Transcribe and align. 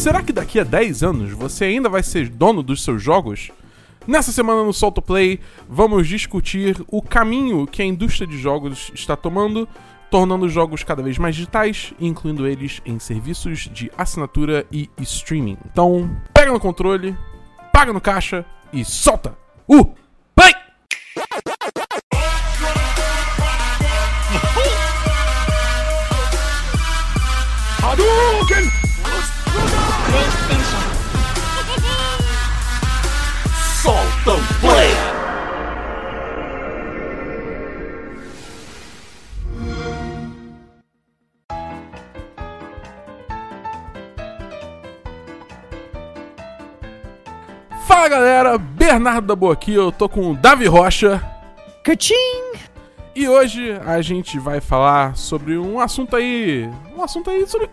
Será 0.00 0.22
que 0.22 0.32
daqui 0.32 0.58
a 0.58 0.64
10 0.64 1.02
anos 1.02 1.32
você 1.32 1.66
ainda 1.66 1.86
vai 1.86 2.02
ser 2.02 2.30
dono 2.30 2.62
dos 2.62 2.82
seus 2.82 3.02
jogos? 3.02 3.50
Nessa 4.06 4.32
semana 4.32 4.64
no 4.64 4.72
Solto 4.72 5.02
Play, 5.02 5.38
vamos 5.68 6.08
discutir 6.08 6.82
o 6.88 7.02
caminho 7.02 7.66
que 7.66 7.82
a 7.82 7.84
indústria 7.84 8.26
de 8.26 8.38
jogos 8.38 8.90
está 8.94 9.14
tomando, 9.14 9.68
tornando 10.10 10.46
os 10.46 10.52
jogos 10.54 10.82
cada 10.82 11.02
vez 11.02 11.18
mais 11.18 11.36
digitais, 11.36 11.92
incluindo 12.00 12.46
eles 12.46 12.80
em 12.86 12.98
serviços 12.98 13.68
de 13.70 13.92
assinatura 13.94 14.64
e 14.72 14.88
streaming. 15.00 15.58
Então, 15.70 16.10
pega 16.32 16.50
no 16.50 16.58
controle, 16.58 17.14
paga 17.70 17.92
no 17.92 18.00
caixa 18.00 18.42
e 18.72 18.82
solta 18.86 19.36
o 19.68 19.84
play! 20.34 20.54
Hadouken! 27.82 28.79
Fala 48.00 48.08
galera, 48.08 48.56
Bernardo 48.56 49.26
da 49.26 49.36
Boa 49.36 49.52
aqui, 49.52 49.74
eu 49.74 49.92
tô 49.92 50.08
com 50.08 50.30
o 50.30 50.34
Davi 50.34 50.64
Rocha 50.64 51.22
Cachim! 51.84 52.14
e 53.14 53.28
hoje 53.28 53.78
a 53.84 54.00
gente 54.00 54.38
vai 54.38 54.58
falar 54.58 55.14
sobre 55.14 55.58
um 55.58 55.78
assunto 55.78 56.16
aí. 56.16 56.66
Um 56.96 57.04
assunto 57.04 57.28
aí 57.28 57.46
sobre 57.46 57.68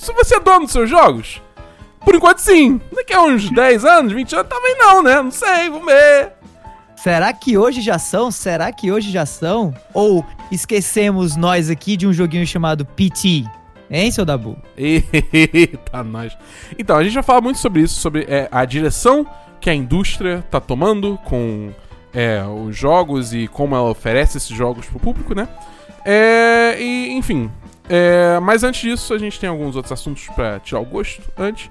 se 0.00 0.12
você 0.12 0.34
é 0.34 0.40
dono 0.40 0.62
dos 0.62 0.72
seus 0.72 0.90
jogos. 0.90 1.40
Por 2.04 2.16
enquanto 2.16 2.38
sim. 2.38 2.80
Daqui 2.92 3.12
a 3.12 3.22
uns 3.22 3.48
10 3.54 3.84
anos, 3.84 4.12
20 4.12 4.34
anos, 4.34 4.48
talvez 4.48 4.76
não, 4.76 5.02
né? 5.04 5.22
Não 5.22 5.30
sei, 5.30 5.70
vamos 5.70 5.86
ver. 5.86 6.32
Será 6.96 7.32
que 7.32 7.56
hoje 7.56 7.80
já 7.80 7.96
são? 7.96 8.32
Será 8.32 8.72
que 8.72 8.90
hoje 8.90 9.12
já 9.12 9.24
são? 9.24 9.72
Ou 9.92 10.26
esquecemos 10.50 11.36
nós 11.36 11.70
aqui 11.70 11.96
de 11.96 12.08
um 12.08 12.12
joguinho 12.12 12.44
chamado 12.44 12.84
PT? 12.84 13.44
Hein, 13.88 14.10
seu 14.10 14.24
Dabu? 14.24 14.58
Eita, 14.76 16.02
nós. 16.02 16.36
Então, 16.76 16.96
a 16.96 17.04
gente 17.04 17.14
vai 17.14 17.22
falar 17.22 17.40
muito 17.40 17.60
sobre 17.60 17.82
isso, 17.82 18.00
sobre 18.00 18.24
é, 18.28 18.48
a 18.50 18.64
direção 18.64 19.24
que 19.64 19.70
a 19.70 19.74
indústria 19.74 20.44
tá 20.50 20.60
tomando 20.60 21.18
com 21.24 21.72
é, 22.12 22.44
os 22.44 22.76
jogos 22.76 23.32
e 23.32 23.48
como 23.48 23.74
ela 23.74 23.88
oferece 23.88 24.36
esses 24.36 24.54
jogos 24.54 24.84
pro 24.84 25.00
público, 25.00 25.34
né? 25.34 25.48
É, 26.04 26.76
e, 26.78 27.12
enfim. 27.12 27.50
É, 27.88 28.38
mas 28.40 28.62
antes 28.62 28.82
disso, 28.82 29.14
a 29.14 29.18
gente 29.18 29.40
tem 29.40 29.48
alguns 29.48 29.74
outros 29.74 29.90
assuntos 29.90 30.26
pra 30.34 30.60
tirar 30.60 30.80
o 30.80 30.84
gosto 30.84 31.22
antes. 31.34 31.70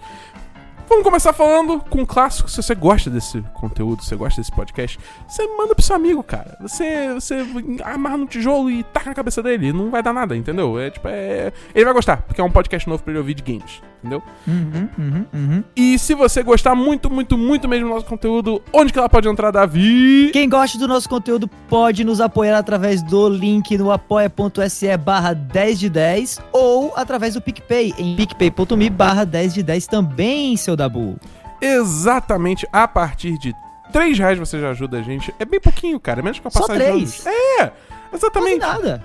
Vamos 0.89 1.03
começar 1.03 1.33
falando 1.33 1.81
com 1.87 2.01
um 2.01 2.05
clássico. 2.05 2.49
Se 2.49 2.63
você 2.63 2.73
gosta 2.73 3.11
desse 3.11 3.39
conteúdo, 3.53 4.01
se 4.01 4.09
você 4.09 4.15
gosta 4.15 4.41
desse 4.41 4.51
podcast, 4.51 4.99
você 5.27 5.45
manda 5.55 5.75
pro 5.75 5.85
seu 5.85 5.95
amigo, 5.95 6.23
cara. 6.23 6.57
Você, 6.61 7.13
você 7.13 7.45
amarra 7.83 8.17
no 8.17 8.25
tijolo 8.25 8.71
e 8.71 8.81
taca 8.85 9.11
na 9.11 9.15
cabeça 9.15 9.43
dele. 9.43 9.71
Não 9.71 9.91
vai 9.91 10.01
dar 10.01 10.13
nada, 10.13 10.35
entendeu? 10.35 10.79
É 10.79 10.89
tipo, 10.89 11.07
é. 11.07 11.53
Ele 11.75 11.85
vai 11.85 11.93
gostar, 11.93 12.23
porque 12.23 12.41
é 12.41 12.43
um 12.43 12.49
podcast 12.49 12.89
novo 12.89 13.03
pra 13.03 13.11
ele 13.11 13.19
ouvir 13.19 13.35
de 13.35 13.43
games, 13.43 13.83
entendeu? 14.03 14.21
Uhum, 14.45 14.89
uhum, 14.97 15.25
uhum. 15.33 15.63
E 15.75 15.97
se 15.97 16.13
você 16.13 16.43
gostar 16.43 16.75
muito, 16.75 17.09
muito, 17.09 17.37
muito 17.37 17.67
mesmo 17.67 17.87
do 17.87 17.93
nosso 17.95 18.05
conteúdo, 18.05 18.61
onde 18.73 18.91
que 18.91 18.99
ela 18.99 19.07
pode 19.07 19.27
entrar, 19.29 19.49
Davi? 19.51 20.29
Quem 20.33 20.49
gosta 20.49 20.77
do 20.77 20.87
nosso 20.87 21.07
conteúdo 21.07 21.47
pode 21.69 22.03
nos 22.03 22.19
apoiar 22.19 22.57
através 22.57 23.01
do 23.01 23.29
link 23.29 23.77
no 23.77 23.91
apoia.se 23.91 24.95
barra 24.97 25.33
10 25.33 25.79
de 25.79 25.89
10 25.89 26.41
ou 26.51 26.93
através 26.95 27.33
do 27.35 27.41
PicPay 27.41 27.93
em 27.97 28.15
picpay.me 28.15 28.89
barra 28.89 29.23
10 29.23 29.53
de 29.53 29.63
10 29.63 29.87
também, 29.87 30.57
seu 30.57 30.75
Dabu. 30.75 31.17
Exatamente 31.61 32.67
a 32.73 32.87
partir 32.87 33.37
de 33.37 33.55
3 33.93 34.17
reais 34.19 34.37
você 34.37 34.59
já 34.59 34.71
ajuda 34.71 34.97
a 34.97 35.01
gente. 35.01 35.33
É 35.39 35.45
bem 35.45 35.61
pouquinho, 35.61 35.99
cara. 35.99 36.21
Menos 36.21 36.39
que 36.39 36.47
a 36.47 36.51
Só 36.51 36.61
passagem. 36.61 36.81
três? 36.83 37.25
ônibus. 37.25 37.27
É! 37.27 37.63
Não 37.63 37.71
Exatamente. 38.19 38.59
nada. 38.59 39.03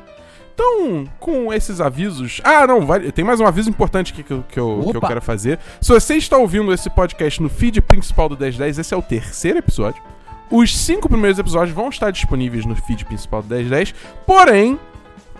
Então, 0.61 1.05
com 1.21 1.53
esses 1.53 1.81
avisos. 1.81 2.41
Ah, 2.43 2.67
não, 2.67 2.85
vai- 2.85 3.13
tem 3.13 3.25
mais 3.25 3.39
um 3.39 3.47
aviso 3.47 3.71
importante 3.71 4.13
aqui 4.13 4.25
que 4.25 4.33
eu, 4.33 4.45
que, 4.49 4.59
eu, 4.59 4.89
que 4.91 4.97
eu 4.97 5.01
quero 5.01 5.23
fazer. 5.23 5.57
Se 5.81 5.93
você 5.93 6.17
está 6.17 6.37
ouvindo 6.37 6.73
esse 6.73 6.91
podcast 6.91 7.41
no 7.41 7.49
feed 7.49 7.81
principal 7.81 8.29
do 8.29 8.37
1010, 8.37 8.79
esse 8.81 8.93
é 8.93 8.97
o 8.97 9.03
terceiro 9.03 9.59
episódio. 9.59 10.03
Os 10.51 10.77
cinco 10.77 11.09
primeiros 11.09 11.39
episódios 11.39 11.73
vão 11.77 11.89
estar 11.91 12.11
disponíveis 12.11 12.67
no 12.67 12.75
feed 12.75 13.05
principal 13.05 13.41
do 13.41 13.55
1010, 13.55 13.95
porém, 14.27 14.81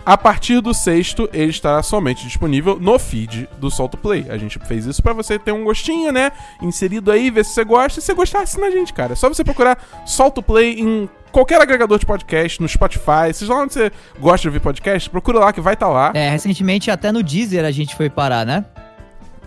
a 0.05 0.17
partir 0.17 0.61
do 0.61 0.73
sexto, 0.73 1.29
ele 1.31 1.51
estará 1.51 1.83
somente 1.83 2.25
disponível 2.25 2.79
no 2.79 2.97
feed 2.97 3.47
do 3.59 3.69
Solto 3.69 3.97
Play. 3.97 4.25
A 4.29 4.37
gente 4.37 4.57
fez 4.59 4.85
isso 4.85 5.03
pra 5.03 5.13
você 5.13 5.37
ter 5.37 5.51
um 5.51 5.63
gostinho, 5.63 6.11
né? 6.11 6.31
Inserido 6.61 7.11
aí, 7.11 7.29
ver 7.29 7.45
se 7.45 7.51
você 7.51 7.63
gosta. 7.63 8.01
Se 8.01 8.07
você 8.07 8.13
gostar, 8.13 8.41
assina 8.41 8.67
a 8.67 8.71
gente, 8.71 8.93
cara. 8.93 9.13
É 9.13 9.15
só 9.15 9.27
você 9.29 9.43
procurar 9.43 9.77
Solto 10.05 10.41
Play 10.41 10.79
em 10.79 11.09
qualquer 11.31 11.61
agregador 11.61 11.99
de 11.99 12.05
podcast, 12.05 12.61
no 12.61 12.67
Spotify. 12.67 13.33
Seja 13.33 13.53
lá 13.53 13.61
onde 13.61 13.73
você 13.73 13.91
gosta 14.19 14.41
de 14.41 14.47
ouvir 14.47 14.59
podcast, 14.59 15.09
procura 15.09 15.39
lá 15.39 15.53
que 15.53 15.61
vai 15.61 15.73
estar 15.73 15.89
lá. 15.89 16.11
É, 16.13 16.29
recentemente 16.29 16.89
até 16.89 17.11
no 17.11 17.21
Deezer 17.21 17.65
a 17.65 17.71
gente 17.71 17.95
foi 17.95 18.09
parar, 18.09 18.45
né? 18.45 18.65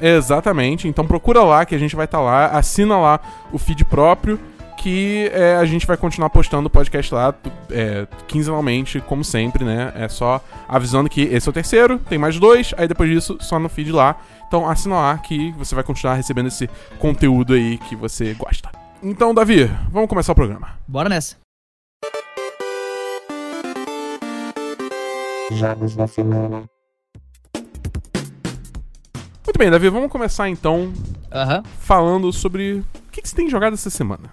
Exatamente. 0.00 0.88
Então 0.88 1.06
procura 1.06 1.42
lá 1.42 1.64
que 1.64 1.74
a 1.74 1.78
gente 1.78 1.94
vai 1.94 2.06
estar 2.06 2.20
lá. 2.20 2.46
Assina 2.46 2.98
lá 2.98 3.20
o 3.52 3.58
feed 3.58 3.84
próprio. 3.84 4.38
Que 4.82 5.30
é, 5.32 5.54
a 5.54 5.64
gente 5.64 5.86
vai 5.86 5.96
continuar 5.96 6.28
postando 6.28 6.66
o 6.66 6.70
podcast 6.70 7.14
lá 7.14 7.32
é, 7.70 8.04
quinzenalmente, 8.26 9.00
como 9.00 9.22
sempre, 9.22 9.64
né? 9.64 9.92
É 9.94 10.08
só 10.08 10.42
avisando 10.68 11.08
que 11.08 11.22
esse 11.22 11.48
é 11.48 11.50
o 11.50 11.52
terceiro, 11.52 12.00
tem 12.00 12.18
mais 12.18 12.36
dois, 12.40 12.74
aí 12.76 12.88
depois 12.88 13.08
disso, 13.08 13.38
só 13.40 13.60
no 13.60 13.68
feed 13.68 13.92
lá. 13.92 14.20
Então 14.48 14.68
assina 14.68 14.96
lá 14.96 15.18
que 15.18 15.52
você 15.52 15.72
vai 15.72 15.84
continuar 15.84 16.14
recebendo 16.14 16.48
esse 16.48 16.68
conteúdo 16.98 17.54
aí 17.54 17.78
que 17.78 17.94
você 17.94 18.34
gosta. 18.34 18.70
Então, 19.00 19.32
Davi, 19.32 19.70
vamos 19.88 20.08
começar 20.08 20.32
o 20.32 20.34
programa. 20.34 20.70
Bora 20.86 21.08
nessa. 21.08 21.36
Jogos 25.52 25.94
da 25.94 26.08
semana. 26.08 26.64
Muito 29.44 29.58
bem, 29.58 29.70
Davi, 29.70 29.88
vamos 29.88 30.10
começar 30.10 30.48
então 30.48 30.92
falando 31.78 32.32
sobre 32.32 32.84
o 33.06 33.10
que, 33.12 33.22
que 33.22 33.28
você 33.28 33.36
tem 33.36 33.48
jogado 33.48 33.74
essa 33.74 33.90
semana. 33.90 34.30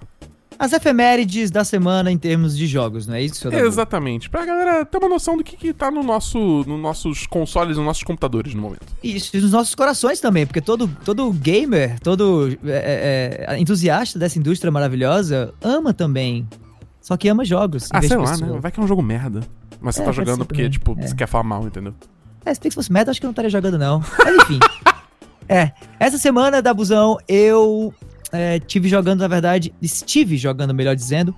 As 0.60 0.74
efemérides 0.74 1.50
da 1.50 1.64
semana 1.64 2.12
em 2.12 2.18
termos 2.18 2.56
de 2.58 2.68
jogos, 2.68 3.08
não 3.08 3.16
é 3.16 3.22
isso, 3.24 3.36
seu? 3.50 3.54
Exatamente. 3.66 4.30
Pra 4.30 4.46
galera 4.46 4.84
ter 4.84 4.98
uma 4.98 5.08
noção 5.08 5.38
do 5.38 5.44
que, 5.44 5.56
que 5.56 5.72
tá 5.74 5.90
no 5.90 6.04
nosso, 6.04 6.38
nos 6.68 6.80
nossos 6.82 7.26
consoles, 7.26 7.78
nos 7.78 7.86
nossos 7.86 8.04
computadores 8.04 8.54
no 8.54 8.62
momento. 8.62 8.86
Isso, 9.02 9.38
e 9.38 9.40
nos 9.40 9.54
nossos 9.54 9.74
corações 9.74 10.20
também, 10.20 10.46
porque 10.46 10.60
todo, 10.60 10.90
todo 11.06 11.32
gamer, 11.32 11.98
todo 12.02 12.50
é, 12.66 13.46
é, 13.48 13.58
entusiasta 13.60 14.20
dessa 14.20 14.38
indústria 14.38 14.70
maravilhosa 14.70 15.54
ama 15.62 15.94
também. 15.94 16.46
Só 17.02 17.16
que 17.16 17.30
ama 17.30 17.46
jogos. 17.46 17.88
Ah, 17.94 18.02
sei 18.02 18.18
lá, 18.18 18.32
pessoa. 18.32 18.52
né? 18.56 18.60
Vai 18.60 18.70
que 18.72 18.80
é 18.82 18.84
um 18.84 18.88
jogo 18.88 19.02
merda. 19.02 19.40
Mas 19.80 19.96
você 19.96 20.02
É, 20.02 20.06
tá 20.06 20.12
jogando 20.12 20.40
porque, 20.46 20.56
também. 20.64 20.70
tipo, 20.72 20.94
É. 21.00 21.08
você 21.08 21.16
quer 21.16 21.28
falar 21.28 21.46
mal, 21.46 21.66
entendeu? 21.66 21.94
É, 22.46 22.54
se 22.54 22.60
bem 22.60 22.70
que 22.70 22.76
fosse 22.76 22.92
meta, 22.92 23.10
acho 23.12 23.20
que 23.22 23.26
eu 23.26 23.30
não 23.30 23.32
estaria 23.32 23.50
jogando, 23.50 23.78
não. 23.80 24.04
Mas 24.26 24.36
enfim. 24.44 24.60
é, 25.48 25.72
essa 25.98 26.18
semana 26.18 26.62
da 26.62 26.74
Busão, 26.74 27.18
eu 27.30 27.94
é, 28.32 28.60
tive 28.60 28.88
jogando, 28.88 29.22
na 29.22 29.28
verdade, 29.28 29.74
estive 29.82 30.38
jogando, 30.38 30.74
melhor 30.74 30.96
dizendo, 30.96 31.36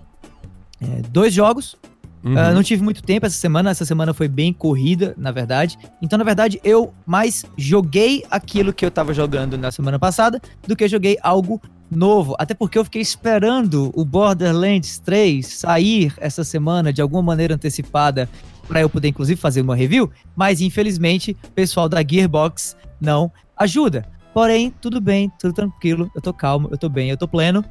é, 0.81 1.01
dois 1.09 1.33
jogos. 1.33 1.77
Uhum. 2.23 2.37
Ah, 2.37 2.51
não 2.51 2.61
tive 2.61 2.83
muito 2.83 3.01
tempo 3.01 3.25
essa 3.25 3.35
semana, 3.35 3.71
essa 3.71 3.83
semana 3.83 4.13
foi 4.13 4.27
bem 4.27 4.53
corrida, 4.53 5.15
na 5.17 5.31
verdade. 5.31 5.77
Então, 6.01 6.19
na 6.19 6.23
verdade, 6.23 6.59
eu 6.63 6.93
mais 7.05 7.45
joguei 7.57 8.23
aquilo 8.29 8.71
que 8.71 8.85
eu 8.85 8.91
tava 8.91 9.13
jogando 9.13 9.57
na 9.57 9.71
semana 9.71 9.97
passada 9.97 10.39
do 10.67 10.75
que 10.75 10.87
joguei 10.87 11.17
algo 11.23 11.59
novo. 11.89 12.35
Até 12.37 12.53
porque 12.53 12.77
eu 12.77 12.85
fiquei 12.85 13.01
esperando 13.01 13.91
o 13.95 14.05
Borderlands 14.05 14.99
3 14.99 15.45
sair 15.45 16.13
essa 16.17 16.43
semana 16.43 16.93
de 16.93 17.01
alguma 17.01 17.23
maneira 17.23 17.55
antecipada 17.55 18.29
para 18.67 18.81
eu 18.81 18.89
poder, 18.89 19.07
inclusive, 19.07 19.39
fazer 19.39 19.61
uma 19.61 19.75
review. 19.75 20.09
Mas, 20.35 20.61
infelizmente, 20.61 21.35
o 21.43 21.51
pessoal 21.51 21.89
da 21.89 22.03
Gearbox 22.07 22.77
não 23.01 23.31
ajuda. 23.57 24.05
Porém, 24.33 24.73
tudo 24.81 25.01
bem, 25.01 25.31
tudo 25.39 25.53
tranquilo, 25.53 26.09
eu 26.15 26.21
tô 26.21 26.33
calmo, 26.33 26.69
eu 26.71 26.77
tô 26.77 26.87
bem, 26.87 27.09
eu 27.09 27.17
tô 27.17 27.27
pleno. 27.27 27.63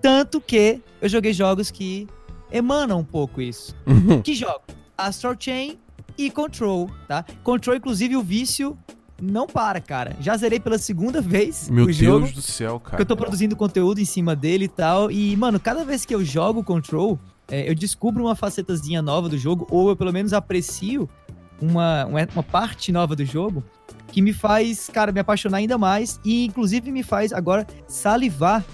Tanto 0.00 0.40
que 0.40 0.80
eu 1.00 1.08
joguei 1.08 1.32
jogos 1.32 1.70
que 1.70 2.06
emanam 2.50 3.00
um 3.00 3.04
pouco 3.04 3.40
isso. 3.40 3.74
Uhum. 3.86 4.22
Que 4.22 4.34
jogo? 4.34 4.62
Astral 4.96 5.34
Chain 5.38 5.78
e 6.16 6.30
Control, 6.30 6.90
tá? 7.06 7.24
Control, 7.42 7.76
inclusive, 7.76 8.16
o 8.16 8.22
vício 8.22 8.76
não 9.20 9.46
para, 9.46 9.80
cara. 9.80 10.16
Já 10.20 10.36
zerei 10.36 10.60
pela 10.60 10.78
segunda 10.78 11.20
vez 11.20 11.68
Meu 11.68 11.86
Deus 11.86 11.96
jogo. 11.96 12.32
do 12.32 12.42
céu, 12.42 12.78
Porque 12.78 12.90
cara. 12.92 13.02
eu 13.02 13.06
tô 13.06 13.16
produzindo 13.16 13.56
conteúdo 13.56 14.00
em 14.00 14.04
cima 14.04 14.34
dele 14.34 14.66
e 14.66 14.68
tal. 14.68 15.10
E, 15.10 15.36
mano, 15.36 15.58
cada 15.60 15.84
vez 15.84 16.04
que 16.04 16.14
eu 16.14 16.24
jogo 16.24 16.64
Control, 16.64 17.18
é, 17.48 17.68
eu 17.68 17.74
descubro 17.74 18.24
uma 18.24 18.34
facetazinha 18.34 19.02
nova 19.02 19.28
do 19.28 19.38
jogo, 19.38 19.66
ou 19.70 19.90
eu 19.90 19.96
pelo 19.96 20.12
menos 20.12 20.32
aprecio 20.32 21.08
uma, 21.60 22.04
uma 22.04 22.42
parte 22.42 22.92
nova 22.92 23.16
do 23.16 23.24
jogo 23.24 23.62
que 24.16 24.22
me 24.22 24.32
faz, 24.32 24.88
cara, 24.90 25.12
me 25.12 25.20
apaixonar 25.20 25.58
ainda 25.58 25.76
mais. 25.76 26.18
E, 26.24 26.46
inclusive, 26.46 26.90
me 26.90 27.02
faz 27.02 27.34
agora 27.34 27.66
salivar 27.86 28.64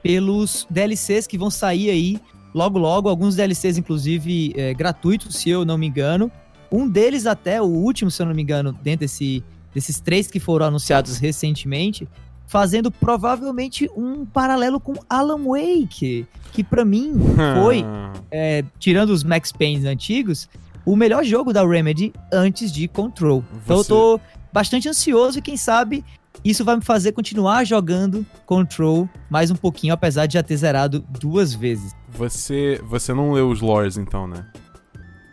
pelos 0.00 0.68
DLCs 0.70 1.26
que 1.26 1.36
vão 1.36 1.50
sair 1.50 1.90
aí 1.90 2.20
logo 2.54 2.78
logo. 2.78 3.08
Alguns 3.08 3.34
DLCs, 3.34 3.76
inclusive, 3.76 4.52
é, 4.56 4.72
gratuitos, 4.72 5.34
se 5.34 5.50
eu 5.50 5.64
não 5.64 5.76
me 5.76 5.88
engano. 5.88 6.30
Um 6.70 6.88
deles, 6.88 7.26
até 7.26 7.60
o 7.60 7.64
último, 7.64 8.08
se 8.08 8.22
eu 8.22 8.26
não 8.26 8.32
me 8.32 8.40
engano, 8.40 8.72
dentro 8.84 9.00
desse, 9.00 9.42
desses 9.74 9.98
três 9.98 10.28
que 10.28 10.38
foram 10.38 10.66
anunciados 10.66 11.18
recentemente, 11.18 12.06
fazendo 12.46 12.88
provavelmente 12.88 13.90
um 13.96 14.24
paralelo 14.24 14.78
com 14.78 14.94
Alan 15.10 15.42
Wake, 15.44 16.24
que 16.52 16.62
pra 16.62 16.84
mim 16.84 17.14
foi, 17.60 17.84
é, 18.30 18.64
tirando 18.78 19.10
os 19.10 19.24
Max 19.24 19.50
Payne 19.50 19.88
antigos, 19.88 20.48
o 20.86 20.94
melhor 20.94 21.24
jogo 21.24 21.52
da 21.52 21.66
Remedy 21.66 22.12
antes 22.32 22.70
de 22.70 22.86
Control. 22.86 23.42
Então 23.64 23.76
eu 23.78 23.82
Você- 23.82 23.88
tô 23.88 24.20
bastante 24.52 24.88
ansioso 24.88 25.38
e 25.38 25.42
quem 25.42 25.56
sabe 25.56 26.04
isso 26.44 26.64
vai 26.64 26.76
me 26.76 26.82
fazer 26.82 27.12
continuar 27.12 27.64
jogando 27.64 28.26
Control 28.46 29.08
mais 29.30 29.50
um 29.50 29.56
pouquinho, 29.56 29.94
apesar 29.94 30.26
de 30.26 30.34
já 30.34 30.42
ter 30.42 30.56
zerado 30.56 31.00
duas 31.20 31.54
vezes. 31.54 31.94
Você, 32.08 32.80
você 32.84 33.12
não 33.12 33.32
leu 33.32 33.48
os 33.48 33.60
lores, 33.60 33.96
então, 33.96 34.26
né? 34.26 34.44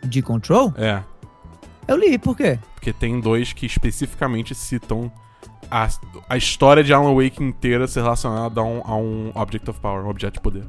De 0.04 0.22
Control? 0.22 0.72
É. 0.76 1.02
Eu 1.88 1.96
li, 1.96 2.16
por 2.18 2.36
quê? 2.36 2.58
Porque 2.74 2.92
tem 2.92 3.20
dois 3.20 3.52
que 3.52 3.66
especificamente 3.66 4.54
citam 4.54 5.10
a, 5.70 5.88
a 6.28 6.36
história 6.36 6.84
de 6.84 6.92
Alan 6.92 7.14
Wake 7.14 7.42
inteira 7.42 7.88
ser 7.88 8.02
relacionada 8.02 8.60
a 8.60 8.64
um, 8.64 8.82
a 8.84 8.96
um 8.96 9.32
Object 9.34 9.68
of 9.68 9.80
Power, 9.80 10.04
um 10.04 10.08
objeto 10.08 10.34
de 10.34 10.40
poder. 10.40 10.66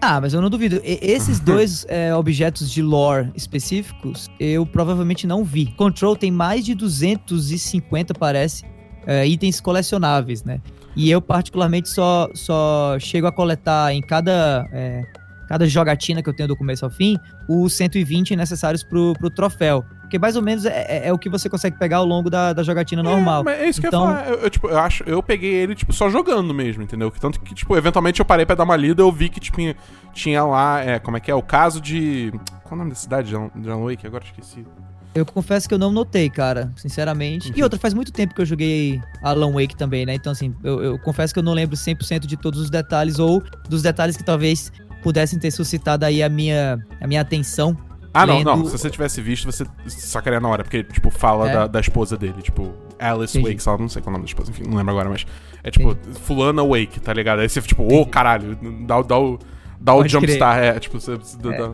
Ah, 0.00 0.20
mas 0.20 0.32
eu 0.32 0.40
não 0.40 0.48
duvido. 0.48 0.80
E- 0.84 0.98
esses 1.02 1.40
dois 1.40 1.84
é, 1.88 2.14
objetos 2.14 2.70
de 2.70 2.82
lore 2.82 3.30
específicos, 3.34 4.28
eu 4.38 4.64
provavelmente 4.64 5.26
não 5.26 5.44
vi. 5.44 5.66
Control 5.76 6.16
tem 6.16 6.30
mais 6.30 6.64
de 6.64 6.74
250, 6.74 8.14
parece, 8.14 8.64
é, 9.06 9.26
itens 9.26 9.60
colecionáveis, 9.60 10.44
né? 10.44 10.60
E 10.94 11.10
eu, 11.10 11.20
particularmente, 11.20 11.88
só, 11.88 12.28
só 12.34 12.96
chego 12.98 13.26
a 13.26 13.32
coletar 13.32 13.92
em 13.92 14.00
cada, 14.00 14.66
é, 14.72 15.02
cada 15.48 15.66
jogatina 15.66 16.22
que 16.22 16.28
eu 16.28 16.34
tenho 16.34 16.48
do 16.48 16.56
começo 16.56 16.84
ao 16.84 16.90
fim, 16.90 17.16
os 17.48 17.72
120 17.74 18.34
necessários 18.36 18.82
pro, 18.82 19.12
pro 19.14 19.30
troféu. 19.30 19.84
Porque 20.08 20.18
mais 20.18 20.36
ou 20.36 20.42
menos 20.42 20.64
é, 20.64 20.86
é- 20.88 21.08
é 21.08 21.12
o 21.12 21.18
que 21.18 21.28
você 21.28 21.50
consegue 21.50 21.78
pegar 21.78 21.98
ao 21.98 22.06
longo 22.06 22.30
da, 22.30 22.54
da 22.54 22.62
jogatina 22.62 23.02
normal. 23.02 23.42
É, 23.42 23.44
mas 23.44 23.60
é 23.60 23.68
isso 23.68 23.80
Então- 23.86 23.90
que 23.90 23.96
eu 24.06 24.10
ia 24.10 24.16
falar. 24.24 24.28
Eu, 24.30 24.42
eu, 24.44 24.50
tipo, 24.50 24.68
eu 24.68 24.78
acho, 24.78 25.04
eu 25.06 25.22
peguei 25.22 25.52
ele, 25.52 25.74
tipo, 25.74 25.92
só 25.92 26.08
jogando 26.08 26.54
mesmo, 26.54 26.82
entendeu? 26.82 27.10
Que 27.10 27.20
Tanto 27.20 27.38
que, 27.40 27.54
tipo, 27.54 27.76
eventualmente 27.76 28.18
eu 28.20 28.24
parei 28.24 28.46
pra 28.46 28.54
dar 28.54 28.64
uma 28.64 28.74
lida 28.74 29.02
eu 29.02 29.12
vi 29.12 29.28
que, 29.28 29.38
tipo, 29.38 29.58
tinha 30.14 30.42
lá, 30.44 30.80
é, 30.82 30.98
como 30.98 31.18
é 31.18 31.20
que 31.20 31.30
é? 31.30 31.34
O 31.34 31.42
caso 31.42 31.78
de. 31.80 32.32
Qual 32.64 32.72
é 32.72 32.74
o 32.74 32.76
nome 32.78 32.90
da 32.90 32.96
cidade 32.96 33.34
Alan 33.34 33.50
Wake? 33.84 34.06
Agora 34.06 34.24
eu 34.24 34.28
esqueci. 34.28 34.64
Eu 35.14 35.26
confesso 35.26 35.68
que 35.68 35.74
eu 35.74 35.78
não 35.78 35.90
notei, 35.92 36.30
cara, 36.30 36.72
sinceramente. 36.76 37.52
E 37.54 37.62
outra, 37.62 37.78
faz 37.78 37.92
muito 37.92 38.10
tempo 38.12 38.34
que 38.34 38.40
eu 38.40 38.46
joguei 38.46 39.00
Alan 39.22 39.52
Wake 39.52 39.76
também, 39.76 40.06
né? 40.06 40.14
Então, 40.14 40.32
assim, 40.32 40.54
eu, 40.64 40.82
eu 40.82 40.98
confesso 41.00 41.34
que 41.34 41.38
eu 41.38 41.42
não 41.42 41.52
lembro 41.52 41.76
100% 41.76 42.26
de 42.26 42.36
todos 42.36 42.60
os 42.60 42.70
detalhes 42.70 43.18
ou 43.18 43.42
dos 43.68 43.82
detalhes 43.82 44.16
que 44.16 44.24
talvez 44.24 44.70
pudessem 45.02 45.38
ter 45.38 45.50
suscitado 45.50 46.04
aí 46.04 46.22
a 46.22 46.28
minha, 46.28 46.78
a 47.00 47.06
minha 47.06 47.20
atenção. 47.20 47.76
Ah, 48.22 48.26
não, 48.26 48.38
Lendo- 48.38 48.56
não. 48.56 48.64
Se 48.66 48.72
você 48.78 48.90
tivesse 48.90 49.20
visto, 49.20 49.44
você 49.46 49.64
sacaria 49.86 50.40
na 50.40 50.48
hora, 50.48 50.62
porque, 50.64 50.82
tipo, 50.84 51.10
fala 51.10 51.48
É. 51.48 51.52
da, 51.52 51.66
da 51.66 51.80
esposa 51.80 52.16
dele, 52.16 52.40
tipo, 52.42 52.72
Alice 52.98 53.36
Entendi. 53.38 53.52
Wake, 53.54 53.62
sabe? 53.62 53.82
Não 53.82 53.88
sei 53.88 54.02
qual 54.02 54.08
é 54.08 54.10
o 54.10 54.18
nome 54.18 54.24
da 54.24 54.28
esposa, 54.30 54.50
enfim, 54.50 54.64
não 54.68 54.76
lembro 54.76 54.92
agora, 54.92 55.08
mas. 55.08 55.26
É 55.62 55.70
tipo, 55.70 55.96
Fulana 56.24 56.62
Wake, 56.64 57.00
tá 57.00 57.12
ligado? 57.12 57.40
Aí 57.40 57.48
você, 57.48 57.60
tipo, 57.62 57.82
ô 57.92 58.04
caralho, 58.06 58.56
dá, 58.86 58.98
o- 58.98 59.02
dá 59.04 59.18
o. 59.18 59.38
Dá 59.80 59.92
o 59.94 59.98
Pode 59.98 60.08
crer. 60.16 60.28
jumpstart, 60.28 60.58
é, 60.62 60.78
tipo, 60.80 61.00
você. 61.00 61.16
você 61.16 61.36
dá- 61.38 61.54
É. 61.54 61.58
dá- 61.58 61.72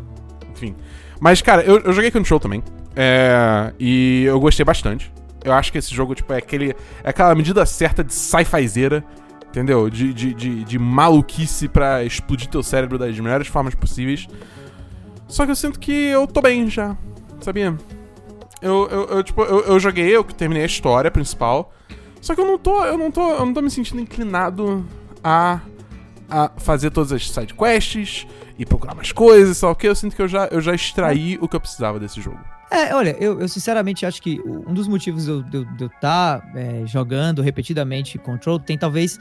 enfim. 0.53 0.75
Mas, 1.21 1.41
cara, 1.41 1.63
eu, 1.63 1.79
eu 1.81 1.93
joguei 1.93 2.11
Control 2.11 2.39
também. 2.41 2.63
É, 2.95 3.73
e 3.79 4.25
eu 4.27 4.39
gostei 4.39 4.65
bastante. 4.65 5.13
Eu 5.45 5.53
acho 5.53 5.71
que 5.73 5.79
esse 5.79 5.95
jogo, 5.95 6.15
tipo, 6.15 6.33
é 6.33 6.39
aquele. 6.39 6.71
É 7.03 7.11
aquela 7.11 7.35
medida 7.35 7.65
certa 7.67 8.03
de 8.05 8.13
sci-fizeira, 8.15 9.05
entendeu? 9.49 9.89
De, 9.91 10.13
de, 10.15 10.35
de, 10.35 10.65
de 10.65 10.79
maluquice 10.79 11.69
pra 11.69 12.03
explodir 12.05 12.49
teu 12.49 12.63
cérebro 12.63 12.99
das 12.99 13.19
melhores 13.19 13.47
formas 13.47 13.75
possíveis. 13.75 14.27
Só 15.27 15.45
que 15.45 15.51
eu 15.51 15.57
sinto 15.57 15.79
que 15.79 15.93
eu 15.93 16.27
tô 16.27 16.41
bem 16.41 16.69
já, 16.69 16.97
sabia? 17.41 17.77
Eu, 18.61 18.89
eu, 18.91 19.05
eu, 19.09 19.23
tipo, 19.23 19.43
eu, 19.43 19.61
eu 19.65 19.81
joguei, 19.81 20.15
eu 20.15 20.25
terminei 20.25 20.63
a 20.63 20.67
história 20.67 21.11
principal. 21.11 21.73
Só 22.21 22.35
que 22.35 22.41
eu 22.41 22.47
não 22.47 22.59
tô. 22.59 22.85
Eu 22.85 22.97
não 22.97 23.11
tô. 23.11 23.33
Eu 23.33 23.45
não 23.45 23.53
tô 23.53 23.61
me 23.61 23.71
sentindo 23.71 24.01
inclinado 24.01 24.87
a. 25.23 25.61
a 26.31 26.51
fazer 26.57 26.91
todas 26.91 27.13
as 27.13 27.29
side 27.29 27.53
quests 27.53 28.27
e 28.59 28.65
procurar 28.65 28.95
mais 28.95 29.13
coisas, 29.13 29.59
só 29.59 29.75
que 29.75 29.87
eu 29.87 29.95
sinto 29.95 30.15
que 30.15 30.23
eu 30.23 30.29
já, 30.29 30.47
eu 30.47 30.61
já 30.61 30.75
extraí 30.75 31.37
o 31.41 31.49
que 31.49 31.57
eu 31.57 31.61
precisava 31.61 31.99
desse 31.99 32.21
jogo. 32.21 32.39
É, 32.71 32.95
olha, 32.95 33.17
eu, 33.21 33.41
eu 33.41 33.49
sinceramente 33.49 34.07
acho 34.07 34.23
que 34.23 34.41
um 34.45 34.73
dos 34.73 34.89
motivos 34.89 35.27
de 35.27 35.31
eu 35.31 35.87
estar 35.87 36.41
tá, 36.41 36.53
é, 36.55 36.87
jogando 36.87 37.43
repetidamente 37.43 38.19
Control 38.19 38.59
tem 38.59 38.79
talvez 38.79 39.19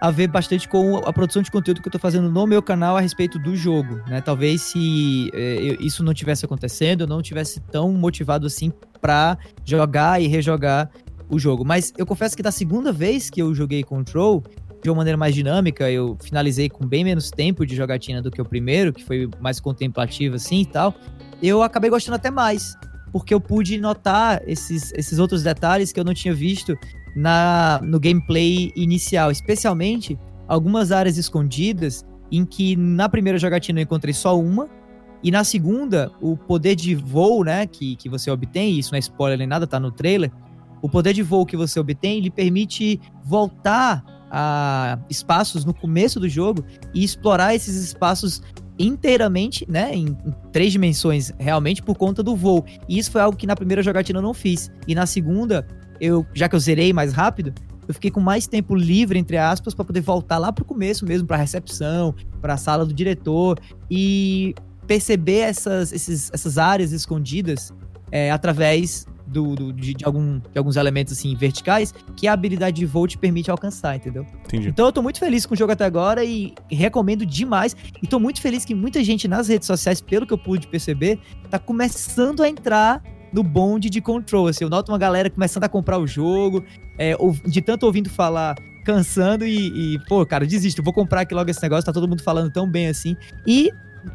a 0.00 0.10
ver 0.10 0.28
bastante 0.28 0.66
com 0.66 0.96
a 0.98 1.12
produção 1.12 1.42
de 1.42 1.50
conteúdo 1.50 1.82
que 1.82 1.88
eu 1.88 1.92
tô 1.92 1.98
fazendo 1.98 2.30
no 2.30 2.46
meu 2.46 2.62
canal 2.62 2.96
a 2.96 3.00
respeito 3.00 3.38
do 3.38 3.54
jogo, 3.54 3.96
né? 4.08 4.20
Talvez 4.20 4.62
se 4.62 5.30
é, 5.34 5.76
isso 5.78 6.02
não 6.02 6.14
tivesse 6.14 6.44
acontecendo, 6.44 7.02
eu 7.02 7.06
não 7.06 7.20
tivesse 7.20 7.60
tão 7.60 7.92
motivado 7.92 8.46
assim 8.46 8.72
pra 9.00 9.36
jogar 9.64 10.20
e 10.20 10.26
rejogar 10.26 10.90
o 11.28 11.38
jogo. 11.38 11.64
Mas 11.64 11.92
eu 11.98 12.06
confesso 12.06 12.34
que 12.34 12.42
da 12.42 12.50
segunda 12.50 12.92
vez 12.92 13.28
que 13.28 13.42
eu 13.42 13.54
joguei 13.54 13.84
Control, 13.84 14.42
de 14.82 14.88
uma 14.88 14.96
maneira 14.96 15.18
mais 15.18 15.34
dinâmica, 15.34 15.90
eu 15.90 16.16
finalizei 16.22 16.70
com 16.70 16.86
bem 16.86 17.04
menos 17.04 17.30
tempo 17.30 17.66
de 17.66 17.76
jogatina 17.76 18.22
do 18.22 18.30
que 18.30 18.40
o 18.40 18.44
primeiro, 18.44 18.92
que 18.94 19.04
foi 19.04 19.28
mais 19.38 19.60
contemplativo 19.60 20.36
assim 20.36 20.62
e 20.62 20.66
tal. 20.66 20.94
Eu 21.42 21.62
acabei 21.62 21.90
gostando 21.90 22.16
até 22.16 22.30
mais, 22.30 22.74
porque 23.12 23.34
eu 23.34 23.40
pude 23.40 23.78
notar 23.78 24.40
esses, 24.46 24.92
esses 24.92 25.18
outros 25.18 25.42
detalhes 25.42 25.92
que 25.92 26.00
eu 26.00 26.04
não 26.04 26.14
tinha 26.14 26.32
visto 26.32 26.76
na 27.14 27.80
no 27.82 27.98
gameplay 27.98 28.72
inicial, 28.76 29.30
especialmente 29.30 30.18
algumas 30.46 30.92
áreas 30.92 31.16
escondidas 31.16 32.04
em 32.30 32.44
que 32.44 32.76
na 32.76 33.08
primeira 33.08 33.38
jogatina 33.38 33.80
eu 33.80 33.84
encontrei 33.84 34.14
só 34.14 34.38
uma 34.38 34.68
e 35.22 35.30
na 35.30 35.44
segunda 35.44 36.10
o 36.20 36.36
poder 36.36 36.74
de 36.74 36.94
voo, 36.94 37.44
né, 37.44 37.66
que, 37.66 37.96
que 37.96 38.08
você 38.08 38.30
obtém, 38.30 38.78
isso 38.78 38.92
não 38.92 38.96
é 38.96 39.00
spoiler 39.00 39.38
nem 39.38 39.46
nada, 39.46 39.66
tá 39.66 39.78
no 39.78 39.90
trailer. 39.90 40.30
O 40.82 40.88
poder 40.88 41.12
de 41.12 41.22
voo 41.22 41.44
que 41.44 41.56
você 41.56 41.78
obtém, 41.78 42.20
lhe 42.20 42.30
permite 42.30 42.98
voltar 43.22 44.02
a 44.30 44.98
espaços 45.10 45.64
no 45.64 45.74
começo 45.74 46.18
do 46.18 46.28
jogo 46.28 46.64
e 46.94 47.04
explorar 47.04 47.54
esses 47.54 47.76
espaços 47.76 48.42
inteiramente, 48.78 49.66
né, 49.68 49.94
em, 49.94 50.06
em 50.06 50.34
três 50.52 50.72
dimensões 50.72 51.32
realmente 51.38 51.82
por 51.82 51.96
conta 51.96 52.22
do 52.22 52.34
voo. 52.34 52.64
E 52.88 52.98
isso 52.98 53.10
foi 53.10 53.20
algo 53.20 53.36
que 53.36 53.46
na 53.46 53.54
primeira 53.54 53.82
jogatina 53.82 54.20
eu 54.20 54.22
não 54.22 54.32
fiz. 54.32 54.70
E 54.88 54.94
na 54.94 55.04
segunda, 55.04 55.66
eu, 56.00 56.26
já 56.34 56.48
que 56.48 56.54
eu 56.56 56.60
zerei 56.60 56.92
mais 56.92 57.12
rápido, 57.12 57.52
eu 57.86 57.94
fiquei 57.94 58.10
com 58.10 58.20
mais 58.20 58.46
tempo 58.46 58.74
livre 58.74 59.18
entre 59.18 59.36
aspas 59.36 59.74
para 59.74 59.84
poder 59.84 60.00
voltar 60.00 60.38
lá 60.38 60.52
pro 60.52 60.64
começo 60.64 61.04
mesmo, 61.04 61.26
para 61.26 61.36
recepção, 61.36 62.14
para 62.40 62.54
a 62.54 62.56
sala 62.56 62.86
do 62.86 62.94
diretor 62.94 63.58
e 63.90 64.54
perceber 64.86 65.38
essas, 65.40 65.92
esses, 65.92 66.30
essas 66.32 66.58
áreas 66.58 66.92
escondidas 66.92 67.72
é, 68.10 68.30
através 68.30 69.06
do, 69.26 69.54
do- 69.54 69.72
de, 69.72 69.94
de 69.94 70.04
algum, 70.04 70.38
de 70.40 70.58
alguns 70.58 70.74
elementos 70.76 71.12
assim 71.12 71.34
verticais 71.36 71.94
que 72.16 72.26
a 72.26 72.32
habilidade 72.32 72.76
de 72.80 72.86
voo 72.86 73.06
te 73.06 73.16
permite 73.16 73.48
alcançar, 73.50 73.94
entendeu? 73.94 74.26
Entendi. 74.44 74.68
Então 74.68 74.86
eu 74.86 74.92
tô 74.92 75.00
muito 75.02 75.20
feliz 75.20 75.46
com 75.46 75.54
o 75.54 75.56
jogo 75.56 75.70
até 75.72 75.84
agora 75.84 76.24
e 76.24 76.52
recomendo 76.68 77.24
demais. 77.24 77.76
E 78.02 78.06
tô 78.08 78.18
muito 78.18 78.40
feliz 78.40 78.64
que 78.64 78.74
muita 78.74 79.04
gente 79.04 79.28
nas 79.28 79.46
redes 79.46 79.66
sociais, 79.68 80.00
pelo 80.00 80.26
que 80.26 80.32
eu 80.32 80.38
pude 80.38 80.66
perceber, 80.66 81.20
tá 81.48 81.60
começando 81.60 82.42
a 82.42 82.48
entrar 82.48 83.00
no 83.32 83.42
bonde 83.42 83.88
de 83.90 84.00
control. 84.00 84.48
Assim, 84.48 84.64
eu 84.64 84.70
noto 84.70 84.90
uma 84.90 84.98
galera 84.98 85.28
começando 85.30 85.64
a 85.64 85.68
comprar 85.68 85.98
o 85.98 86.06
jogo, 86.06 86.64
é, 86.98 87.14
de 87.46 87.60
tanto 87.62 87.84
ouvindo 87.86 88.08
falar, 88.10 88.56
cansando 88.84 89.44
e, 89.46 89.94
e, 89.94 89.98
pô, 90.08 90.24
cara, 90.26 90.46
desisto, 90.46 90.82
vou 90.82 90.92
comprar 90.92 91.22
aqui 91.22 91.34
logo 91.34 91.50
esse 91.50 91.62
negócio, 91.62 91.84
tá 91.84 91.92
todo 91.92 92.08
mundo 92.08 92.22
falando 92.22 92.50
tão 92.50 92.68
bem 92.68 92.88
assim. 92.88 93.16
E 93.46 93.70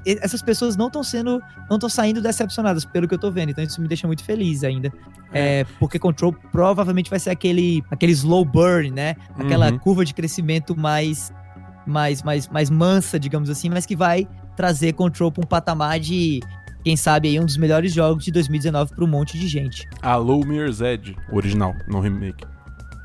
essas 0.06 0.42
pessoas 0.42 0.76
não 0.76 0.88
estão 0.88 1.04
sendo, 1.04 1.40
não 1.70 1.78
estão 1.78 1.88
saindo 1.88 2.20
decepcionadas 2.20 2.84
pelo 2.86 3.08
que 3.08 3.14
eu 3.14 3.20
tô 3.20 3.30
vendo, 3.30 3.50
então 3.52 3.64
isso 3.64 3.80
me 3.80 3.88
deixa 3.88 4.08
muito 4.08 4.24
feliz 4.24 4.64
ainda. 4.64 4.92
É, 5.32 5.64
porque 5.80 6.00
Control 6.00 6.34
provavelmente 6.52 7.10
vai 7.10 7.20
ser 7.20 7.30
aquele, 7.30 7.84
aquele 7.92 8.12
slow 8.14 8.44
burn, 8.44 8.90
né? 8.90 9.16
Aquela 9.38 9.72
Uhum. 9.72 9.78
curva 9.78 10.04
de 10.04 10.14
crescimento 10.14 10.76
mais, 10.76 11.32
mais, 11.86 12.24
mais, 12.24 12.48
mais 12.50 12.70
mansa, 12.72 13.20
digamos 13.20 13.50
assim, 13.50 13.70
mas 13.70 13.86
que 13.86 13.96
vai 13.96 14.28
trazer 14.56 14.94
Control 14.94 15.32
pra 15.32 15.44
um 15.44 15.48
patamar 15.48 16.00
de, 16.00 16.40
quem 16.86 16.96
sabe, 16.96 17.30
aí 17.30 17.40
um 17.40 17.46
dos 17.46 17.58
melhores 17.58 17.92
jogos 17.92 18.24
de 18.24 18.32
2019 18.32 18.94
pra 18.94 19.04
um 19.04 19.08
monte 19.08 19.40
de 19.40 19.48
gente. 19.48 19.90
Alô 20.04 20.46
Mirror's 20.46 20.82
Edge, 20.82 21.18
original, 21.32 21.74
não 21.88 22.00
remake. 22.00 22.46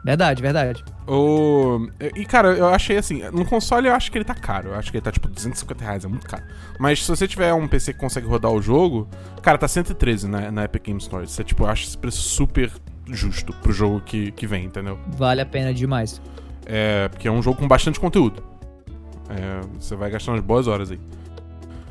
Verdade, 0.04 0.42
verdade. 0.42 0.84
O... 1.08 1.88
E, 2.14 2.26
cara, 2.26 2.48
eu 2.48 2.66
achei 2.66 2.98
assim, 2.98 3.22
no 3.32 3.42
console 3.46 3.88
eu 3.88 3.94
acho 3.94 4.12
que 4.12 4.18
ele 4.18 4.24
tá 4.24 4.34
caro. 4.34 4.68
Eu 4.68 4.74
acho 4.74 4.90
que 4.90 4.98
ele 4.98 5.02
tá 5.02 5.10
tipo 5.10 5.28
250 5.28 5.82
reais, 5.82 6.04
é 6.04 6.08
muito 6.08 6.26
caro. 6.26 6.42
Mas 6.78 7.02
se 7.02 7.08
você 7.08 7.26
tiver 7.26 7.54
um 7.54 7.66
PC 7.66 7.94
que 7.94 7.98
consegue 7.98 8.26
rodar 8.26 8.52
o 8.52 8.60
jogo, 8.60 9.08
cara, 9.40 9.56
tá 9.56 9.66
113 9.66 10.28
na, 10.28 10.50
na 10.50 10.64
Epic 10.64 10.84
Game 10.84 11.00
Store. 11.00 11.26
Você, 11.26 11.42
tipo, 11.42 11.62
eu 11.62 11.68
acho 11.68 11.84
esse 11.84 11.96
preço 11.96 12.20
super 12.20 12.70
justo 13.06 13.50
pro 13.62 13.72
jogo 13.72 14.02
que, 14.02 14.30
que 14.32 14.46
vem, 14.46 14.66
entendeu? 14.66 14.98
Vale 15.16 15.40
a 15.40 15.46
pena 15.46 15.72
demais. 15.72 16.20
É, 16.66 17.08
porque 17.08 17.26
é 17.26 17.32
um 17.32 17.42
jogo 17.42 17.58
com 17.58 17.66
bastante 17.66 17.98
conteúdo. 17.98 18.42
É, 19.30 19.60
você 19.80 19.96
vai 19.96 20.10
gastar 20.10 20.32
umas 20.32 20.42
boas 20.42 20.66
horas 20.66 20.90
aí. 20.90 21.00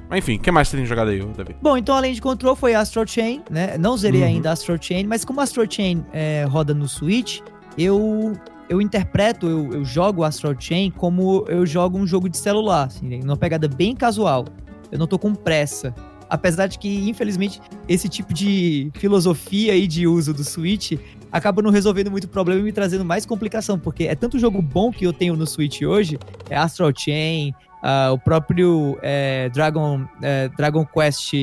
Mas 0.10 0.20
enfim, 0.20 0.36
o 0.38 0.40
que 0.40 0.50
mais 0.52 0.68
você 0.68 0.78
tem 0.78 0.86
jogado 0.86 1.10
aí, 1.10 1.24
Davi? 1.38 1.56
Bom, 1.62 1.78
então 1.78 1.96
além 1.96 2.14
de 2.14 2.22
Control 2.22 2.56
foi 2.56 2.74
Astral 2.74 3.06
Chain, 3.06 3.44
né? 3.50 3.78
Não 3.78 3.96
zerei 3.96 4.22
Uhum. 4.22 4.28
ainda 4.28 4.52
Astral 4.52 4.78
Chain, 4.82 5.06
mas 5.06 5.24
como 5.24 5.40
Astral 5.40 5.68
Chain 5.70 6.04
é, 6.12 6.46
roda 6.50 6.74
no 6.74 6.88
Switch, 6.88 7.42
eu 7.78 8.34
eu 8.68 8.82
interpreto, 8.82 9.48
eu, 9.48 9.74
eu 9.74 9.86
jogo 9.86 10.24
Astral 10.24 10.56
Chain 10.60 10.92
como 10.92 11.46
eu 11.48 11.66
jogo 11.66 11.98
um 11.98 12.06
jogo 12.08 12.28
de 12.28 12.38
celular, 12.38 12.86
assim, 12.88 13.20
numa 13.20 13.38
pegada 13.38 13.68
bem 13.68 13.96
casual. 13.96 14.46
Eu 14.92 14.98
não 14.98 15.06
tô 15.08 15.20
com 15.20 15.34
pressa 15.36 15.94
apesar 16.30 16.68
de 16.68 16.78
que, 16.78 17.10
infelizmente, 17.10 17.60
esse 17.88 18.08
tipo 18.08 18.34
de 18.34 18.92
filosofia 18.96 19.74
aí 19.74 19.88
de 19.88 20.06
uso 20.06 20.34
do 20.34 20.44
Switch 20.44 20.94
acaba 21.32 21.62
não 21.62 21.72
resolvendo 21.72 22.12
muito 22.12 22.28
problema 22.28 22.62
e 22.62 22.64
me 22.64 22.72
trazendo 22.72 23.04
mais 23.04 23.26
complicação, 23.26 23.80
porque 23.80 24.04
é 24.04 24.16
tanto 24.16 24.38
jogo 24.38 24.62
bom 24.62 24.92
que 24.92 25.06
eu 25.06 25.12
tenho 25.12 25.36
no 25.36 25.48
Switch 25.48 25.82
hoje, 25.82 26.20
é 26.50 26.56
Astral 26.56 26.92
Chain, 26.96 27.54
uh, 27.84 28.14
o 28.14 28.18
próprio 28.18 28.98
é, 29.02 29.50
Dragon, 29.50 30.06
é, 30.22 30.50
Dragon 30.50 30.86
Quest 30.86 31.34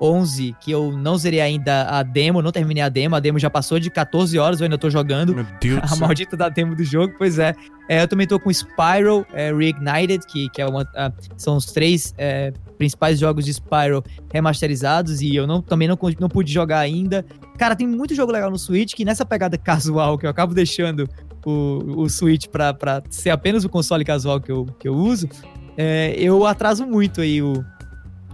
11, 0.00 0.54
que 0.60 0.70
eu 0.70 0.92
não 0.92 1.16
zerei 1.16 1.40
ainda 1.40 1.88
a 1.88 2.02
demo, 2.02 2.40
não 2.40 2.52
terminei 2.52 2.82
a 2.82 2.88
demo, 2.88 3.16
a 3.16 3.20
demo 3.20 3.38
já 3.38 3.50
passou 3.50 3.78
de 3.78 3.90
14 3.90 4.38
horas, 4.38 4.60
eu 4.60 4.64
ainda 4.64 4.78
tô 4.78 4.88
jogando. 4.88 5.34
Meu 5.34 5.46
Deus 5.60 5.80
A 5.92 5.96
maldita 5.96 6.36
da 6.36 6.48
demo 6.48 6.74
do 6.74 6.84
jogo, 6.84 7.14
pois 7.18 7.38
é. 7.38 7.54
é 7.88 8.02
eu 8.02 8.08
também 8.08 8.26
tô 8.26 8.38
com 8.38 8.50
Spyro 8.50 9.26
é, 9.32 9.52
Reignited, 9.52 10.24
que, 10.26 10.48
que 10.50 10.62
é 10.62 10.66
uma, 10.66 10.82
uh, 10.82 11.12
são 11.36 11.56
os 11.56 11.66
três 11.66 12.14
é, 12.16 12.52
principais 12.76 13.18
jogos 13.18 13.44
de 13.44 13.52
Spyro 13.52 14.04
remasterizados, 14.32 15.20
e 15.20 15.34
eu 15.34 15.46
não, 15.46 15.60
também 15.60 15.88
não, 15.88 15.98
não 16.20 16.28
pude 16.28 16.52
jogar 16.52 16.78
ainda. 16.78 17.24
Cara, 17.58 17.74
tem 17.74 17.86
muito 17.86 18.14
jogo 18.14 18.30
legal 18.30 18.50
no 18.50 18.58
Switch, 18.58 18.94
que 18.94 19.04
nessa 19.04 19.26
pegada 19.26 19.58
casual, 19.58 20.16
que 20.16 20.26
eu 20.26 20.30
acabo 20.30 20.54
deixando 20.54 21.08
o, 21.44 22.02
o 22.02 22.08
Switch 22.08 22.46
pra, 22.46 22.72
pra 22.74 23.02
ser 23.10 23.30
apenas 23.30 23.64
o 23.64 23.68
console 23.68 24.04
casual 24.04 24.40
que 24.40 24.50
eu, 24.50 24.66
que 24.78 24.88
eu 24.88 24.94
uso, 24.94 25.28
é, 25.76 26.14
eu 26.18 26.44
atraso 26.44 26.86
muito 26.86 27.20
aí 27.20 27.40
o, 27.40 27.64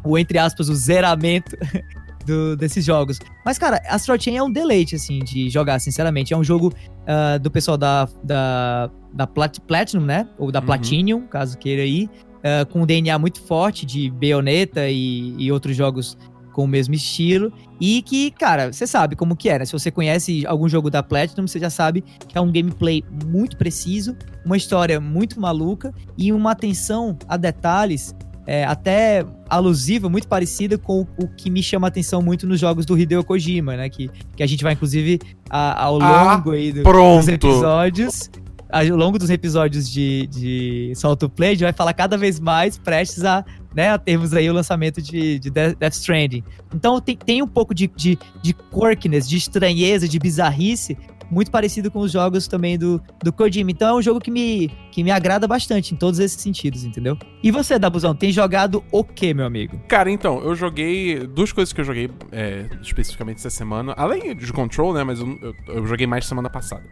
o, 0.04 0.18
entre 0.18 0.38
aspas, 0.38 0.68
o 0.68 0.74
zeramento 0.74 1.56
do, 2.24 2.56
desses 2.56 2.84
jogos. 2.84 3.18
Mas, 3.44 3.58
cara, 3.58 3.82
Astral 3.88 4.18
Chain 4.20 4.36
é 4.36 4.42
um 4.42 4.50
deleite, 4.50 4.96
assim, 4.96 5.18
de 5.18 5.50
jogar, 5.50 5.78
sinceramente. 5.78 6.32
É 6.32 6.36
um 6.36 6.44
jogo 6.44 6.68
uh, 6.68 7.38
do 7.38 7.50
pessoal 7.50 7.76
da, 7.76 8.08
da, 8.22 8.90
da 9.12 9.26
Plat 9.26 9.58
Platinum, 9.60 10.04
né? 10.04 10.26
Ou 10.38 10.50
da 10.50 10.60
uhum. 10.60 10.66
Platinum, 10.66 11.26
caso 11.26 11.58
queira 11.58 11.82
aí. 11.82 12.08
Uh, 12.38 12.66
com 12.70 12.82
um 12.82 12.86
DNA 12.86 13.18
muito 13.18 13.40
forte 13.40 13.86
de 13.86 14.10
Bayonetta 14.10 14.88
e, 14.88 15.34
e 15.38 15.50
outros 15.50 15.74
jogos 15.76 16.16
com 16.54 16.64
o 16.64 16.68
mesmo 16.68 16.94
estilo. 16.94 17.52
E 17.80 18.00
que, 18.02 18.30
cara, 18.30 18.72
você 18.72 18.86
sabe 18.86 19.16
como 19.16 19.36
que 19.36 19.50
é, 19.50 19.58
né? 19.58 19.64
Se 19.64 19.72
você 19.72 19.90
conhece 19.90 20.46
algum 20.46 20.68
jogo 20.68 20.88
da 20.88 21.02
Platinum, 21.02 21.46
você 21.46 21.58
já 21.58 21.68
sabe 21.68 22.02
que 22.28 22.38
é 22.38 22.40
um 22.40 22.50
gameplay 22.50 23.04
muito 23.26 23.56
preciso, 23.56 24.16
uma 24.46 24.56
história 24.56 25.00
muito 25.00 25.40
maluca 25.40 25.92
e 26.16 26.32
uma 26.32 26.52
atenção 26.52 27.18
a 27.28 27.36
detalhes 27.36 28.14
é, 28.46 28.64
até 28.64 29.24
alusiva, 29.48 30.08
muito 30.08 30.28
parecida 30.28 30.76
com 30.76 31.06
o, 31.16 31.26
que 31.26 31.50
me 31.50 31.62
chama 31.62 31.86
a 31.86 31.88
atenção 31.88 32.22
muito 32.22 32.46
nos 32.46 32.60
jogos 32.60 32.84
do 32.84 32.96
Hideo 32.98 33.24
Kojima, 33.24 33.76
né? 33.76 33.88
Que, 33.88 34.10
que 34.36 34.42
a 34.42 34.46
gente 34.46 34.62
vai, 34.62 34.74
inclusive, 34.74 35.18
a, 35.48 35.84
ao 35.84 36.00
ah, 36.00 36.34
longo 36.36 36.50
ah, 36.50 36.54
aí 36.54 36.72
do, 36.72 36.82
dos 36.82 37.28
episódios. 37.28 38.30
Ao 38.70 38.84
longo 38.96 39.18
dos 39.18 39.30
episódios 39.30 39.88
de, 39.88 40.26
de 40.26 40.92
Solto 40.96 41.28
Play, 41.28 41.50
a 41.50 41.52
gente 41.52 41.62
vai 41.62 41.72
falar 41.72 41.94
cada 41.94 42.18
vez 42.18 42.40
mais 42.40 42.76
prestes 42.76 43.24
a, 43.24 43.44
né, 43.74 43.90
a 43.90 43.98
termos 43.98 44.32
aí 44.32 44.48
o 44.48 44.52
lançamento 44.52 45.02
de, 45.02 45.38
de 45.38 45.50
Death 45.50 45.94
Stranding. 45.94 46.44
Então 46.74 47.00
tem, 47.00 47.16
tem 47.16 47.42
um 47.42 47.46
pouco 47.46 47.74
de, 47.74 47.88
de, 47.88 48.18
de 48.42 48.54
quirkiness, 48.54 49.28
de 49.28 49.36
estranheza, 49.36 50.08
de 50.08 50.18
bizarrice 50.18 50.96
muito 51.30 51.50
parecido 51.50 51.90
com 51.90 52.00
os 52.00 52.12
jogos 52.12 52.46
também 52.46 52.78
do, 52.78 53.02
do 53.22 53.32
Kojima. 53.32 53.70
Então 53.70 53.88
é 53.88 53.98
um 53.98 54.02
jogo 54.02 54.20
que 54.20 54.30
me, 54.30 54.70
que 54.90 55.02
me 55.02 55.10
agrada 55.10 55.46
bastante 55.46 55.94
em 55.94 55.96
todos 55.96 56.20
esses 56.20 56.40
sentidos, 56.40 56.84
entendeu? 56.84 57.18
E 57.42 57.50
você, 57.50 57.78
Dabuzão, 57.78 58.14
tem 58.14 58.30
jogado 58.30 58.84
o 58.90 59.02
que, 59.02 59.34
meu 59.34 59.46
amigo? 59.46 59.78
Cara, 59.88 60.10
então, 60.10 60.40
eu 60.42 60.54
joguei. 60.54 61.26
Duas 61.26 61.52
coisas 61.52 61.72
que 61.72 61.80
eu 61.80 61.84
joguei 61.84 62.10
é, 62.30 62.68
especificamente 62.80 63.38
essa 63.38 63.50
semana, 63.50 63.92
além 63.96 64.34
de 64.36 64.52
Control, 64.52 64.94
né? 64.94 65.02
Mas 65.02 65.20
eu, 65.20 65.38
eu, 65.42 65.54
eu 65.68 65.86
joguei 65.86 66.06
mais 66.06 66.26
semana 66.26 66.48
passada. 66.48 66.84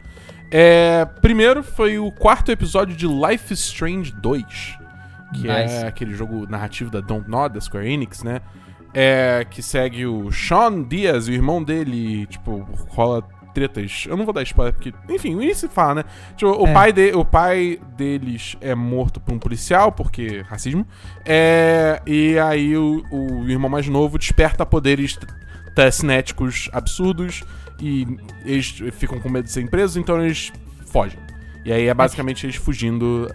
É, 0.51 1.07
primeiro 1.23 1.63
foi 1.63 1.99
o 1.99 2.11
quarto 2.13 2.51
episódio 2.51 2.95
de 2.95 3.07
Life 3.07 3.53
is 3.53 3.61
Strange 3.61 4.13
2, 4.21 4.79
que 5.35 5.49
é 5.49 5.63
nice. 5.63 5.75
é 5.77 5.87
aquele 5.87 6.15
jogo 6.15 6.47
narrativo 6.49 6.91
da 6.91 7.01
Don't 7.01 7.29
Nod, 7.29 7.55
da 7.55 7.61
Square 7.61 7.91
Enix, 7.91 8.23
né? 8.23 8.41
É, 8.95 9.47
que 9.51 9.63
segue 9.63 10.07
o 10.07 10.31
Sean 10.31 10.83
Diaz, 10.83 11.27
o 11.27 11.33
irmão 11.33 11.63
dele, 11.63 12.27
tipo, 12.27 12.67
rola 12.89 13.23
tretas. 13.53 14.05
Eu 14.09 14.17
não 14.17 14.25
vou 14.25 14.35
dar 14.35 14.43
spoiler, 14.43 14.73
porque, 14.73 14.93
enfim, 15.09 15.35
nem 15.35 15.53
se 15.55 15.69
fala, 15.69 15.97
né? 15.97 16.05
Tipo, 16.37 16.53
o, 16.53 16.67
é. 16.67 16.73
pai 16.73 16.93
de, 16.93 17.13
o 17.13 17.25
pai 17.25 17.81
deles 17.97 18.57
é 18.61 18.75
morto 18.75 19.21
por 19.21 19.35
um 19.35 19.39
policial, 19.39 19.93
porque 19.93 20.43
racismo. 20.49 20.87
É, 21.25 22.01
e 22.07 22.39
aí 22.39 22.77
o, 22.77 23.03
o 23.11 23.49
irmão 23.49 23.71
mais 23.71 23.89
novo 23.89 24.19
desperta 24.19 24.67
poderes 24.67 25.19
cinéticos 25.91 26.69
absurdos 26.73 27.43
e 27.81 28.07
eles 28.45 28.69
ficam 28.93 29.19
com 29.19 29.29
medo 29.29 29.45
de 29.45 29.51
ser 29.51 29.69
presos, 29.69 29.97
então 29.97 30.23
eles 30.23 30.53
fogem. 30.87 31.19
E 31.65 31.73
aí 31.73 31.87
é 31.87 31.95
basicamente 31.95 32.45
eles 32.45 32.57
fugindo 32.57 33.29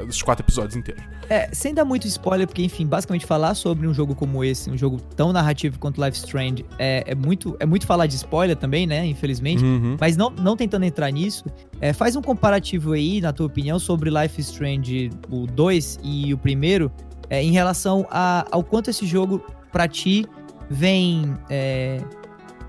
uh, 0.00 0.06
dos 0.06 0.22
quatro 0.22 0.44
episódios 0.44 0.76
inteiros. 0.76 1.02
É, 1.28 1.48
sem 1.52 1.72
dar 1.72 1.84
muito 1.84 2.06
spoiler, 2.06 2.46
porque, 2.46 2.62
enfim, 2.62 2.86
basicamente 2.86 3.24
falar 3.24 3.54
sobre 3.54 3.86
um 3.86 3.94
jogo 3.94 4.14
como 4.14 4.44
esse, 4.44 4.70
um 4.70 4.76
jogo 4.76 5.00
tão 5.16 5.32
narrativo 5.32 5.78
quanto 5.78 6.02
Life 6.02 6.18
Strange, 6.18 6.64
é, 6.78 7.04
é, 7.06 7.14
muito, 7.14 7.56
é 7.58 7.64
muito 7.64 7.86
falar 7.86 8.06
de 8.06 8.16
spoiler 8.16 8.56
também, 8.56 8.86
né? 8.86 9.06
Infelizmente. 9.06 9.64
Uhum. 9.64 9.96
Mas 9.98 10.16
não, 10.16 10.30
não 10.30 10.56
tentando 10.56 10.84
entrar 10.84 11.10
nisso, 11.10 11.44
é, 11.80 11.92
faz 11.92 12.14
um 12.14 12.22
comparativo 12.22 12.92
aí, 12.92 13.20
na 13.20 13.32
tua 13.32 13.46
opinião, 13.46 13.78
sobre 13.78 14.10
Life 14.10 14.40
Strange 14.40 15.10
o 15.30 15.46
2 15.46 16.00
e 16.02 16.34
o 16.34 16.38
primeiro, 16.38 16.92
é, 17.30 17.42
em 17.42 17.52
relação 17.52 18.06
a, 18.10 18.46
ao 18.50 18.62
quanto 18.62 18.90
esse 18.90 19.06
jogo, 19.06 19.42
pra 19.72 19.88
ti, 19.88 20.26
vem. 20.68 21.34
É, 21.48 22.00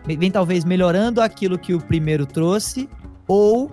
vem 0.05 0.31
talvez 0.31 0.63
melhorando 0.63 1.21
aquilo 1.21 1.59
que 1.59 1.73
o 1.73 1.81
primeiro 1.81 2.25
trouxe, 2.25 2.89
ou 3.27 3.69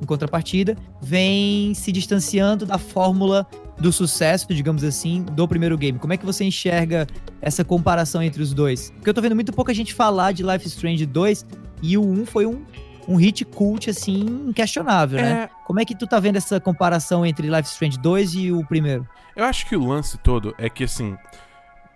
em 0.00 0.06
contrapartida, 0.06 0.76
vem 1.00 1.74
se 1.74 1.92
distanciando 1.92 2.64
da 2.64 2.78
fórmula 2.78 3.46
do 3.78 3.92
sucesso, 3.92 4.46
digamos 4.48 4.84
assim, 4.84 5.22
do 5.22 5.48
primeiro 5.48 5.76
game. 5.76 5.98
Como 5.98 6.12
é 6.12 6.16
que 6.16 6.24
você 6.24 6.44
enxerga 6.44 7.06
essa 7.40 7.64
comparação 7.64 8.22
entre 8.22 8.42
os 8.42 8.52
dois? 8.52 8.90
Porque 8.90 9.08
eu 9.08 9.14
tô 9.14 9.22
vendo 9.22 9.34
muito 9.34 9.52
pouca 9.52 9.72
gente 9.72 9.94
falar 9.94 10.32
de 10.32 10.42
Life 10.42 10.66
Strange 10.66 11.06
2 11.06 11.46
e 11.82 11.96
o 11.96 12.02
1 12.02 12.26
foi 12.26 12.46
um, 12.46 12.62
um 13.08 13.16
hit 13.16 13.44
cult, 13.44 13.88
assim, 13.88 14.20
inquestionável, 14.48 15.20
né? 15.20 15.30
é... 15.30 15.34
né? 15.34 15.50
Como 15.66 15.80
é 15.80 15.84
que 15.84 15.94
tu 15.94 16.06
tá 16.06 16.20
vendo 16.20 16.36
essa 16.36 16.60
comparação 16.60 17.24
entre 17.24 17.48
Life 17.48 17.68
Strange 17.68 17.98
2 17.98 18.34
e 18.34 18.52
o 18.52 18.64
primeiro? 18.66 19.06
Eu 19.34 19.44
acho 19.44 19.66
que 19.66 19.76
o 19.76 19.86
lance 19.86 20.18
todo 20.18 20.54
é 20.58 20.68
que, 20.68 20.84
assim... 20.84 21.16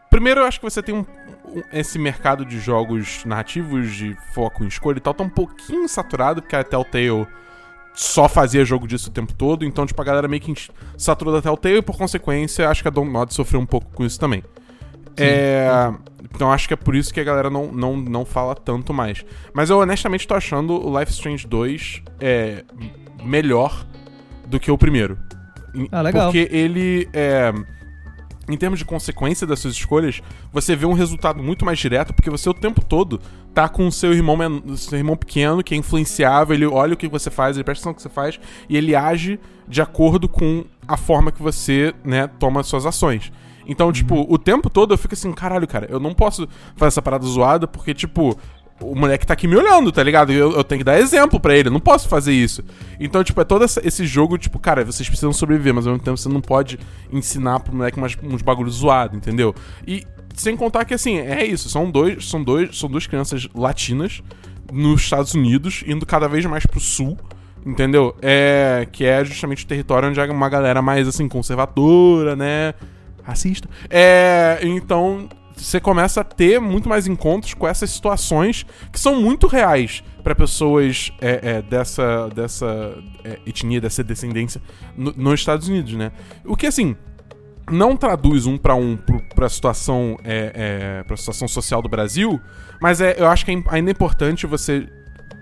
Primeiro, 0.09 0.43
eu 0.43 0.47
acho 0.47 0.61
que 0.61 0.65
você 0.65 0.81
tem 0.81 0.95
um, 0.95 1.01
um, 1.01 1.63
esse 1.73 1.99
mercado 1.99 2.45
de 2.45 2.61
jogos 2.61 3.25
narrativos 3.25 3.93
de 3.93 4.17
foco 4.33 4.63
em 4.63 4.69
escolha 4.69 4.99
e 4.99 5.01
tal, 5.01 5.13
tá 5.13 5.25
um 5.25 5.29
pouquinho 5.29 5.89
saturado, 5.89 6.41
porque 6.41 6.55
a 6.55 6.63
Telltale 6.63 7.27
só 7.95 8.29
fazia 8.29 8.65
jogo 8.65 8.87
disso 8.87 9.09
o 9.09 9.13
tempo 9.13 9.33
todo, 9.33 9.65
então, 9.65 9.87
tipo, 9.87 10.01
a 10.03 10.05
galera 10.05 10.27
meio 10.27 10.43
que 10.43 10.53
saturou 10.99 11.33
da 11.33 11.41
Telltale 11.41 11.77
e, 11.77 11.83
por 11.83 11.97
consequência, 11.97 12.69
acho 12.69 12.83
que 12.83 12.89
a 12.89 12.91
Dontnod 12.91 13.33
sofreu 13.33 13.61
um 13.61 13.67
pouco 13.67 13.91
com 13.93 14.05
isso 14.05 14.19
também. 14.19 14.43
É... 15.17 15.93
Então 16.35 16.51
acho 16.51 16.67
que 16.67 16.75
é 16.75 16.77
por 16.77 16.97
isso 16.97 17.15
que 17.15 17.21
a 17.21 17.25
galera 17.25 17.49
não, 17.49 17.71
não, 17.71 17.97
não 17.97 18.25
fala 18.25 18.57
tanto 18.57 18.93
mais. 18.93 19.25
Mas 19.53 19.71
eu 19.71 19.79
honestamente 19.79 20.27
tô 20.27 20.35
achando 20.35 20.85
o 20.85 20.99
Life 20.99 21.13
Strange 21.13 21.47
2 21.47 22.03
é, 22.19 22.65
melhor 23.23 23.87
do 24.47 24.59
que 24.59 24.71
o 24.71 24.77
primeiro. 24.77 25.17
Ah, 25.93 26.03
legal. 26.03 26.27
Porque 26.27 26.49
ele 26.51 27.09
é 27.13 27.53
em 28.49 28.57
termos 28.57 28.79
de 28.79 28.85
consequência 28.85 29.47
das 29.47 29.61
suas 29.61 29.75
escolhas, 29.75 30.21
você 30.53 30.77
vê 30.77 30.87
um 30.87 30.93
resultado 30.93 31.43
muito 31.43 31.65
mais 31.65 31.79
direto, 31.79 32.13
porque 32.13 32.31
você 32.31 32.49
o 32.49 32.55
tempo 32.55 32.85
todo 32.85 33.21
tá 33.53 33.69
com 33.69 33.87
o 33.87 33.93
seu 33.93 34.13
irmão, 34.13 34.37
seu 34.77 34.99
irmão 34.99 35.17
pequeno, 35.17 35.63
que 35.63 35.75
é 35.75 35.77
influenciável, 35.77 36.55
ele 36.55 36.67
olha 36.67 36.95
o 36.95 36.97
que 36.97 37.09
você 37.09 37.31
faz, 37.31 37.57
ele 37.57 37.65
presta 37.65 37.89
atenção 37.89 37.93
no 37.93 37.97
que 37.97 38.03
você 38.03 38.09
faz, 38.09 38.41
e 38.69 38.77
ele 38.77 38.95
age 38.95 39.39
de 39.67 39.81
acordo 39.81 40.29
com 40.29 40.65
a 40.87 40.97
forma 40.97 41.33
que 41.33 41.43
você, 41.43 41.95
né, 42.05 42.27
toma 42.27 42.63
suas 42.63 42.87
ações. 42.87 43.33
Então, 43.67 43.91
tipo, 43.91 44.27
o 44.29 44.39
tempo 44.39 44.69
todo 44.69 44.93
eu 44.93 44.99
fico 44.99 45.15
assim, 45.15 45.33
caralho, 45.33 45.67
cara, 45.67 45.87
eu 45.91 45.99
não 45.99 46.13
posso 46.13 46.47
fazer 46.77 46.89
essa 46.89 47.03
parada 47.03 47.25
zoada, 47.25 47.67
porque, 47.67 47.95
tipo, 47.95 48.39
o 48.81 48.95
moleque 48.95 49.27
tá 49.27 49.35
aqui 49.35 49.47
me 49.47 49.57
olhando, 49.57 49.93
tá 49.93 50.03
ligado? 50.03 50.33
Eu, 50.33 50.53
eu 50.53 50.65
tenho 50.65 50.81
que 50.81 50.85
dar 50.85 50.99
exemplo 50.99 51.39
para 51.39 51.57
ele, 51.57 51.71
não 51.71 51.81
posso 51.81 52.09
fazer 52.09 52.33
isso. 52.33 52.63
Então, 52.99 53.23
tipo, 53.23 53.41
é 53.41 53.45
todo 53.45 53.65
esse 53.65 54.07
jogo, 54.07 54.37
tipo, 54.37 54.59
cara, 54.59 54.85
vocês 54.85 55.09
precisam 55.09 55.33
sobreviver, 55.33 55.73
mas 55.73 55.87
ao 55.87 55.93
mesmo 55.93 56.05
tempo 56.05 56.17
você 56.17 56.29
não 56.29 56.41
pode 56.41 56.79
ensinar 57.13 57.61
pro 57.61 57.75
moleque 57.75 57.99
umas, 57.99 58.17
uns 58.23 58.43
bagulhos 58.43 58.75
zoados, 58.75 59.17
entendeu? 59.17 59.55
E 59.87 60.05
sem 60.35 60.57
contar 60.57 60.85
que, 60.85 60.95
assim, 60.95 61.19
é 61.19 61.45
isso, 61.45 61.69
são 61.69 61.91
dois, 61.91 62.29
são 62.29 62.43
dois, 62.43 62.77
são 62.77 62.91
duas 62.91 63.07
crianças 63.07 63.49
latinas 63.55 64.23
nos 64.73 65.03
Estados 65.03 65.35
Unidos, 65.35 65.85
indo 65.87 66.05
cada 66.05 66.29
vez 66.29 66.45
mais 66.45 66.67
pro 66.67 66.81
sul, 66.81 67.17
entendeu? 67.65 68.17
É, 68.21 68.87
que 68.91 69.05
é 69.05 69.25
justamente 69.25 69.65
o 69.65 69.69
território 69.69 70.09
onde 70.09 70.19
é 70.19 70.25
uma 70.25 70.49
galera 70.49 70.83
mais, 70.83 71.07
assim, 71.07 71.29
conservadora, 71.29 72.35
né? 72.35 72.75
Racista. 73.23 73.69
É, 73.89 74.59
então 74.63 75.29
você 75.55 75.81
começa 75.81 76.21
a 76.21 76.25
ter 76.25 76.61
muito 76.61 76.89
mais 76.89 77.07
encontros 77.07 77.55
com 77.55 77.67
essas 77.67 77.91
situações 77.91 78.67
que 78.93 78.99
são 78.99 79.21
muito 79.21 79.47
reais 79.47 80.03
para 80.23 80.35
pessoas 80.35 81.13
é, 81.21 81.41
é, 81.43 81.63
dessa, 81.63 82.29
dessa 82.29 82.99
é, 83.23 83.39
etnia, 83.47 83.81
dessa 83.81 84.03
descendência 84.03 84.61
no, 84.97 85.13
nos 85.13 85.41
Estados 85.41 85.69
Unidos, 85.69 85.95
né? 85.95 86.13
O 86.45 86.57
que, 86.57 86.67
assim, 86.67 86.97
não 87.71 87.97
traduz 87.97 88.47
um 88.47 88.59
para 88.59 88.75
um 88.75 88.97
para 89.35 89.47
a 89.47 89.49
situação, 89.49 90.19
é, 90.25 91.05
é, 91.09 91.17
situação 91.17 91.49
social 91.49 91.81
do 91.81 91.89
Brasil, 91.89 92.41
mas 92.81 93.01
é, 93.01 93.17
eu 93.19 93.27
acho 93.27 93.45
que 93.45 93.53
é 93.53 93.63
ainda 93.69 93.91
é 93.91 93.93
importante 93.93 94.47
você 94.47 94.89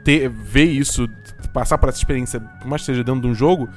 ter, 0.05 0.29
ver 0.29 0.65
isso, 0.65 1.09
passar 1.53 1.79
por 1.79 1.89
essa 1.89 1.99
experiência, 1.99 2.43
mais 2.65 2.85
seja 2.85 3.03
dentro 3.03 3.23
de 3.23 3.27
um 3.29 3.35
jogo, 3.35 3.69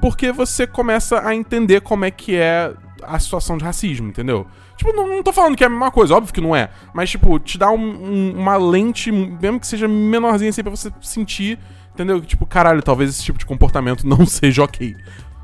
porque 0.00 0.32
você 0.32 0.66
começa 0.66 1.26
a 1.26 1.34
entender 1.34 1.80
como 1.80 2.04
é 2.04 2.10
que 2.10 2.36
é 2.36 2.72
a 3.02 3.18
situação 3.18 3.56
de 3.56 3.64
racismo, 3.64 4.08
entendeu? 4.08 4.46
Tipo, 4.82 4.92
não, 4.96 5.06
não 5.06 5.22
tô 5.22 5.32
falando 5.32 5.56
que 5.56 5.62
é 5.62 5.68
a 5.68 5.70
mesma 5.70 5.92
coisa, 5.92 6.16
óbvio 6.16 6.34
que 6.34 6.40
não 6.40 6.56
é. 6.56 6.68
Mas, 6.92 7.08
tipo, 7.08 7.38
te 7.38 7.56
dá 7.56 7.70
um, 7.70 7.76
um, 7.76 8.32
uma 8.36 8.56
lente, 8.56 9.12
mesmo 9.12 9.60
que 9.60 9.66
seja 9.66 9.86
menorzinha 9.86 10.50
assim, 10.50 10.60
pra 10.60 10.72
você 10.72 10.90
sentir, 11.00 11.56
entendeu? 11.94 12.20
Tipo, 12.20 12.44
caralho, 12.44 12.82
talvez 12.82 13.10
esse 13.10 13.22
tipo 13.22 13.38
de 13.38 13.46
comportamento 13.46 14.02
não 14.08 14.26
seja 14.26 14.64
ok. 14.64 14.96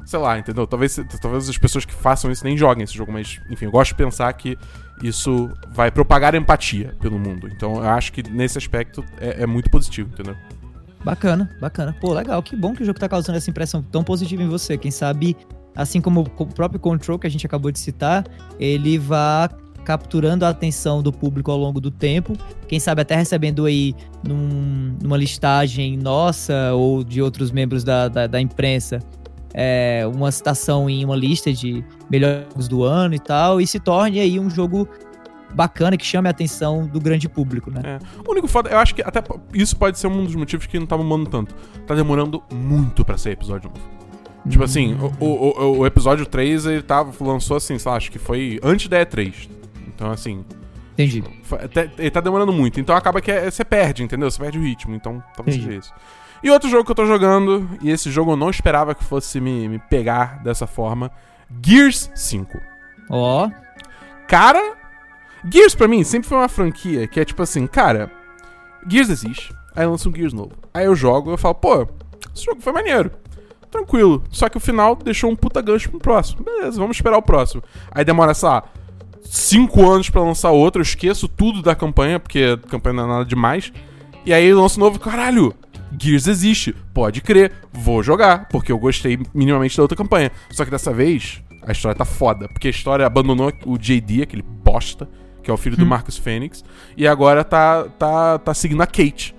Sei 0.04 0.18
lá, 0.18 0.36
entendeu? 0.40 0.66
Talvez, 0.66 0.98
talvez 1.20 1.48
as 1.48 1.56
pessoas 1.56 1.84
que 1.84 1.94
façam 1.94 2.32
isso 2.32 2.42
nem 2.42 2.56
joguem 2.56 2.82
esse 2.82 2.94
jogo, 2.94 3.12
mas, 3.12 3.40
enfim, 3.48 3.66
eu 3.66 3.70
gosto 3.70 3.90
de 3.90 3.94
pensar 3.94 4.32
que 4.32 4.58
isso 5.04 5.48
vai 5.70 5.92
propagar 5.92 6.34
empatia 6.34 6.96
pelo 7.00 7.16
mundo. 7.16 7.46
Então, 7.46 7.76
eu 7.76 7.88
acho 7.90 8.12
que 8.12 8.28
nesse 8.28 8.58
aspecto 8.58 9.04
é, 9.20 9.44
é 9.44 9.46
muito 9.46 9.70
positivo, 9.70 10.10
entendeu? 10.12 10.34
Bacana, 11.04 11.48
bacana. 11.60 11.94
Pô, 12.00 12.12
legal. 12.12 12.42
Que 12.42 12.56
bom 12.56 12.74
que 12.74 12.82
o 12.82 12.86
jogo 12.86 12.98
tá 12.98 13.08
causando 13.08 13.38
essa 13.38 13.48
impressão 13.48 13.82
tão 13.82 14.02
positiva 14.02 14.42
em 14.42 14.48
você. 14.48 14.76
Quem 14.76 14.90
sabe, 14.90 15.36
assim 15.78 16.00
como 16.00 16.20
o 16.20 16.46
próprio 16.46 16.78
Control 16.78 17.18
que 17.18 17.26
a 17.26 17.30
gente 17.30 17.46
acabou 17.46 17.70
de 17.70 17.78
citar, 17.78 18.26
ele 18.60 18.98
vá 18.98 19.48
capturando 19.84 20.44
a 20.44 20.50
atenção 20.50 21.02
do 21.02 21.10
público 21.10 21.50
ao 21.50 21.56
longo 21.56 21.80
do 21.80 21.90
tempo. 21.90 22.34
Quem 22.66 22.78
sabe 22.78 23.00
até 23.00 23.16
recebendo 23.16 23.64
aí 23.64 23.94
num, 24.22 24.94
numa 25.00 25.16
listagem 25.16 25.96
nossa 25.96 26.74
ou 26.74 27.02
de 27.02 27.22
outros 27.22 27.50
membros 27.50 27.84
da, 27.84 28.08
da, 28.08 28.26
da 28.26 28.38
imprensa 28.38 28.98
é, 29.54 30.04
uma 30.14 30.30
citação 30.30 30.90
em 30.90 31.04
uma 31.04 31.16
lista 31.16 31.52
de 31.52 31.84
melhores 32.10 32.44
jogos 32.48 32.68
do 32.68 32.84
ano 32.84 33.14
e 33.14 33.18
tal, 33.18 33.60
e 33.60 33.66
se 33.66 33.80
torne 33.80 34.20
aí 34.20 34.38
um 34.38 34.50
jogo 34.50 34.88
bacana 35.54 35.96
que 35.96 36.04
chame 36.04 36.28
a 36.28 36.30
atenção 36.30 36.86
do 36.86 37.00
grande 37.00 37.28
público, 37.28 37.70
né? 37.70 37.80
É. 37.84 37.98
O 38.26 38.30
único 38.30 38.46
foda, 38.46 38.68
eu 38.68 38.78
acho 38.78 38.94
que 38.94 39.02
até 39.02 39.22
isso 39.54 39.76
pode 39.76 39.98
ser 39.98 40.08
um 40.08 40.24
dos 40.24 40.34
motivos 40.34 40.66
que 40.66 40.78
não 40.78 40.86
tá 40.86 40.96
bombando 40.96 41.30
tanto. 41.30 41.54
Tá 41.86 41.94
demorando 41.94 42.42
muito 42.52 43.04
para 43.04 43.16
ser 43.16 43.30
episódio 43.30 43.70
novo. 43.70 44.07
Tipo 44.48 44.64
assim, 44.64 44.96
o, 45.20 45.24
o, 45.24 45.78
o, 45.78 45.86
episódio 45.86 46.24
3 46.24 46.66
ele 46.66 46.82
tava, 46.82 47.12
lançou 47.24 47.56
assim, 47.56 47.78
sei 47.78 47.90
lá, 47.90 47.96
acho 47.96 48.10
que 48.10 48.18
foi 48.18 48.58
antes 48.62 48.88
da 48.88 49.04
E3. 49.04 49.48
Então, 49.88 50.10
assim. 50.10 50.44
Entendi. 50.92 51.22
Ele 51.96 52.10
tá 52.10 52.20
demorando 52.20 52.52
muito. 52.52 52.80
Então 52.80 52.96
acaba 52.96 53.20
que 53.20 53.30
é, 53.30 53.50
você 53.50 53.64
perde, 53.64 54.02
entendeu? 54.02 54.30
Você 54.30 54.38
perde 54.38 54.58
o 54.58 54.62
ritmo. 54.62 54.94
Então 54.94 55.22
talvez 55.36 55.56
seja 55.56 55.72
isso. 55.72 55.92
E 56.42 56.50
outro 56.50 56.68
jogo 56.68 56.84
que 56.84 56.90
eu 56.90 56.96
tô 56.96 57.06
jogando, 57.06 57.68
e 57.80 57.90
esse 57.90 58.10
jogo 58.10 58.32
eu 58.32 58.36
não 58.36 58.50
esperava 58.50 58.94
que 58.94 59.04
fosse 59.04 59.40
me, 59.40 59.68
me 59.68 59.78
pegar 59.78 60.42
dessa 60.42 60.66
forma: 60.66 61.10
Gears 61.64 62.10
5. 62.14 62.58
Ó. 63.10 63.46
Oh. 63.46 63.50
Cara, 64.26 64.76
Gears 65.50 65.74
pra 65.74 65.88
mim 65.88 66.04
sempre 66.04 66.28
foi 66.28 66.38
uma 66.38 66.48
franquia 66.48 67.06
que 67.06 67.18
é 67.18 67.24
tipo 67.24 67.42
assim, 67.42 67.66
cara, 67.66 68.10
Gears 68.88 69.08
existe, 69.08 69.54
aí 69.74 69.86
lança 69.86 70.08
um 70.08 70.14
Gears 70.14 70.32
novo. 70.32 70.52
Aí 70.72 70.84
eu 70.84 70.94
jogo 70.94 71.30
e 71.30 71.34
eu 71.34 71.38
falo, 71.38 71.54
pô, 71.54 71.88
esse 72.34 72.44
jogo 72.44 72.60
foi 72.60 72.72
maneiro. 72.72 73.10
Tranquilo. 73.70 74.24
Só 74.30 74.48
que 74.48 74.56
o 74.56 74.60
final 74.60 74.96
deixou 74.96 75.30
um 75.30 75.36
puta 75.36 75.60
gancho 75.60 75.90
pro 75.90 75.98
próximo. 75.98 76.42
Beleza, 76.42 76.78
vamos 76.78 76.96
esperar 76.96 77.18
o 77.18 77.22
próximo. 77.22 77.62
Aí 77.90 78.04
demora, 78.04 78.34
sei 78.34 78.48
lá, 78.48 78.64
5 79.24 79.90
anos 79.90 80.10
para 80.10 80.22
lançar 80.22 80.50
outro, 80.50 80.80
eu 80.80 80.84
esqueço 80.84 81.28
tudo 81.28 81.62
da 81.62 81.74
campanha, 81.74 82.18
porque 82.18 82.56
a 82.64 82.68
campanha 82.68 82.96
não 82.96 83.04
é 83.04 83.08
nada 83.08 83.24
demais. 83.24 83.72
E 84.24 84.32
aí 84.32 84.52
lança 84.52 84.78
um 84.78 84.84
novo, 84.84 84.98
caralho, 84.98 85.54
Gears 85.98 86.26
existe, 86.26 86.74
pode 86.92 87.20
crer, 87.20 87.52
vou 87.72 88.02
jogar, 88.02 88.48
porque 88.48 88.72
eu 88.72 88.78
gostei 88.78 89.18
minimamente 89.32 89.76
da 89.76 89.82
outra 89.82 89.96
campanha. 89.96 90.30
Só 90.50 90.64
que 90.64 90.70
dessa 90.70 90.92
vez, 90.92 91.42
a 91.62 91.72
história 91.72 91.96
tá 91.96 92.04
foda, 92.04 92.48
porque 92.48 92.68
a 92.68 92.70
história 92.70 93.06
abandonou 93.06 93.52
o 93.64 93.78
JD, 93.78 94.22
aquele 94.22 94.42
bosta, 94.42 95.08
que 95.42 95.50
é 95.50 95.54
o 95.54 95.56
filho 95.56 95.76
hum. 95.76 95.80
do 95.80 95.86
Marcus 95.86 96.18
Fênix, 96.18 96.64
e 96.96 97.06
agora 97.06 97.44
tá, 97.44 97.84
tá, 97.98 98.38
tá 98.38 98.54
seguindo 98.54 98.82
a 98.82 98.86
Kate. 98.86 99.34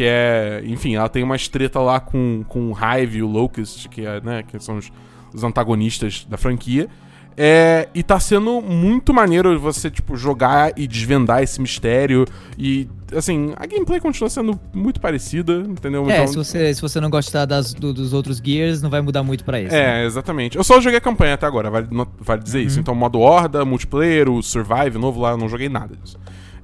Que 0.00 0.06
é, 0.06 0.62
enfim, 0.64 0.94
ela 0.94 1.10
tem 1.10 1.22
uma 1.22 1.36
treta 1.36 1.78
lá 1.78 2.00
com, 2.00 2.42
com 2.48 2.72
o 2.72 2.74
Hive 2.74 3.18
e 3.18 3.22
o 3.22 3.26
Locust, 3.26 3.86
que, 3.90 4.06
é, 4.06 4.18
né, 4.22 4.42
que 4.42 4.58
são 4.58 4.78
os, 4.78 4.90
os 5.34 5.44
antagonistas 5.44 6.26
da 6.26 6.38
franquia. 6.38 6.88
É, 7.36 7.86
e 7.94 8.02
tá 8.02 8.18
sendo 8.18 8.62
muito 8.62 9.12
maneiro 9.12 9.60
você, 9.60 9.90
tipo, 9.90 10.16
jogar 10.16 10.72
e 10.74 10.86
desvendar 10.86 11.42
esse 11.42 11.60
mistério. 11.60 12.24
E, 12.56 12.88
assim, 13.14 13.52
a 13.56 13.66
gameplay 13.66 14.00
continua 14.00 14.30
sendo 14.30 14.58
muito 14.72 15.02
parecida, 15.02 15.64
entendeu? 15.68 16.08
É, 16.08 16.14
então... 16.14 16.28
se, 16.28 16.36
você, 16.36 16.72
se 16.72 16.80
você 16.80 16.98
não 16.98 17.10
gostar 17.10 17.44
das, 17.44 17.74
do, 17.74 17.92
dos 17.92 18.14
outros 18.14 18.40
Gears, 18.42 18.80
não 18.80 18.88
vai 18.88 19.02
mudar 19.02 19.22
muito 19.22 19.44
para 19.44 19.60
isso. 19.60 19.74
É, 19.74 20.00
né? 20.00 20.06
exatamente. 20.06 20.56
Eu 20.56 20.64
só 20.64 20.80
joguei 20.80 20.96
a 20.96 21.02
campanha 21.02 21.34
até 21.34 21.44
agora, 21.44 21.68
vale, 21.68 21.88
vale 22.18 22.42
dizer 22.42 22.60
uhum. 22.60 22.66
isso. 22.66 22.80
Então, 22.80 22.94
modo 22.94 23.20
Horda, 23.20 23.66
multiplayer, 23.66 24.30
o 24.30 24.42
Survive 24.42 24.96
novo 24.96 25.20
lá, 25.20 25.32
eu 25.32 25.36
não 25.36 25.46
joguei 25.46 25.68
nada 25.68 25.94
disso. 25.94 26.18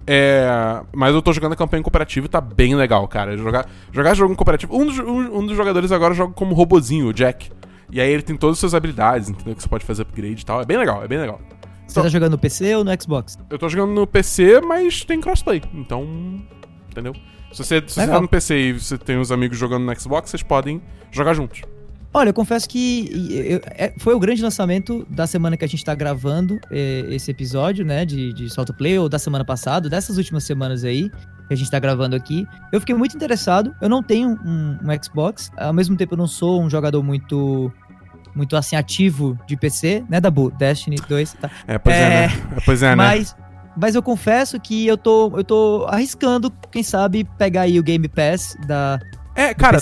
É, 0.07 0.83
mas 0.95 1.15
eu 1.15 1.21
tô 1.21 1.33
jogando 1.33 1.53
a 1.53 1.57
campanha 1.57 1.83
cooperativa 1.83 2.27
e 2.27 2.29
tá 2.29 2.41
bem 2.41 2.75
legal, 2.75 3.07
cara. 3.09 3.37
Jogar, 3.37 3.69
jogar 3.93 4.15
jogo 4.15 4.37
cooperativo. 4.37 4.77
Um 4.77 4.87
dos, 4.87 4.99
um, 4.99 5.39
um 5.39 5.47
dos 5.47 5.57
jogadores 5.57 5.91
agora 5.91 6.15
joga 6.15 6.33
como 6.33 6.55
robozinho, 6.55 7.09
o 7.09 7.13
Jack. 7.13 7.51
E 7.91 8.01
aí 8.01 8.11
ele 8.11 8.23
tem 8.23 8.37
todas 8.37 8.55
as 8.55 8.61
suas 8.61 8.75
habilidades, 8.75 9.29
entendeu? 9.29 9.55
Que 9.55 9.63
você 9.63 9.69
pode 9.69 9.85
fazer 9.85 10.03
upgrade 10.03 10.43
e 10.43 10.45
tal. 10.45 10.61
É 10.61 10.65
bem 10.65 10.77
legal, 10.77 11.03
é 11.03 11.09
bem 11.09 11.19
legal. 11.19 11.41
Você 11.87 11.93
então, 11.93 12.03
tá 12.03 12.09
jogando 12.09 12.33
no 12.33 12.39
PC 12.39 12.75
ou 12.75 12.85
no 12.85 13.03
Xbox? 13.03 13.39
Eu 13.49 13.59
tô 13.59 13.69
jogando 13.69 13.93
no 13.93 14.07
PC, 14.07 14.61
mas 14.61 15.05
tem 15.05 15.21
crossplay. 15.21 15.63
Então, 15.73 16.05
entendeu? 16.91 17.15
Se 17.53 17.65
você, 17.65 17.83
se 17.87 17.95
você 17.95 18.07
tá 18.07 18.21
no 18.21 18.29
PC 18.29 18.59
e 18.59 18.73
você 18.73 18.99
tem 18.99 19.19
os 19.19 19.31
amigos 19.31 19.57
jogando 19.57 19.85
no 19.85 20.01
Xbox, 20.01 20.31
vocês 20.31 20.43
podem 20.43 20.83
jogar 21.11 21.35
juntos. 21.35 21.63
Olha, 22.13 22.31
eu 22.31 22.35
confesso 22.35 22.69
que 22.69 23.09
eu, 23.31 23.61
é, 23.67 23.93
foi 23.99 24.15
o 24.15 24.19
grande 24.19 24.43
lançamento 24.43 25.07
da 25.11 25.27
semana 25.27 25.57
que 25.57 25.65
a 25.65 25.69
gente 25.69 25.85
tá 25.85 25.95
gravando 25.95 26.59
é, 26.71 27.05
esse 27.11 27.31
episódio, 27.31 27.85
né? 27.85 28.05
De, 28.05 28.33
de 28.33 28.49
Salto 28.49 28.73
Play, 28.73 28.99
ou 28.99 29.09
da 29.09 29.19
semana 29.19 29.45
passada, 29.45 29.89
dessas 29.89 30.17
últimas 30.17 30.45
semanas 30.45 30.83
aí, 30.83 31.11
que 31.47 31.55
a 31.55 31.57
gente 31.57 31.71
tá 31.71 31.79
gravando 31.79 32.17
aqui. 32.17 32.47
Eu 32.73 32.81
fiquei 32.81 32.95
muito 32.95 33.15
interessado. 33.15 33.75
Eu 33.81 33.89
não 33.89 34.03
tenho 34.03 34.31
um, 34.31 34.79
um 34.83 35.03
Xbox, 35.03 35.51
ao 35.57 35.73
mesmo 35.73 35.97
tempo 35.97 36.15
eu 36.15 36.19
não 36.19 36.27
sou 36.27 36.63
um 36.63 36.71
jogador 36.71 37.03
muito 37.03 37.73
muito 38.35 38.55
assim 38.55 38.77
ativo 38.77 39.39
de 39.47 39.57
PC, 39.57 40.05
né, 40.11 40.21
Dabu? 40.21 40.51
Destiny 40.51 40.97
2, 41.09 41.33
tá? 41.35 41.51
É, 41.67 41.79
pois 41.79 41.97
é, 41.97 42.01
é 42.01 42.09
né? 42.09 42.25
É, 42.25 42.61
pois 42.65 42.83
é, 42.83 42.91
né? 42.91 42.97
Mas, 42.97 43.37
mas 43.77 43.95
eu 43.95 44.03
confesso 44.03 44.61
que 44.61 44.87
eu 44.87 44.99
tô, 44.99 45.33
eu 45.37 45.43
tô 45.43 45.87
arriscando, 45.89 46.53
quem 46.71 46.83
sabe, 46.83 47.25
pegar 47.39 47.63
aí 47.63 47.79
o 47.81 47.83
Game 47.83 48.07
Pass 48.09 48.57
da. 48.67 49.01
É, 49.37 49.53
cara. 49.53 49.79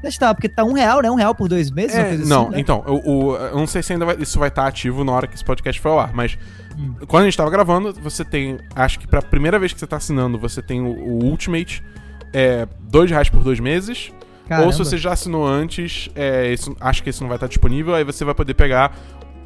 Testar, 0.00 0.34
porque 0.34 0.48
tá 0.48 0.64
um 0.64 0.72
real, 0.72 1.02
né? 1.02 1.10
Um 1.10 1.16
real 1.16 1.34
por 1.34 1.48
dois 1.48 1.70
meses? 1.70 1.96
É, 1.96 2.16
não, 2.16 2.44
assim, 2.44 2.50
né? 2.52 2.60
então, 2.60 2.84
eu, 2.86 3.02
eu, 3.04 3.34
eu, 3.34 3.56
não 3.56 3.66
sei 3.66 3.82
se 3.82 3.92
ainda 3.92 4.04
vai, 4.04 4.16
isso 4.18 4.38
vai 4.38 4.48
estar 4.48 4.62
tá 4.62 4.68
ativo 4.68 5.02
na 5.02 5.12
hora 5.12 5.26
que 5.26 5.34
esse 5.34 5.44
podcast 5.44 5.80
for 5.80 5.88
ao 5.90 6.00
ar, 6.00 6.14
mas 6.14 6.38
hum. 6.78 6.94
quando 7.08 7.22
a 7.22 7.26
gente 7.26 7.36
tava 7.36 7.50
gravando, 7.50 7.92
você 7.92 8.24
tem, 8.24 8.58
acho 8.76 9.00
que 9.00 9.06
pra 9.06 9.20
primeira 9.20 9.58
vez 9.58 9.72
que 9.72 9.80
você 9.80 9.86
tá 9.86 9.96
assinando, 9.96 10.38
você 10.38 10.62
tem 10.62 10.80
o, 10.80 10.86
o 10.86 11.24
Ultimate, 11.24 11.82
é, 12.32 12.68
dois 12.80 13.10
reais 13.10 13.28
por 13.28 13.42
dois 13.42 13.58
meses. 13.58 14.12
Caramba. 14.46 14.66
Ou 14.66 14.72
se 14.72 14.78
você 14.78 14.98
já 14.98 15.12
assinou 15.12 15.46
antes, 15.46 16.10
é, 16.14 16.52
isso, 16.52 16.76
acho 16.78 17.02
que 17.02 17.10
isso 17.10 17.22
não 17.22 17.28
vai 17.28 17.36
estar 17.36 17.46
disponível, 17.46 17.94
aí 17.94 18.04
você 18.04 18.24
vai 18.24 18.34
poder 18.34 18.54
pegar 18.54 18.94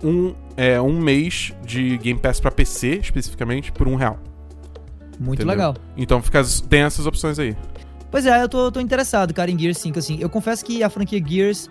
um, 0.02 0.34
é, 0.56 0.80
um 0.80 1.00
mês 1.00 1.52
de 1.64 1.96
Game 1.98 2.18
Pass 2.18 2.40
pra 2.40 2.50
PC, 2.50 2.98
especificamente, 3.02 3.72
por 3.72 3.86
um 3.86 3.94
real. 3.94 4.18
Muito 5.18 5.42
Entendeu? 5.42 5.48
legal. 5.48 5.76
Então 5.96 6.22
fica, 6.22 6.42
tem 6.68 6.82
essas 6.82 7.06
opções 7.06 7.38
aí. 7.38 7.56
Pois 8.10 8.24
é, 8.26 8.42
eu 8.42 8.48
tô, 8.48 8.72
tô 8.72 8.80
interessado, 8.80 9.34
cara, 9.34 9.50
em 9.50 9.58
Gears 9.58 9.78
5, 9.78 9.98
assim. 9.98 10.18
Eu 10.20 10.30
confesso 10.30 10.64
que 10.64 10.82
a 10.82 10.88
franquia 10.88 11.22
Gears 11.24 11.68